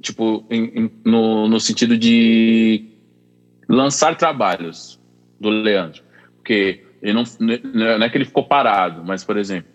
tipo, 0.00 0.44
em, 0.50 0.64
em, 0.74 0.90
no, 1.04 1.48
no 1.48 1.60
sentido 1.60 1.96
de 1.96 2.86
lançar 3.68 4.16
trabalhos 4.16 4.98
do 5.38 5.48
Leandro. 5.48 6.02
Porque 6.36 6.84
ele 7.02 7.12
não, 7.12 7.24
não 7.38 8.04
é 8.04 8.08
que 8.08 8.16
ele 8.16 8.24
ficou 8.24 8.44
parado, 8.44 9.04
mas, 9.04 9.24
por 9.24 9.36
exemplo, 9.36 9.70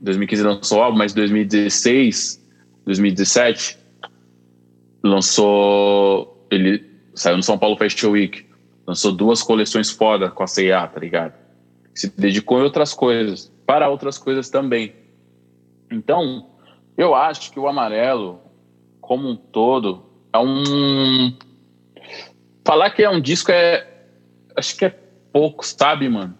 2015 0.00 0.42
lançou 0.42 0.78
o 0.78 0.82
álbum, 0.82 0.98
mas 0.98 1.12
2016, 1.12 2.42
2017, 2.84 3.78
lançou. 5.02 6.46
Ele 6.50 6.84
saiu 7.14 7.36
no 7.36 7.42
São 7.42 7.58
Paulo 7.58 7.76
Fashion 7.76 8.10
Week, 8.10 8.46
lançou 8.86 9.12
duas 9.12 9.42
coleções 9.42 9.90
foda 9.90 10.30
com 10.30 10.42
a 10.42 10.46
CIA, 10.46 10.86
tá 10.86 11.00
ligado? 11.00 11.34
Se 11.94 12.08
dedicou 12.16 12.58
em 12.58 12.62
outras 12.62 12.92
coisas, 12.92 13.52
para 13.66 13.88
outras 13.88 14.18
coisas 14.18 14.50
também. 14.50 14.94
Então, 15.90 16.50
eu 16.96 17.14
acho 17.14 17.52
que 17.52 17.58
o 17.58 17.68
amarelo 17.68 18.40
como 19.06 19.28
um 19.28 19.36
todo, 19.36 20.02
é 20.32 20.38
um. 20.38 21.36
Falar 22.64 22.90
que 22.90 23.02
é 23.02 23.10
um 23.10 23.20
disco 23.20 23.52
é. 23.52 23.86
Acho 24.56 24.76
que 24.76 24.86
é 24.86 24.98
pouco, 25.30 25.64
sabe, 25.64 26.08
mano? 26.08 26.38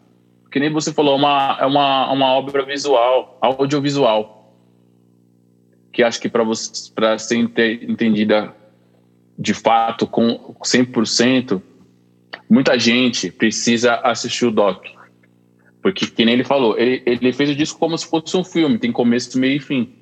Que 0.55 0.61
nem 0.61 0.71
você 0.71 0.93
falou, 0.93 1.15
é 1.15 1.17
uma, 1.17 1.59
é 1.63 1.67
uma, 1.67 2.13
uma 2.13 2.27
obra 2.27 2.65
visual, 2.65 3.37
audiovisual. 3.43 4.57
Que 5.93 6.01
acho 6.01 6.21
que 6.21 6.29
para 6.29 7.19
ser 7.19 7.39
entendida 7.39 8.55
de 9.37 9.53
fato 9.53 10.07
com 10.07 10.55
100%, 10.65 11.61
muita 12.49 12.79
gente 12.79 13.33
precisa 13.33 13.97
assistir 13.97 14.47
o 14.47 14.53
doc. 14.53 14.87
Porque, 15.83 16.07
que 16.07 16.25
nem 16.25 16.35
ele 16.35 16.45
falou, 16.45 16.79
ele, 16.79 17.03
ele 17.05 17.33
fez 17.33 17.51
o 17.51 17.57
disco 17.57 17.81
como 17.81 17.99
se 17.99 18.09
fosse 18.09 18.37
um 18.37 18.45
filme, 18.45 18.79
tem 18.79 18.93
começo, 18.93 19.37
meio 19.37 19.57
e 19.57 19.61
fim. 19.61 19.93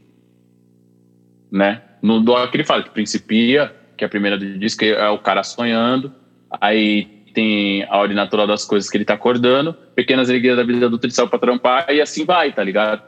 Né? 1.50 1.80
No 2.02 2.20
doc 2.20 2.54
ele 2.54 2.62
fala 2.62 2.82
que 2.82 2.90
principia, 2.90 3.74
que 3.96 4.04
é 4.04 4.06
a 4.06 4.10
primeira 4.10 4.36
do 4.36 4.58
disco 4.58 4.84
é 4.84 5.08
o 5.08 5.18
cara 5.18 5.42
sonhando, 5.42 6.12
aí 6.60 7.21
tem 7.32 7.84
a 7.84 7.98
ordem 7.98 8.16
natural 8.16 8.46
das 8.46 8.64
coisas 8.64 8.90
que 8.90 8.96
ele 8.96 9.04
tá 9.04 9.14
acordando, 9.14 9.74
pequenas 9.94 10.28
alegrias 10.28 10.56
da 10.56 10.64
vida 10.64 10.86
adulta 10.86 11.06
ele 11.06 11.12
saiu 11.12 11.28
pra 11.28 11.38
trampar 11.38 11.86
e 11.90 12.00
assim 12.00 12.24
vai, 12.24 12.52
tá 12.52 12.62
ligado? 12.62 13.02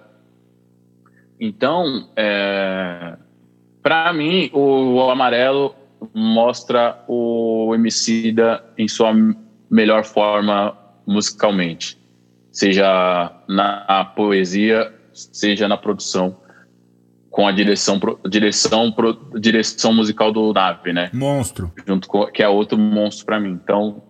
Então, 1.38 2.08
é, 2.16 3.16
para 3.82 4.12
mim, 4.12 4.50
o, 4.52 4.94
o, 4.94 5.10
amarelo 5.10 5.74
mostra 6.14 7.02
o 7.06 7.72
Emicida 7.74 8.64
em 8.78 8.88
sua 8.88 9.12
melhor 9.70 10.04
forma 10.04 10.76
musicalmente, 11.06 11.98
seja 12.50 13.32
na 13.48 14.04
poesia, 14.16 14.92
seja 15.12 15.68
na 15.68 15.76
produção 15.76 16.36
com 17.34 17.48
a 17.48 17.52
direção, 17.52 18.00
direção, 18.28 18.94
direção 19.40 19.92
musical 19.92 20.30
do 20.30 20.52
Nave, 20.52 20.92
né? 20.92 21.10
Monstro. 21.12 21.72
Junto 21.84 22.06
com, 22.06 22.26
que 22.26 22.40
é 22.44 22.48
outro 22.48 22.78
monstro 22.78 23.26
para 23.26 23.40
mim. 23.40 23.58
Então, 23.60 24.00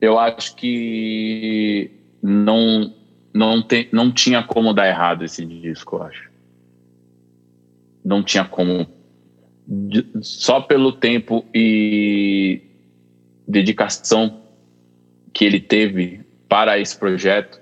eu 0.00 0.18
acho 0.18 0.56
que 0.56 1.90
não, 2.22 2.94
não, 3.34 3.62
tem, 3.62 3.88
não 3.92 4.10
tinha 4.10 4.42
como 4.42 4.72
dar 4.72 4.88
errado 4.88 5.24
esse 5.24 5.44
disco, 5.44 5.96
eu 5.96 6.02
acho. 6.04 6.30
Não 8.04 8.22
tinha 8.22 8.44
como. 8.44 8.86
Só 10.22 10.60
pelo 10.60 10.92
tempo 10.92 11.44
e 11.54 12.60
dedicação 13.46 14.40
que 15.32 15.44
ele 15.44 15.60
teve 15.60 16.20
para 16.48 16.78
esse 16.78 16.96
projeto, 16.98 17.60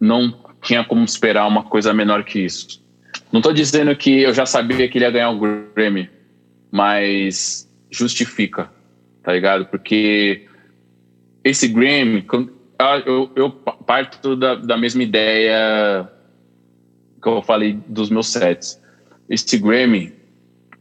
não 0.00 0.34
tinha 0.62 0.84
como 0.84 1.04
esperar 1.04 1.46
uma 1.46 1.64
coisa 1.64 1.92
menor 1.92 2.24
que 2.24 2.40
isso 2.40 2.82
Não 3.30 3.42
tô 3.42 3.52
dizendo 3.52 3.94
que 3.94 4.22
eu 4.22 4.32
já 4.32 4.46
sabia 4.46 4.88
que 4.88 4.96
ele 4.96 5.04
ia 5.04 5.10
ganhar 5.10 5.30
o 5.30 5.38
Grammy, 5.74 6.08
mas 6.70 7.70
justifica, 7.90 8.70
tá 9.22 9.32
ligado? 9.32 9.66
Porque 9.66 10.46
esse 11.44 11.68
Grammy, 11.68 12.26
eu, 13.04 13.30
eu 13.36 13.50
parto 13.50 14.34
da, 14.34 14.54
da 14.54 14.76
mesma 14.76 15.02
ideia 15.02 16.10
que 17.22 17.28
eu 17.28 17.42
falei 17.42 17.78
dos 17.86 18.08
meus 18.08 18.28
sets. 18.28 18.80
Esse 19.28 19.58
Grammy 19.58 20.12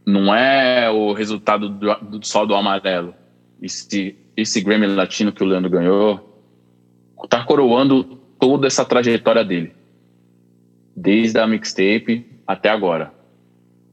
não 0.05 0.34
é 0.34 0.89
o 0.89 1.11
resultado 1.11 1.70
do, 1.70 1.95
do, 1.95 2.26
só 2.26 2.45
do 2.45 2.55
amarelo. 2.55 3.14
Esse, 3.61 4.16
esse 4.36 4.61
Grammy 4.61 4.88
latino 4.88 5.34
que 5.34 5.43
o 5.43 5.45
Leandro 5.45 5.70
ganhou 5.70 6.30
tá 7.30 7.43
coroando 7.43 8.03
toda 8.39 8.68
essa 8.68 8.84
trajetória 8.84 9.43
dele. 9.43 9.74
Desde 10.95 11.39
a 11.39 11.47
mixtape 11.47 12.26
até 12.45 12.70
agora. 12.70 13.14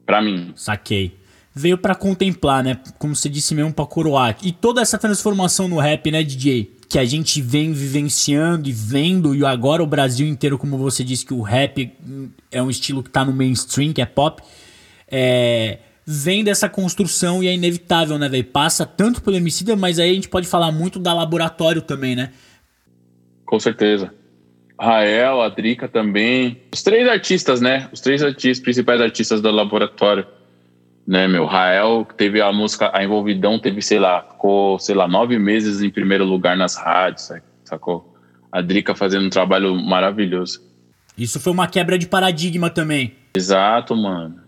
Para 0.05 0.21
mim. 0.21 0.51
Saquei. 0.55 1.20
Veio 1.53 1.77
para 1.77 1.95
contemplar, 1.95 2.63
né? 2.63 2.79
Como 2.97 3.15
você 3.15 3.27
disse 3.27 3.53
mesmo, 3.53 3.73
pra 3.73 3.85
coroar. 3.85 4.37
E 4.41 4.51
toda 4.51 4.81
essa 4.81 4.97
transformação 4.97 5.67
no 5.67 5.79
rap, 5.79 6.09
né, 6.11 6.23
DJ? 6.23 6.77
Que 6.87 6.99
a 6.99 7.05
gente 7.05 7.41
vem 7.41 7.73
vivenciando 7.73 8.69
e 8.69 8.71
vendo, 8.71 9.35
e 9.35 9.45
agora 9.45 9.83
o 9.83 9.87
Brasil 9.87 10.27
inteiro, 10.27 10.57
como 10.57 10.77
você 10.77 11.03
disse, 11.03 11.25
que 11.25 11.33
o 11.33 11.41
rap 11.41 11.91
é 12.51 12.61
um 12.61 12.69
estilo 12.69 13.03
que 13.03 13.09
tá 13.09 13.25
no 13.25 13.33
mainstream, 13.33 13.93
que 13.93 14.01
é 14.01 14.05
pop. 14.05 14.41
É 15.09 15.79
vem 16.05 16.43
dessa 16.43 16.67
construção 16.67 17.43
e 17.43 17.47
é 17.47 17.53
inevitável, 17.53 18.17
né, 18.17 18.27
velho? 18.27 18.43
Passa 18.45 18.85
tanto 18.85 19.21
pelo 19.21 19.37
Emicida, 19.37 19.75
mas 19.75 19.99
aí 19.99 20.11
a 20.11 20.13
gente 20.13 20.29
pode 20.29 20.47
falar 20.47 20.71
muito 20.71 20.99
da 20.99 21.13
laboratório 21.13 21.81
também, 21.81 22.15
né? 22.15 22.31
Com 23.45 23.59
certeza. 23.59 24.13
Rael, 24.79 25.41
a 25.41 25.49
Drica 25.49 25.87
também. 25.87 26.61
Os 26.73 26.81
três 26.81 27.07
artistas, 27.07 27.61
né? 27.61 27.87
Os 27.93 28.01
três 28.01 28.23
artistas, 28.23 28.63
principais 28.63 28.99
artistas 28.99 29.41
do 29.41 29.51
laboratório. 29.51 30.25
Né, 31.07 31.27
meu? 31.27 31.45
Rael 31.45 32.05
teve 32.15 32.41
a 32.41 32.51
música, 32.53 32.91
a 32.93 33.03
Envolvidão 33.03 33.59
teve, 33.59 33.81
sei 33.81 33.99
lá, 33.99 34.23
ficou, 34.23 34.77
sei 34.79 34.95
lá, 34.95 35.07
nove 35.07 35.37
meses 35.39 35.81
em 35.81 35.89
primeiro 35.89 36.23
lugar 36.23 36.55
nas 36.55 36.75
rádios, 36.75 37.29
sacou? 37.63 38.15
A 38.51 38.61
Drica 38.61 38.93
fazendo 38.93 39.25
um 39.25 39.29
trabalho 39.29 39.75
maravilhoso. 39.75 40.61
Isso 41.17 41.39
foi 41.39 41.51
uma 41.51 41.67
quebra 41.67 41.97
de 41.97 42.07
paradigma 42.07 42.69
também. 42.69 43.15
Exato, 43.35 43.95
mano. 43.95 44.41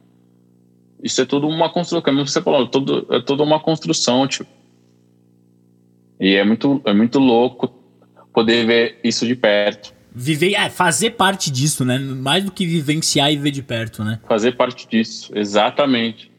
Isso 1.02 1.22
é 1.22 1.26
tudo 1.26 1.48
uma 1.48 1.70
construção, 1.70 2.02
como 2.02 2.26
você 2.26 2.42
falou, 2.42 2.68
tudo, 2.68 3.08
é 3.12 3.20
toda 3.22 3.44
uma 3.44 3.60
construção, 3.60 4.28
tipo. 4.28 4.50
E 6.20 6.36
é 6.36 6.44
muito, 6.46 6.82
é 6.86 6.94
muito 6.94 7.20
louco 7.20 7.68
poder 8.34 8.66
ver 8.66 9.00
isso 9.04 9.28
de 9.28 9.36
perto. 9.36 9.94
Viver, 10.16 10.54
é, 10.54 10.70
fazer 10.70 11.12
parte 11.12 11.52
disso, 11.52 11.84
né? 11.84 11.98
Mais 11.98 12.44
do 12.46 12.52
que 12.52 12.66
vivenciar 12.66 13.32
e 13.32 13.38
ver 13.38 13.52
de 13.52 13.62
perto, 13.62 14.04
né? 14.04 14.20
Fazer 14.28 14.54
parte 14.54 14.88
disso, 14.88 15.32
exatamente. 15.36 16.32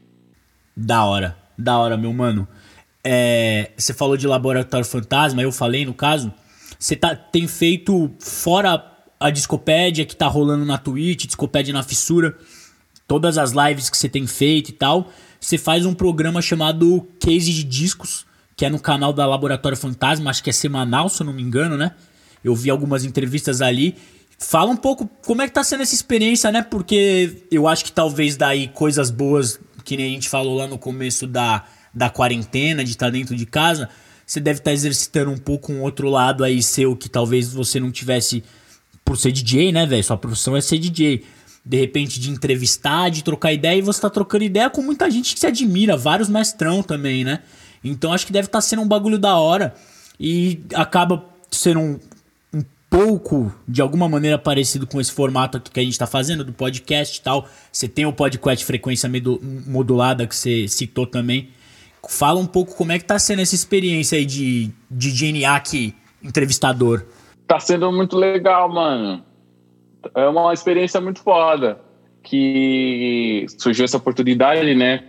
Da 0.76 1.04
hora, 1.04 1.36
da 1.56 1.78
hora, 1.78 1.96
meu 1.96 2.12
mano. 2.12 2.48
É, 3.02 3.70
você 3.76 3.92
falou 3.92 4.16
de 4.16 4.26
Laboratório 4.26 4.86
Fantasma, 4.86 5.42
eu 5.42 5.52
falei 5.52 5.84
no 5.84 5.94
caso. 5.94 6.32
Você 6.78 6.96
tá, 6.96 7.14
tem 7.14 7.46
feito, 7.46 8.10
fora 8.18 8.92
a 9.20 9.30
Discopédia 9.30 10.04
que 10.04 10.16
tá 10.16 10.26
rolando 10.26 10.64
na 10.64 10.78
Twitch, 10.78 11.26
Discopédia 11.26 11.72
na 11.72 11.82
Fissura 11.82 12.36
todas 13.06 13.38
as 13.38 13.52
lives 13.52 13.90
que 13.90 13.96
você 13.96 14.08
tem 14.08 14.26
feito 14.26 14.70
e 14.70 14.72
tal, 14.72 15.10
você 15.40 15.58
faz 15.58 15.84
um 15.84 15.94
programa 15.94 16.40
chamado 16.40 17.06
Case 17.20 17.52
de 17.52 17.64
Discos, 17.64 18.26
que 18.56 18.64
é 18.64 18.70
no 18.70 18.78
canal 18.78 19.12
da 19.12 19.26
Laboratório 19.26 19.76
Fantasma, 19.76 20.30
acho 20.30 20.42
que 20.42 20.50
é 20.50 20.52
semanal, 20.52 21.08
se 21.08 21.22
eu 21.22 21.26
não 21.26 21.32
me 21.32 21.42
engano, 21.42 21.76
né? 21.76 21.92
Eu 22.42 22.54
vi 22.54 22.70
algumas 22.70 23.04
entrevistas 23.04 23.60
ali. 23.60 23.96
Fala 24.38 24.70
um 24.70 24.76
pouco 24.76 25.08
como 25.24 25.42
é 25.42 25.48
que 25.48 25.54
tá 25.54 25.64
sendo 25.64 25.82
essa 25.82 25.94
experiência, 25.94 26.50
né? 26.52 26.62
Porque 26.62 27.46
eu 27.50 27.66
acho 27.66 27.84
que 27.84 27.92
talvez 27.92 28.36
daí 28.36 28.68
coisas 28.68 29.10
boas, 29.10 29.58
que 29.84 29.96
nem 29.96 30.06
a 30.06 30.10
gente 30.10 30.28
falou 30.28 30.56
lá 30.56 30.66
no 30.66 30.78
começo 30.78 31.26
da, 31.26 31.64
da 31.92 32.10
quarentena, 32.10 32.82
de 32.82 32.90
estar 32.90 33.06
tá 33.06 33.10
dentro 33.10 33.36
de 33.36 33.46
casa, 33.46 33.88
você 34.26 34.40
deve 34.40 34.58
estar 34.58 34.70
tá 34.70 34.74
exercitando 34.74 35.30
um 35.30 35.36
pouco 35.36 35.72
um 35.72 35.82
outro 35.82 36.08
lado 36.08 36.42
aí 36.42 36.62
seu 36.62 36.96
que 36.96 37.08
talvez 37.08 37.52
você 37.52 37.78
não 37.78 37.92
tivesse 37.92 38.42
por 39.04 39.18
ser 39.18 39.32
DJ, 39.32 39.70
né, 39.70 39.84
velho? 39.84 40.02
Sua 40.02 40.16
profissão 40.16 40.56
é 40.56 40.60
ser 40.60 40.78
DJ 40.78 41.22
de 41.64 41.78
repente 41.78 42.20
de 42.20 42.30
entrevistar, 42.30 43.10
de 43.10 43.24
trocar 43.24 43.52
ideia, 43.52 43.78
e 43.78 43.82
você 43.82 44.00
tá 44.00 44.10
trocando 44.10 44.44
ideia 44.44 44.68
com 44.68 44.82
muita 44.82 45.10
gente 45.10 45.32
que 45.32 45.40
se 45.40 45.46
admira, 45.46 45.96
vários 45.96 46.28
mestrão 46.28 46.82
também, 46.82 47.24
né? 47.24 47.40
Então 47.82 48.12
acho 48.12 48.26
que 48.26 48.32
deve 48.32 48.46
estar 48.46 48.58
tá 48.58 48.62
sendo 48.62 48.82
um 48.82 48.88
bagulho 48.88 49.18
da 49.18 49.36
hora 49.38 49.74
e 50.20 50.60
acaba 50.74 51.24
sendo 51.50 51.80
um, 51.80 52.00
pouco, 52.94 53.52
de 53.66 53.82
alguma 53.82 54.08
maneira, 54.08 54.38
parecido 54.38 54.86
com 54.86 55.00
esse 55.00 55.10
formato 55.10 55.58
aqui 55.58 55.70
que 55.70 55.80
a 55.80 55.82
gente 55.82 55.98
tá 55.98 56.06
fazendo, 56.06 56.44
do 56.44 56.52
podcast 56.52 57.18
e 57.18 57.22
tal. 57.22 57.48
Você 57.72 57.88
tem 57.88 58.06
o 58.06 58.12
podcast 58.12 58.64
frequência 58.64 59.10
modulada 59.66 60.26
que 60.26 60.36
você 60.36 60.68
citou 60.68 61.06
também. 61.06 61.48
Fala 62.08 62.38
um 62.38 62.46
pouco 62.46 62.76
como 62.76 62.92
é 62.92 62.98
que 62.98 63.04
tá 63.04 63.18
sendo 63.18 63.40
essa 63.40 63.54
experiência 63.54 64.18
aí 64.18 64.24
de, 64.24 64.70
de 64.90 65.10
GNAC 65.10 65.94
entrevistador. 66.22 67.04
Tá 67.46 67.58
sendo 67.58 67.90
muito 67.90 68.16
legal, 68.16 68.72
mano 68.72 69.24
é 70.14 70.26
uma 70.28 70.52
experiência 70.52 71.00
muito 71.00 71.20
foda 71.20 71.80
que 72.22 73.46
surgiu 73.58 73.84
essa 73.84 73.96
oportunidade, 73.96 74.74
né? 74.74 75.04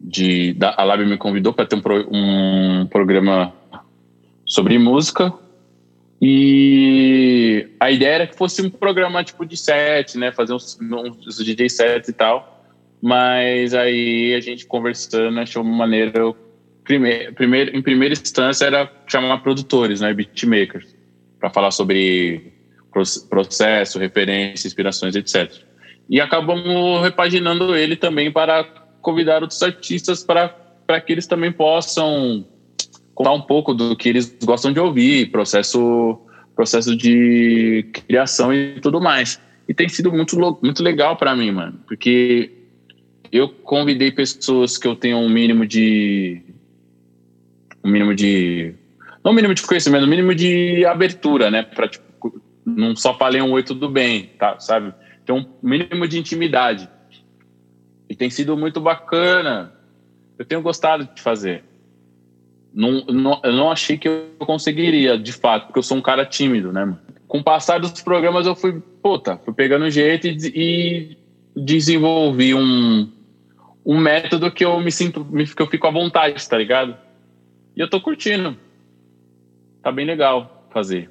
De, 0.00 0.52
da, 0.54 0.74
a 0.76 0.84
Lab 0.84 1.04
me 1.04 1.16
convidou 1.16 1.52
para 1.52 1.66
ter 1.66 1.76
um, 1.76 1.80
pro, 1.80 2.06
um 2.10 2.86
programa 2.90 3.52
sobre 4.44 4.78
música 4.78 5.32
e 6.26 7.68
a 7.78 7.90
ideia 7.90 8.14
era 8.14 8.26
que 8.26 8.34
fosse 8.34 8.62
um 8.62 8.70
programa 8.70 9.22
tipo 9.22 9.44
de 9.44 9.58
set, 9.58 10.16
né? 10.16 10.32
Fazer 10.32 10.54
uns, 10.54 10.78
uns 10.80 11.36
DJ 11.44 11.68
sets 11.68 12.08
e 12.08 12.14
tal. 12.14 12.64
Mas 13.02 13.74
aí 13.74 14.32
a 14.32 14.40
gente 14.40 14.64
conversando 14.64 15.38
achou 15.38 15.62
uma 15.62 15.76
maneira. 15.76 16.34
Primeiro, 16.82 17.76
em 17.76 17.82
primeira 17.82 18.14
instância 18.14 18.64
era 18.64 18.90
chamar 19.06 19.42
produtores, 19.42 20.00
né? 20.00 20.14
Beatmakers, 20.14 20.96
para 21.38 21.50
falar 21.50 21.70
sobre 21.70 22.54
processo, 23.28 23.98
referência, 23.98 24.66
inspirações, 24.66 25.14
etc. 25.14 25.52
E 26.08 26.22
acabamos 26.22 27.02
repaginando 27.02 27.76
ele 27.76 27.96
também 27.96 28.32
para 28.32 28.64
convidar 29.02 29.42
outros 29.42 29.62
artistas 29.62 30.24
para, 30.24 30.48
para 30.86 31.02
que 31.02 31.12
eles 31.12 31.26
também 31.26 31.52
possam 31.52 32.46
contar 33.14 33.32
um 33.32 33.40
pouco 33.40 33.72
do 33.72 33.96
que 33.96 34.08
eles 34.08 34.36
gostam 34.44 34.72
de 34.72 34.80
ouvir, 34.80 35.30
processo, 35.30 36.18
processo 36.54 36.96
de 36.96 37.88
criação 37.92 38.52
e 38.52 38.80
tudo 38.80 39.00
mais. 39.00 39.40
E 39.68 39.72
tem 39.72 39.88
sido 39.88 40.12
muito, 40.12 40.36
muito 40.62 40.82
legal 40.82 41.16
para 41.16 41.34
mim, 41.34 41.50
mano, 41.50 41.80
porque 41.86 42.52
eu 43.32 43.48
convidei 43.48 44.12
pessoas 44.12 44.76
que 44.76 44.86
eu 44.86 44.94
tenho 44.94 45.18
um 45.18 45.28
mínimo 45.28 45.66
de. 45.66 46.42
Um 47.82 47.90
mínimo 47.90 48.14
de. 48.14 48.74
Não 49.24 49.32
um 49.32 49.34
mínimo 49.34 49.54
de 49.54 49.62
conhecimento, 49.62 50.04
um 50.04 50.08
mínimo 50.08 50.34
de 50.34 50.84
abertura, 50.84 51.50
né? 51.50 51.62
Para 51.62 51.88
tipo, 51.88 52.40
não 52.64 52.94
só 52.94 53.16
falei 53.16 53.40
um 53.40 53.52
oi, 53.52 53.62
tudo 53.62 53.88
bem, 53.88 54.30
tá? 54.38 54.60
Sabe? 54.60 54.92
Tem 55.24 55.34
um 55.34 55.46
mínimo 55.62 56.06
de 56.06 56.18
intimidade. 56.18 56.88
E 58.08 58.14
tem 58.14 58.28
sido 58.28 58.56
muito 58.56 58.80
bacana. 58.80 59.72
Eu 60.38 60.44
tenho 60.44 60.60
gostado 60.60 61.08
de 61.14 61.22
fazer. 61.22 61.64
Não, 62.74 63.04
não, 63.06 63.40
eu 63.44 63.52
não 63.52 63.70
achei 63.70 63.96
que 63.96 64.08
eu 64.08 64.30
conseguiria, 64.40 65.16
de 65.16 65.32
fato, 65.32 65.66
porque 65.66 65.78
eu 65.78 65.82
sou 65.82 65.96
um 65.96 66.02
cara 66.02 66.26
tímido, 66.26 66.72
né? 66.72 66.96
Com 67.28 67.38
o 67.38 67.44
passar 67.44 67.78
dos 67.78 68.02
programas, 68.02 68.46
eu 68.46 68.56
fui, 68.56 68.82
puta, 69.00 69.38
fui 69.44 69.54
pegando 69.54 69.88
jeito 69.88 70.26
e, 70.26 70.36
e 70.54 71.16
desenvolvi 71.56 72.52
um, 72.52 73.08
um 73.86 73.98
método 73.98 74.50
que 74.50 74.64
eu 74.64 74.80
me 74.80 74.90
sinto, 74.90 75.24
que 75.24 75.62
eu 75.62 75.68
fico 75.68 75.86
à 75.86 75.90
vontade, 75.90 76.48
tá 76.48 76.58
ligado? 76.58 76.96
E 77.76 77.80
eu 77.80 77.88
tô 77.88 78.00
curtindo. 78.00 78.56
Tá 79.80 79.92
bem 79.92 80.06
legal 80.06 80.68
fazer. 80.72 81.10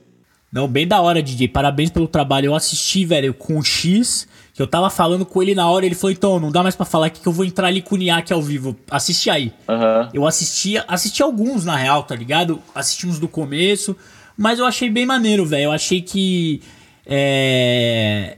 Não, 0.51 0.68
bem 0.68 0.88
da 0.88 1.01
hora, 1.01 1.24
DJ. 1.24 1.47
Parabéns 1.47 1.89
pelo 1.89 2.07
trabalho. 2.07 2.47
Eu 2.47 2.55
assisti, 2.55 3.05
velho, 3.05 3.34
com 3.34 3.64
X, 3.64 4.28
que 4.54 4.62
eu 4.62 4.68
tava 4.68 4.89
falando 4.89 5.26
com 5.26 5.41
ele 5.41 5.56
na 5.56 5.68
hora. 5.68 5.86
Ele 5.86 5.95
falou: 5.95 6.12
então, 6.12 6.39
não 6.39 6.51
dá 6.51 6.62
mais 6.62 6.76
para 6.76 6.86
falar 6.86 7.08
aqui 7.08 7.20
que 7.20 7.28
eu 7.28 7.34
vou 7.34 7.43
entrar 7.43 7.68
ali 7.68 7.82
com 7.82 7.95
o 7.95 7.97
Niak 7.97 8.32
ao 8.32 8.41
vivo. 8.41 8.78
Assisti 8.89 9.30
aí. 9.30 9.51
Uhum. 9.68 10.10
Eu 10.14 10.28
assisti, 10.28 10.78
assisti 10.88 11.24
alguns, 11.24 11.66
na 11.66 11.76
real, 11.76 12.04
tá 12.04 12.16
ligado? 12.16 12.62
Assisti 12.74 13.08
uns 13.08 13.20
do 13.20 13.28
começo. 13.28 13.95
Mas 14.38 14.60
eu 14.60 14.66
achei 14.66 14.89
bem 14.89 15.06
maneiro, 15.06 15.45
velho. 15.45 15.66
Eu 15.66 15.72
achei 15.72 16.01
que. 16.01 16.62
É. 17.06 18.38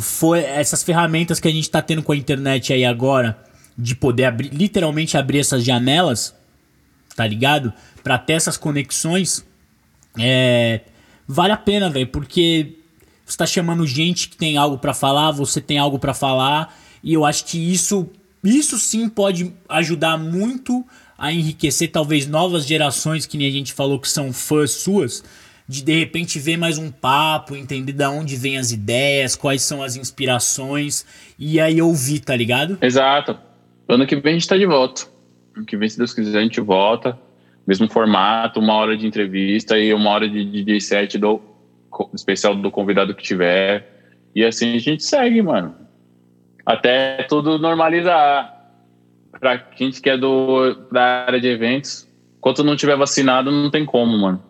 Foi 0.00 0.40
essas 0.40 0.82
ferramentas 0.82 1.38
que 1.38 1.46
a 1.46 1.50
gente 1.50 1.68
tá 1.68 1.82
tendo 1.82 2.02
com 2.02 2.12
a 2.12 2.16
internet 2.16 2.72
aí 2.72 2.86
agora, 2.86 3.38
de 3.76 3.94
poder 3.94 4.24
abrir, 4.24 4.48
literalmente 4.48 5.18
abrir 5.18 5.40
essas 5.40 5.62
janelas, 5.62 6.34
tá 7.14 7.26
ligado? 7.26 7.70
Pra 8.02 8.16
ter 8.16 8.34
essas 8.34 8.56
conexões. 8.56 9.44
É 10.18 10.80
vale 11.30 11.52
a 11.52 11.56
pena, 11.56 11.88
velho, 11.88 12.08
porque 12.08 12.74
você 13.32 13.38
tá 13.38 13.46
chamando 13.46 13.86
gente 13.86 14.28
que 14.28 14.36
tem 14.36 14.56
algo 14.56 14.78
para 14.78 14.94
falar, 14.94 15.30
você 15.30 15.60
tem 15.60 15.78
algo 15.78 15.98
para 15.98 16.14
falar, 16.14 16.76
e 17.02 17.12
eu 17.12 17.24
acho 17.24 17.44
que 17.44 17.58
isso 17.58 18.08
isso 18.42 18.78
sim 18.78 19.08
pode 19.08 19.52
ajudar 19.68 20.16
muito 20.16 20.84
a 21.18 21.30
enriquecer 21.30 21.90
talvez 21.90 22.26
novas 22.26 22.66
gerações 22.66 23.26
que 23.26 23.36
nem 23.36 23.46
a 23.46 23.50
gente 23.50 23.74
falou 23.74 23.98
que 23.98 24.08
são 24.08 24.32
fãs 24.32 24.70
suas 24.70 25.22
de 25.70 25.84
de 25.84 25.96
repente 25.96 26.40
ver 26.40 26.56
mais 26.56 26.78
um 26.78 26.90
papo, 26.90 27.54
entender 27.54 27.92
da 27.92 28.10
onde 28.10 28.34
vem 28.34 28.58
as 28.58 28.72
ideias, 28.72 29.36
quais 29.36 29.62
são 29.62 29.84
as 29.84 29.94
inspirações 29.94 31.06
e 31.38 31.60
aí 31.60 31.80
ouvir, 31.80 32.18
tá 32.18 32.34
ligado? 32.34 32.76
Exato. 32.82 33.38
Ano 33.88 34.04
que 34.04 34.16
vem 34.16 34.32
a 34.32 34.38
gente 34.38 34.48
tá 34.48 34.56
de 34.56 34.66
volta. 34.66 35.02
Ano 35.56 35.64
que 35.64 35.76
vem, 35.76 35.88
se 35.88 35.96
Deus 35.96 36.12
quiser, 36.12 36.38
a 36.38 36.42
gente 36.42 36.60
volta. 36.60 37.16
Mesmo 37.64 37.88
formato, 37.88 38.58
uma 38.58 38.74
hora 38.74 38.96
de 38.96 39.06
entrevista 39.06 39.78
e 39.78 39.94
uma 39.94 40.10
hora 40.10 40.28
de 40.28 40.44
DJ 40.44 40.80
set 40.80 41.18
do 41.18 41.40
especial 42.14 42.54
do 42.54 42.70
convidado 42.70 43.14
que 43.14 43.22
tiver. 43.22 44.00
E 44.34 44.44
assim 44.44 44.76
a 44.76 44.78
gente 44.78 45.04
segue, 45.04 45.42
mano. 45.42 45.74
Até 46.64 47.24
tudo 47.24 47.58
normalizar. 47.58 48.58
Pra 49.38 49.58
quem 49.58 49.90
que 49.90 50.10
é 50.10 50.18
do, 50.18 50.74
da 50.92 51.24
área 51.26 51.40
de 51.40 51.46
eventos, 51.46 52.06
enquanto 52.36 52.64
não 52.64 52.76
tiver 52.76 52.96
vacinado, 52.96 53.50
não 53.50 53.70
tem 53.70 53.86
como, 53.86 54.18
mano. 54.18 54.42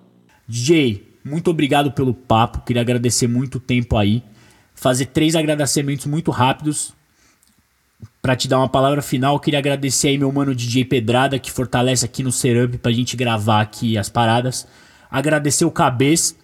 DJ, 0.49 1.07
muito 1.25 1.51
obrigado 1.51 1.93
pelo 1.93 2.13
papo. 2.13 2.63
Queria 2.63 2.83
agradecer 2.83 3.29
muito 3.29 3.57
o 3.57 3.61
tempo 3.61 3.97
aí. 3.97 4.23
Fazer 4.75 5.07
três 5.07 5.37
agradecimentos 5.37 6.07
muito 6.07 6.31
rápidos. 6.31 6.95
Para 8.23 8.35
te 8.35 8.49
dar 8.49 8.59
uma 8.59 8.69
palavra 8.69 9.03
final, 9.03 9.39
queria 9.39 9.59
agradecer 9.59 10.09
aí 10.09 10.19
meu 10.19 10.33
mano 10.33 10.55
DJ 10.55 10.85
Pedrada, 10.85 11.39
que 11.39 11.51
fortalece 11.51 12.05
aqui 12.05 12.23
no 12.23 12.33
Serup 12.33 12.77
pra 12.79 12.93
gente 12.93 13.17
gravar 13.17 13.61
aqui 13.61 13.97
as 13.97 14.09
paradas. 14.09 14.67
Agradecer 15.11 15.65
o 15.65 15.71
Cabeça, 15.71 16.35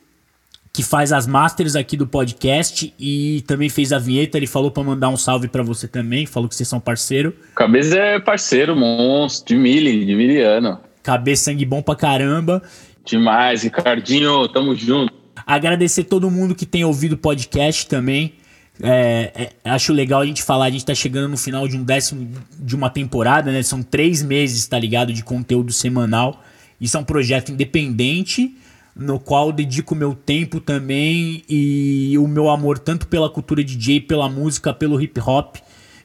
que 0.77 0.83
faz 0.83 1.11
as 1.11 1.27
masters 1.27 1.75
aqui 1.75 1.97
do 1.97 2.07
podcast 2.07 2.93
e 3.01 3.43
também 3.47 3.71
fez 3.71 3.95
a 3.95 3.99
vinheta. 3.99 4.37
Ele 4.37 4.47
falou 4.47 4.71
para 4.71 4.83
mandar 4.83 5.09
um 5.09 5.17
salve 5.17 5.49
para 5.49 5.63
você 5.63 5.89
também, 5.89 6.27
falou 6.27 6.51
que 6.51 6.55
vocês 6.55 6.69
são 6.69 6.79
parceiro. 6.79 7.35
Cabeça 7.55 7.97
é 7.97 8.21
parceiro, 8.21 8.77
monstro, 8.77 9.55
de 9.55 9.57
mili, 9.59 10.05
de 10.05 10.15
miliano. 10.15 10.79
Cabeça 11.03 11.45
sangue 11.45 11.65
bom 11.65 11.81
pra 11.81 11.97
caramba. 11.97 12.63
Demais, 13.07 13.63
Ricardinho, 13.63 14.47
tamo 14.49 14.75
junto. 14.75 15.11
Agradecer 15.47 16.05
todo 16.05 16.31
mundo 16.31 16.55
que 16.55 16.67
tem 16.67 16.85
ouvido 16.85 17.13
o 17.15 17.17
podcast 17.17 17.87
também. 17.87 18.35
É, 18.83 19.51
é, 19.65 19.71
acho 19.71 19.95
legal 19.95 20.21
a 20.21 20.27
gente 20.27 20.43
falar, 20.43 20.67
a 20.67 20.71
gente 20.71 20.85
tá 20.85 20.95
chegando 20.95 21.31
no 21.31 21.39
final 21.39 21.67
de 21.67 21.75
um 21.75 21.83
décimo 21.83 22.31
de 22.59 22.77
uma 22.77 22.91
temporada, 22.91 23.51
né? 23.51 23.63
São 23.63 23.83
três 23.83 24.23
meses, 24.23 24.67
tá 24.67 24.79
ligado? 24.79 25.11
De 25.11 25.25
conteúdo 25.25 25.73
semanal. 25.73 26.45
Isso 26.79 26.99
é 26.99 27.01
um 27.01 27.05
projeto 27.05 27.51
independente 27.51 28.55
no 28.97 29.21
qual 29.21 29.53
dedico 29.53 29.95
meu 29.95 30.15
tempo 30.15 30.59
também 30.59 31.43
e 31.47 32.17
o 32.19 32.27
meu 32.27 32.49
amor 32.49 32.79
tanto 32.79 33.07
pela 33.07 33.29
cultura 33.29 33.63
DJ, 33.63 34.01
pela 34.01 34.27
música, 34.27 34.73
pelo 34.73 34.99
hip 34.99 35.21
hop, 35.21 35.57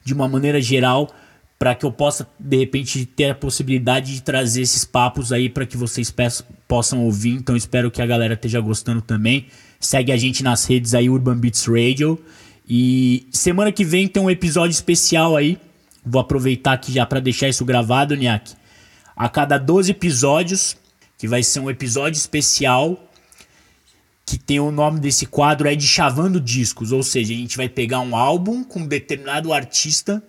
de 0.03 0.13
uma 0.13 0.27
maneira 0.27 0.59
geral, 0.61 1.09
para 1.57 1.73
que 1.73 1.85
eu 1.85 1.91
possa 1.91 2.27
de 2.37 2.57
repente 2.57 3.05
ter 3.05 3.29
a 3.29 3.35
possibilidade 3.35 4.13
de 4.13 4.21
trazer 4.21 4.63
esses 4.63 4.83
papos 4.83 5.31
aí 5.31 5.47
para 5.47 5.65
que 5.65 5.77
vocês 5.77 6.13
possam 6.67 7.05
ouvir. 7.05 7.31
Então 7.31 7.55
espero 7.55 7.89
que 7.89 8.01
a 8.01 8.05
galera 8.05 8.33
esteja 8.33 8.59
gostando 8.59 9.01
também. 9.01 9.45
Segue 9.79 10.11
a 10.11 10.17
gente 10.17 10.43
nas 10.43 10.65
redes 10.65 10.93
aí 10.93 11.09
Urban 11.09 11.37
Beats 11.37 11.65
Radio 11.67 12.19
e 12.67 13.25
semana 13.31 13.71
que 13.71 13.85
vem 13.85 14.07
tem 14.07 14.21
um 14.21 14.29
episódio 14.29 14.73
especial 14.73 15.37
aí. 15.37 15.57
Vou 16.05 16.19
aproveitar 16.19 16.73
aqui 16.73 16.91
já 16.91 17.05
para 17.05 17.19
deixar 17.21 17.47
isso 17.47 17.63
gravado, 17.63 18.15
Niak. 18.15 18.53
A 19.15 19.29
cada 19.29 19.57
12 19.57 19.91
episódios 19.91 20.75
que 21.21 21.27
vai 21.27 21.43
ser 21.43 21.59
um 21.59 21.69
episódio 21.69 22.17
especial 22.17 22.97
que 24.25 24.39
tem 24.39 24.59
o 24.59 24.71
nome 24.71 24.99
desse 24.99 25.27
quadro 25.27 25.67
é 25.67 25.75
de 25.75 25.85
Chavando 25.85 26.41
Discos, 26.41 26.91
ou 26.91 27.03
seja, 27.03 27.31
a 27.31 27.37
gente 27.37 27.55
vai 27.55 27.69
pegar 27.69 27.99
um 27.99 28.15
álbum 28.15 28.63
com 28.63 28.79
um 28.79 28.87
determinado 28.87 29.53
artista 29.53 30.23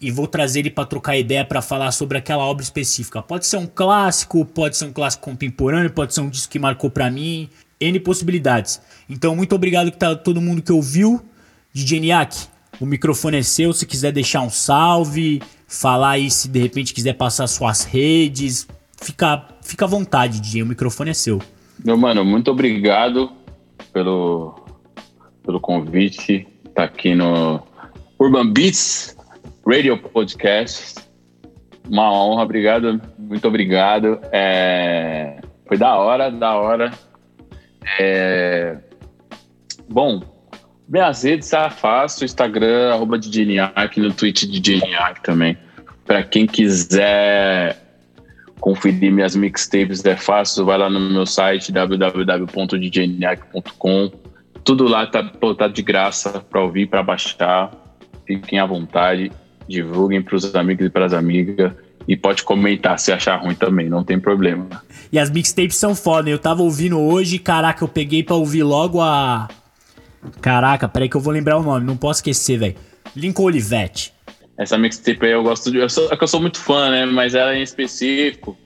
e 0.00 0.10
vou 0.10 0.26
trazer 0.26 0.60
ele 0.60 0.70
para 0.70 0.86
trocar 0.86 1.18
ideia 1.18 1.44
para 1.44 1.60
falar 1.60 1.92
sobre 1.92 2.16
aquela 2.16 2.42
obra 2.42 2.62
específica. 2.62 3.20
Pode 3.20 3.46
ser 3.46 3.58
um 3.58 3.66
clássico, 3.66 4.42
pode 4.46 4.78
ser 4.78 4.86
um 4.86 4.94
clássico 4.94 5.24
contemporâneo, 5.24 5.90
pode 5.90 6.14
ser 6.14 6.22
um 6.22 6.30
disco 6.30 6.50
que 6.50 6.58
marcou 6.58 6.88
para 6.88 7.10
mim, 7.10 7.50
N 7.78 8.00
possibilidades. 8.00 8.80
Então, 9.10 9.36
muito 9.36 9.54
obrigado 9.54 9.92
que 9.92 9.98
tá 9.98 10.16
todo 10.16 10.40
mundo 10.40 10.62
que 10.62 10.72
ouviu. 10.72 11.22
DJ 11.70 12.00
Niak, 12.00 12.34
o 12.80 12.86
microfone 12.86 13.36
é 13.36 13.42
seu, 13.42 13.74
se 13.74 13.84
quiser 13.84 14.10
deixar 14.10 14.40
um 14.40 14.48
salve, 14.48 15.42
falar 15.68 16.12
aí 16.12 16.30
se 16.30 16.48
de 16.48 16.58
repente 16.58 16.94
quiser 16.94 17.12
passar 17.12 17.46
suas 17.46 17.84
redes, 17.84 18.66
fica, 19.02 19.49
fica 19.70 19.84
à 19.84 19.88
vontade, 19.88 20.40
DJ, 20.40 20.62
o 20.62 20.66
microfone 20.66 21.10
é 21.10 21.14
seu. 21.14 21.40
Meu 21.84 21.96
mano, 21.96 22.24
muito 22.24 22.50
obrigado 22.50 23.30
pelo, 23.92 24.54
pelo 25.44 25.60
convite. 25.60 26.46
Tá 26.74 26.84
aqui 26.84 27.14
no 27.14 27.62
Urban 28.18 28.52
Beats 28.52 29.16
Radio 29.64 29.96
Podcast. 29.96 30.96
Uma 31.88 32.12
honra, 32.12 32.42
obrigado, 32.42 33.00
muito 33.16 33.46
obrigado. 33.46 34.20
É, 34.32 35.40
foi 35.66 35.78
da 35.78 35.96
hora, 35.96 36.30
da 36.30 36.54
hora. 36.56 36.90
É, 37.98 38.76
bom, 39.88 40.20
minhas 40.88 41.22
redes 41.22 41.48
tá 41.48 41.70
fácil, 41.70 42.24
Instagram, 42.24 42.92
arroba 42.92 43.16
DJNIAC, 43.16 44.00
no 44.00 44.12
Twitch 44.12 44.44
DJNIAC 44.44 45.22
também. 45.22 45.56
Para 46.04 46.24
quem 46.24 46.44
quiser 46.44 47.89
conferir 48.60 49.10
minhas 49.10 49.34
mixtapes 49.34 50.04
é 50.04 50.14
fácil, 50.16 50.66
vai 50.66 50.78
lá 50.78 50.90
no 50.90 51.00
meu 51.00 51.26
site 51.26 51.72
www.djniac.com. 51.72 54.12
Tudo 54.62 54.86
lá 54.86 55.06
tá, 55.06 55.24
tá 55.56 55.66
de 55.66 55.80
graça 55.82 56.38
para 56.40 56.62
ouvir, 56.62 56.86
para 56.86 57.02
baixar. 57.02 57.72
Fiquem 58.26 58.58
à 58.58 58.66
vontade, 58.66 59.32
divulguem 59.66 60.20
para 60.22 60.36
os 60.36 60.54
amigos 60.54 60.86
e 60.86 60.90
para 60.90 61.06
as 61.06 61.12
amigas. 61.12 61.72
E 62.06 62.16
pode 62.16 62.42
comentar 62.42 62.98
se 62.98 63.12
achar 63.12 63.36
ruim 63.36 63.54
também, 63.54 63.88
não 63.88 64.04
tem 64.04 64.18
problema. 64.18 64.66
E 65.12 65.18
as 65.18 65.30
mixtapes 65.30 65.76
são 65.76 65.94
foda, 65.94 66.30
eu 66.30 66.38
tava 66.38 66.62
ouvindo 66.62 66.98
hoje, 66.98 67.38
caraca, 67.38 67.84
eu 67.84 67.88
peguei 67.88 68.22
pra 68.22 68.36
ouvir 68.36 68.62
logo 68.62 69.00
a. 69.00 69.48
Caraca, 70.40 70.88
peraí 70.88 71.08
que 71.08 71.16
eu 71.16 71.20
vou 71.20 71.32
lembrar 71.32 71.58
o 71.58 71.62
nome, 71.62 71.86
não 71.86 71.96
posso 71.96 72.18
esquecer, 72.18 72.58
velho. 72.58 72.74
Lincoln 73.16 73.44
Olivetti. 73.44 74.12
Essa 74.60 74.76
mixtape 74.76 75.24
aí 75.24 75.32
eu 75.32 75.42
gosto 75.42 75.70
de. 75.70 75.78
Eu 75.78 75.88
sou, 75.88 76.12
é 76.12 76.16
que 76.16 76.22
eu 76.22 76.28
sou 76.28 76.38
muito 76.38 76.58
fã, 76.58 76.90
né? 76.90 77.06
Mas 77.06 77.34
ela 77.34 77.56
em 77.56 77.62
específico. 77.62 78.58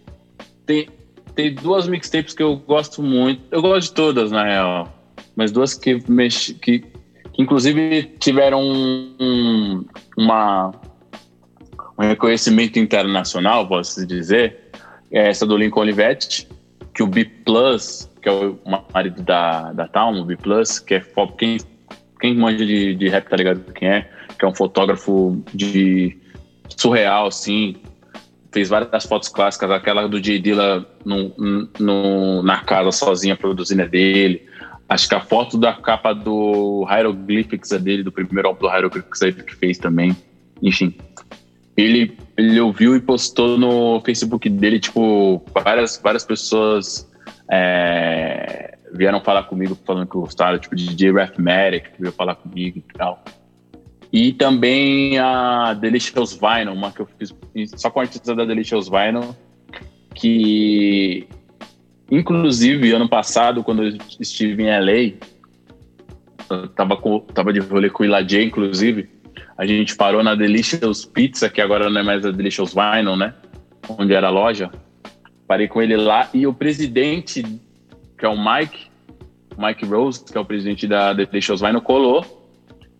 Tem, 0.66 0.88
tem 1.36 1.54
duas 1.54 1.86
mixtapes 1.86 2.34
que 2.34 2.42
eu 2.42 2.56
gosto 2.56 3.00
muito. 3.00 3.40
Eu 3.52 3.62
gosto 3.62 3.90
de 3.90 3.94
todas, 3.94 4.32
na 4.32 4.42
real. 4.42 4.92
Mas 5.36 5.52
duas 5.52 5.74
que, 5.74 6.02
mex, 6.10 6.52
que, 6.60 6.80
que 6.80 7.42
inclusive 7.42 8.02
tiveram 8.18 8.60
um, 8.60 9.84
uma, 10.18 10.72
um 11.96 12.02
reconhecimento 12.02 12.76
internacional, 12.76 13.68
posso 13.68 14.04
dizer. 14.04 14.72
É 15.12 15.28
essa 15.28 15.46
do 15.46 15.56
Lincoln 15.56 15.82
Olivetti, 15.82 16.48
que 16.92 17.04
o 17.04 17.06
B 17.06 17.24
que 17.24 18.28
é 18.28 18.32
o 18.32 18.58
marido 18.92 19.22
da, 19.22 19.72
da 19.72 19.86
Town, 19.86 20.20
o 20.20 20.24
B 20.24 20.36
que 20.84 20.94
é 20.94 21.04
quem, 21.38 21.58
quem 22.20 22.34
manja 22.34 22.66
de, 22.66 22.96
de 22.96 23.08
rap, 23.08 23.28
tá 23.28 23.36
ligado? 23.36 23.60
Quem 23.74 23.88
é? 23.88 24.10
Que 24.44 24.46
é 24.46 24.48
um 24.48 24.54
fotógrafo 24.54 25.42
de 25.54 26.16
surreal, 26.76 27.26
assim. 27.26 27.76
Fez 28.52 28.68
várias 28.68 29.04
fotos 29.04 29.28
clássicas, 29.28 29.70
aquela 29.70 30.06
do 30.06 30.20
J. 30.20 30.38
Dilla 30.38 30.86
no, 31.04 31.32
no, 31.80 32.42
na 32.42 32.60
casa 32.60 32.92
sozinha 32.92 33.36
produzindo 33.36 33.82
é 33.82 33.88
dele. 33.88 34.46
Acho 34.88 35.08
que 35.08 35.14
a 35.14 35.20
foto 35.20 35.56
da 35.56 35.72
capa 35.72 36.12
do 36.12 36.86
Hieroglyphics 36.88 37.72
é 37.72 37.78
dele, 37.78 38.02
do 38.02 38.12
primeiro 38.12 38.48
álbum 38.48 38.60
do 38.60 38.68
Hieroglyphics 38.68 39.22
é 39.22 39.28
ele 39.28 39.42
que 39.42 39.56
fez 39.56 39.78
também. 39.78 40.14
Enfim, 40.62 40.94
ele, 41.76 42.16
ele 42.36 42.60
ouviu 42.60 42.94
e 42.94 43.00
postou 43.00 43.58
no 43.58 44.00
Facebook 44.04 44.48
dele, 44.48 44.78
tipo, 44.78 45.42
várias, 45.52 45.98
várias 46.00 46.24
pessoas 46.24 47.10
é, 47.50 48.76
vieram 48.92 49.20
falar 49.20 49.44
comigo 49.44 49.76
falando 49.84 50.06
que 50.06 50.12
gostaram, 50.12 50.58
tipo, 50.58 50.76
DJ 50.76 51.12
Rathmatic 51.12 51.86
veio 51.98 52.12
falar 52.12 52.36
comigo 52.36 52.78
e 52.78 52.92
tal. 52.96 53.24
E 54.14 54.32
também 54.32 55.18
a 55.18 55.74
Delicious 55.74 56.34
Vinyl, 56.34 56.72
uma 56.72 56.92
que 56.92 57.00
eu 57.00 57.08
fiz 57.18 57.34
só 57.74 57.90
com 57.90 57.98
a 57.98 58.04
artista 58.04 58.32
da 58.32 58.44
Delicious 58.44 58.88
Vinyl, 58.88 59.34
que 60.14 61.26
inclusive 62.08 62.92
ano 62.92 63.08
passado, 63.08 63.64
quando 63.64 63.82
eu 63.82 63.98
estive 64.20 64.62
em 64.62 64.66
LA, 64.66 65.14
eu 66.48 66.68
tava, 66.68 66.96
com, 66.96 67.18
tava 67.18 67.52
de 67.52 67.58
rolê 67.58 67.90
com 67.90 68.04
o 68.04 68.06
Iladê, 68.06 68.44
inclusive, 68.44 69.10
a 69.58 69.66
gente 69.66 69.96
parou 69.96 70.22
na 70.22 70.36
Delicious 70.36 71.04
Pizza, 71.04 71.50
que 71.50 71.60
agora 71.60 71.90
não 71.90 72.00
é 72.00 72.04
mais 72.04 72.24
a 72.24 72.30
Delicious 72.30 72.72
Vinyl, 72.72 73.16
né? 73.16 73.34
Onde 73.88 74.14
era 74.14 74.28
a 74.28 74.30
loja. 74.30 74.70
Parei 75.48 75.66
com 75.66 75.82
ele 75.82 75.96
lá 75.96 76.28
e 76.32 76.46
o 76.46 76.54
presidente, 76.54 77.42
que 78.16 78.24
é 78.24 78.28
o 78.28 78.36
Mike, 78.38 78.86
Mike 79.58 79.84
Rose, 79.84 80.24
que 80.24 80.38
é 80.38 80.40
o 80.40 80.44
presidente 80.44 80.86
da 80.86 81.12
Delicious 81.12 81.60
Vinyl, 81.60 81.80
colou 81.80 82.33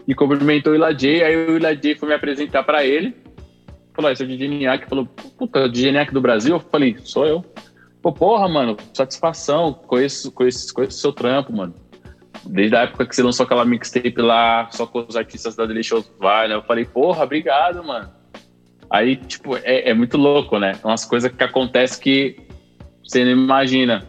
e 0.07 0.15
cumprimentou 0.15 0.73
o 0.73 0.77
Ilajay, 0.77 1.23
aí 1.23 1.37
o 1.37 1.57
Ilajay 1.57 1.95
foi 1.95 2.09
me 2.09 2.15
apresentar 2.15 2.63
para 2.63 2.85
ele. 2.85 3.15
Falou, 3.95 4.11
esse 4.11 4.23
é 4.23 4.27
o 4.27 4.29
DJ 4.29 4.49
Niak. 4.49 4.89
Falou, 4.89 5.07
puta, 5.07 5.69
DJ 5.69 5.93
Niak 5.93 6.13
do 6.13 6.21
Brasil? 6.21 6.57
Eu 6.57 6.61
falei, 6.61 6.97
sou 6.99 7.27
eu. 7.27 7.45
Pô, 8.03 8.13
porra, 8.13 8.47
mano, 8.49 8.77
satisfação, 8.93 9.73
conheço, 9.73 10.31
conheço, 10.33 10.75
conheço 10.75 10.99
seu 10.99 11.13
trampo, 11.13 11.57
mano. 11.57 11.75
Desde 12.45 12.77
a 12.77 12.81
época 12.81 13.07
que 13.07 13.17
você 13.17 13.23
lançou 13.23 13.45
aquela 13.45 13.65
mixtape 13.65 14.21
lá, 14.21 14.69
só 14.71 14.87
com 14.87 15.07
os 15.09 15.17
artistas 15.17 15.57
da 15.57 15.65
Delicious 15.65 16.05
Vine, 16.21 16.53
eu 16.53 16.63
falei, 16.63 16.85
porra, 16.85 17.25
obrigado, 17.25 17.83
mano. 17.83 18.11
Aí, 18.91 19.17
tipo, 19.17 19.57
é, 19.57 19.89
é 19.89 19.95
muito 19.95 20.19
louco, 20.19 20.59
né? 20.59 20.73
Umas 20.85 21.07
coisas 21.07 21.33
que 21.33 21.43
acontecem 21.43 22.03
que 22.03 22.37
você 23.03 23.25
não 23.25 23.31
imagina. 23.31 24.07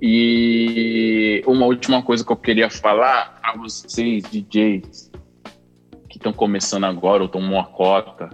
E 0.00 1.42
uma 1.46 1.66
última 1.66 2.02
coisa 2.02 2.24
que 2.24 2.32
eu 2.32 2.36
queria 2.36 2.70
falar 2.70 3.38
a 3.42 3.54
vocês, 3.56 4.24
DJs, 4.30 5.09
estão 6.20 6.32
começando 6.32 6.84
agora 6.84 7.22
ou 7.22 7.28
tomam 7.28 7.54
uma 7.54 7.64
cota, 7.64 8.30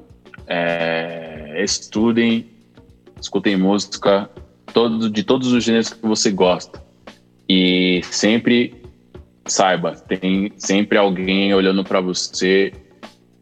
é, 0.47 1.63
estudem, 1.63 2.51
escutem 3.21 3.57
música 3.57 4.29
todo, 4.73 5.09
de 5.09 5.23
todos 5.23 5.53
os 5.53 5.65
gêneros 5.65 5.93
que 5.93 6.07
você 6.07 6.31
gosta. 6.31 6.85
E 7.49 8.01
sempre 8.05 8.83
saiba, 9.47 9.93
tem 9.93 10.53
sempre 10.59 10.99
alguém 10.99 11.55
olhando 11.55 11.85
para 11.85 12.01
você 12.01 12.73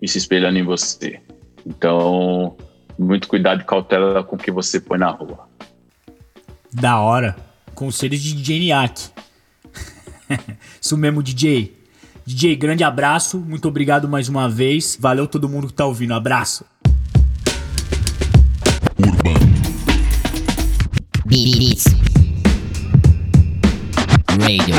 e 0.00 0.06
se 0.06 0.18
espelhando 0.18 0.58
em 0.58 0.62
você. 0.62 1.20
Então, 1.66 2.54
muito 2.98 3.26
cuidado 3.26 3.62
e 3.62 3.64
cautela 3.64 4.22
com 4.22 4.36
o 4.36 4.38
que 4.38 4.50
você 4.50 4.78
põe 4.78 4.98
na 4.98 5.08
rua. 5.08 5.48
Da 6.70 7.00
hora. 7.00 7.34
Conselhos 7.74 8.20
de 8.20 8.34
DJ 8.34 8.58
Niak. 8.58 9.08
Isso 10.80 10.96
mesmo, 10.98 11.22
DJ. 11.22 11.83
DJ, 12.26 12.56
grande 12.56 12.82
abraço. 12.82 13.38
Muito 13.38 13.68
obrigado 13.68 14.08
mais 14.08 14.28
uma 14.28 14.48
vez. 14.48 14.96
Valeu 14.98 15.26
todo 15.26 15.48
mundo 15.48 15.66
que 15.66 15.74
tá 15.74 15.84
ouvindo. 15.84 16.14
Abraço. 16.14 16.64
Urban 18.96 19.38
Beats 21.26 21.84
Radio 24.40 24.76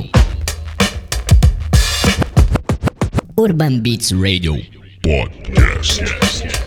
Urban 3.37 3.79
Beats 3.81 4.11
Radio 4.11 4.55
Podcast. 5.03 6.64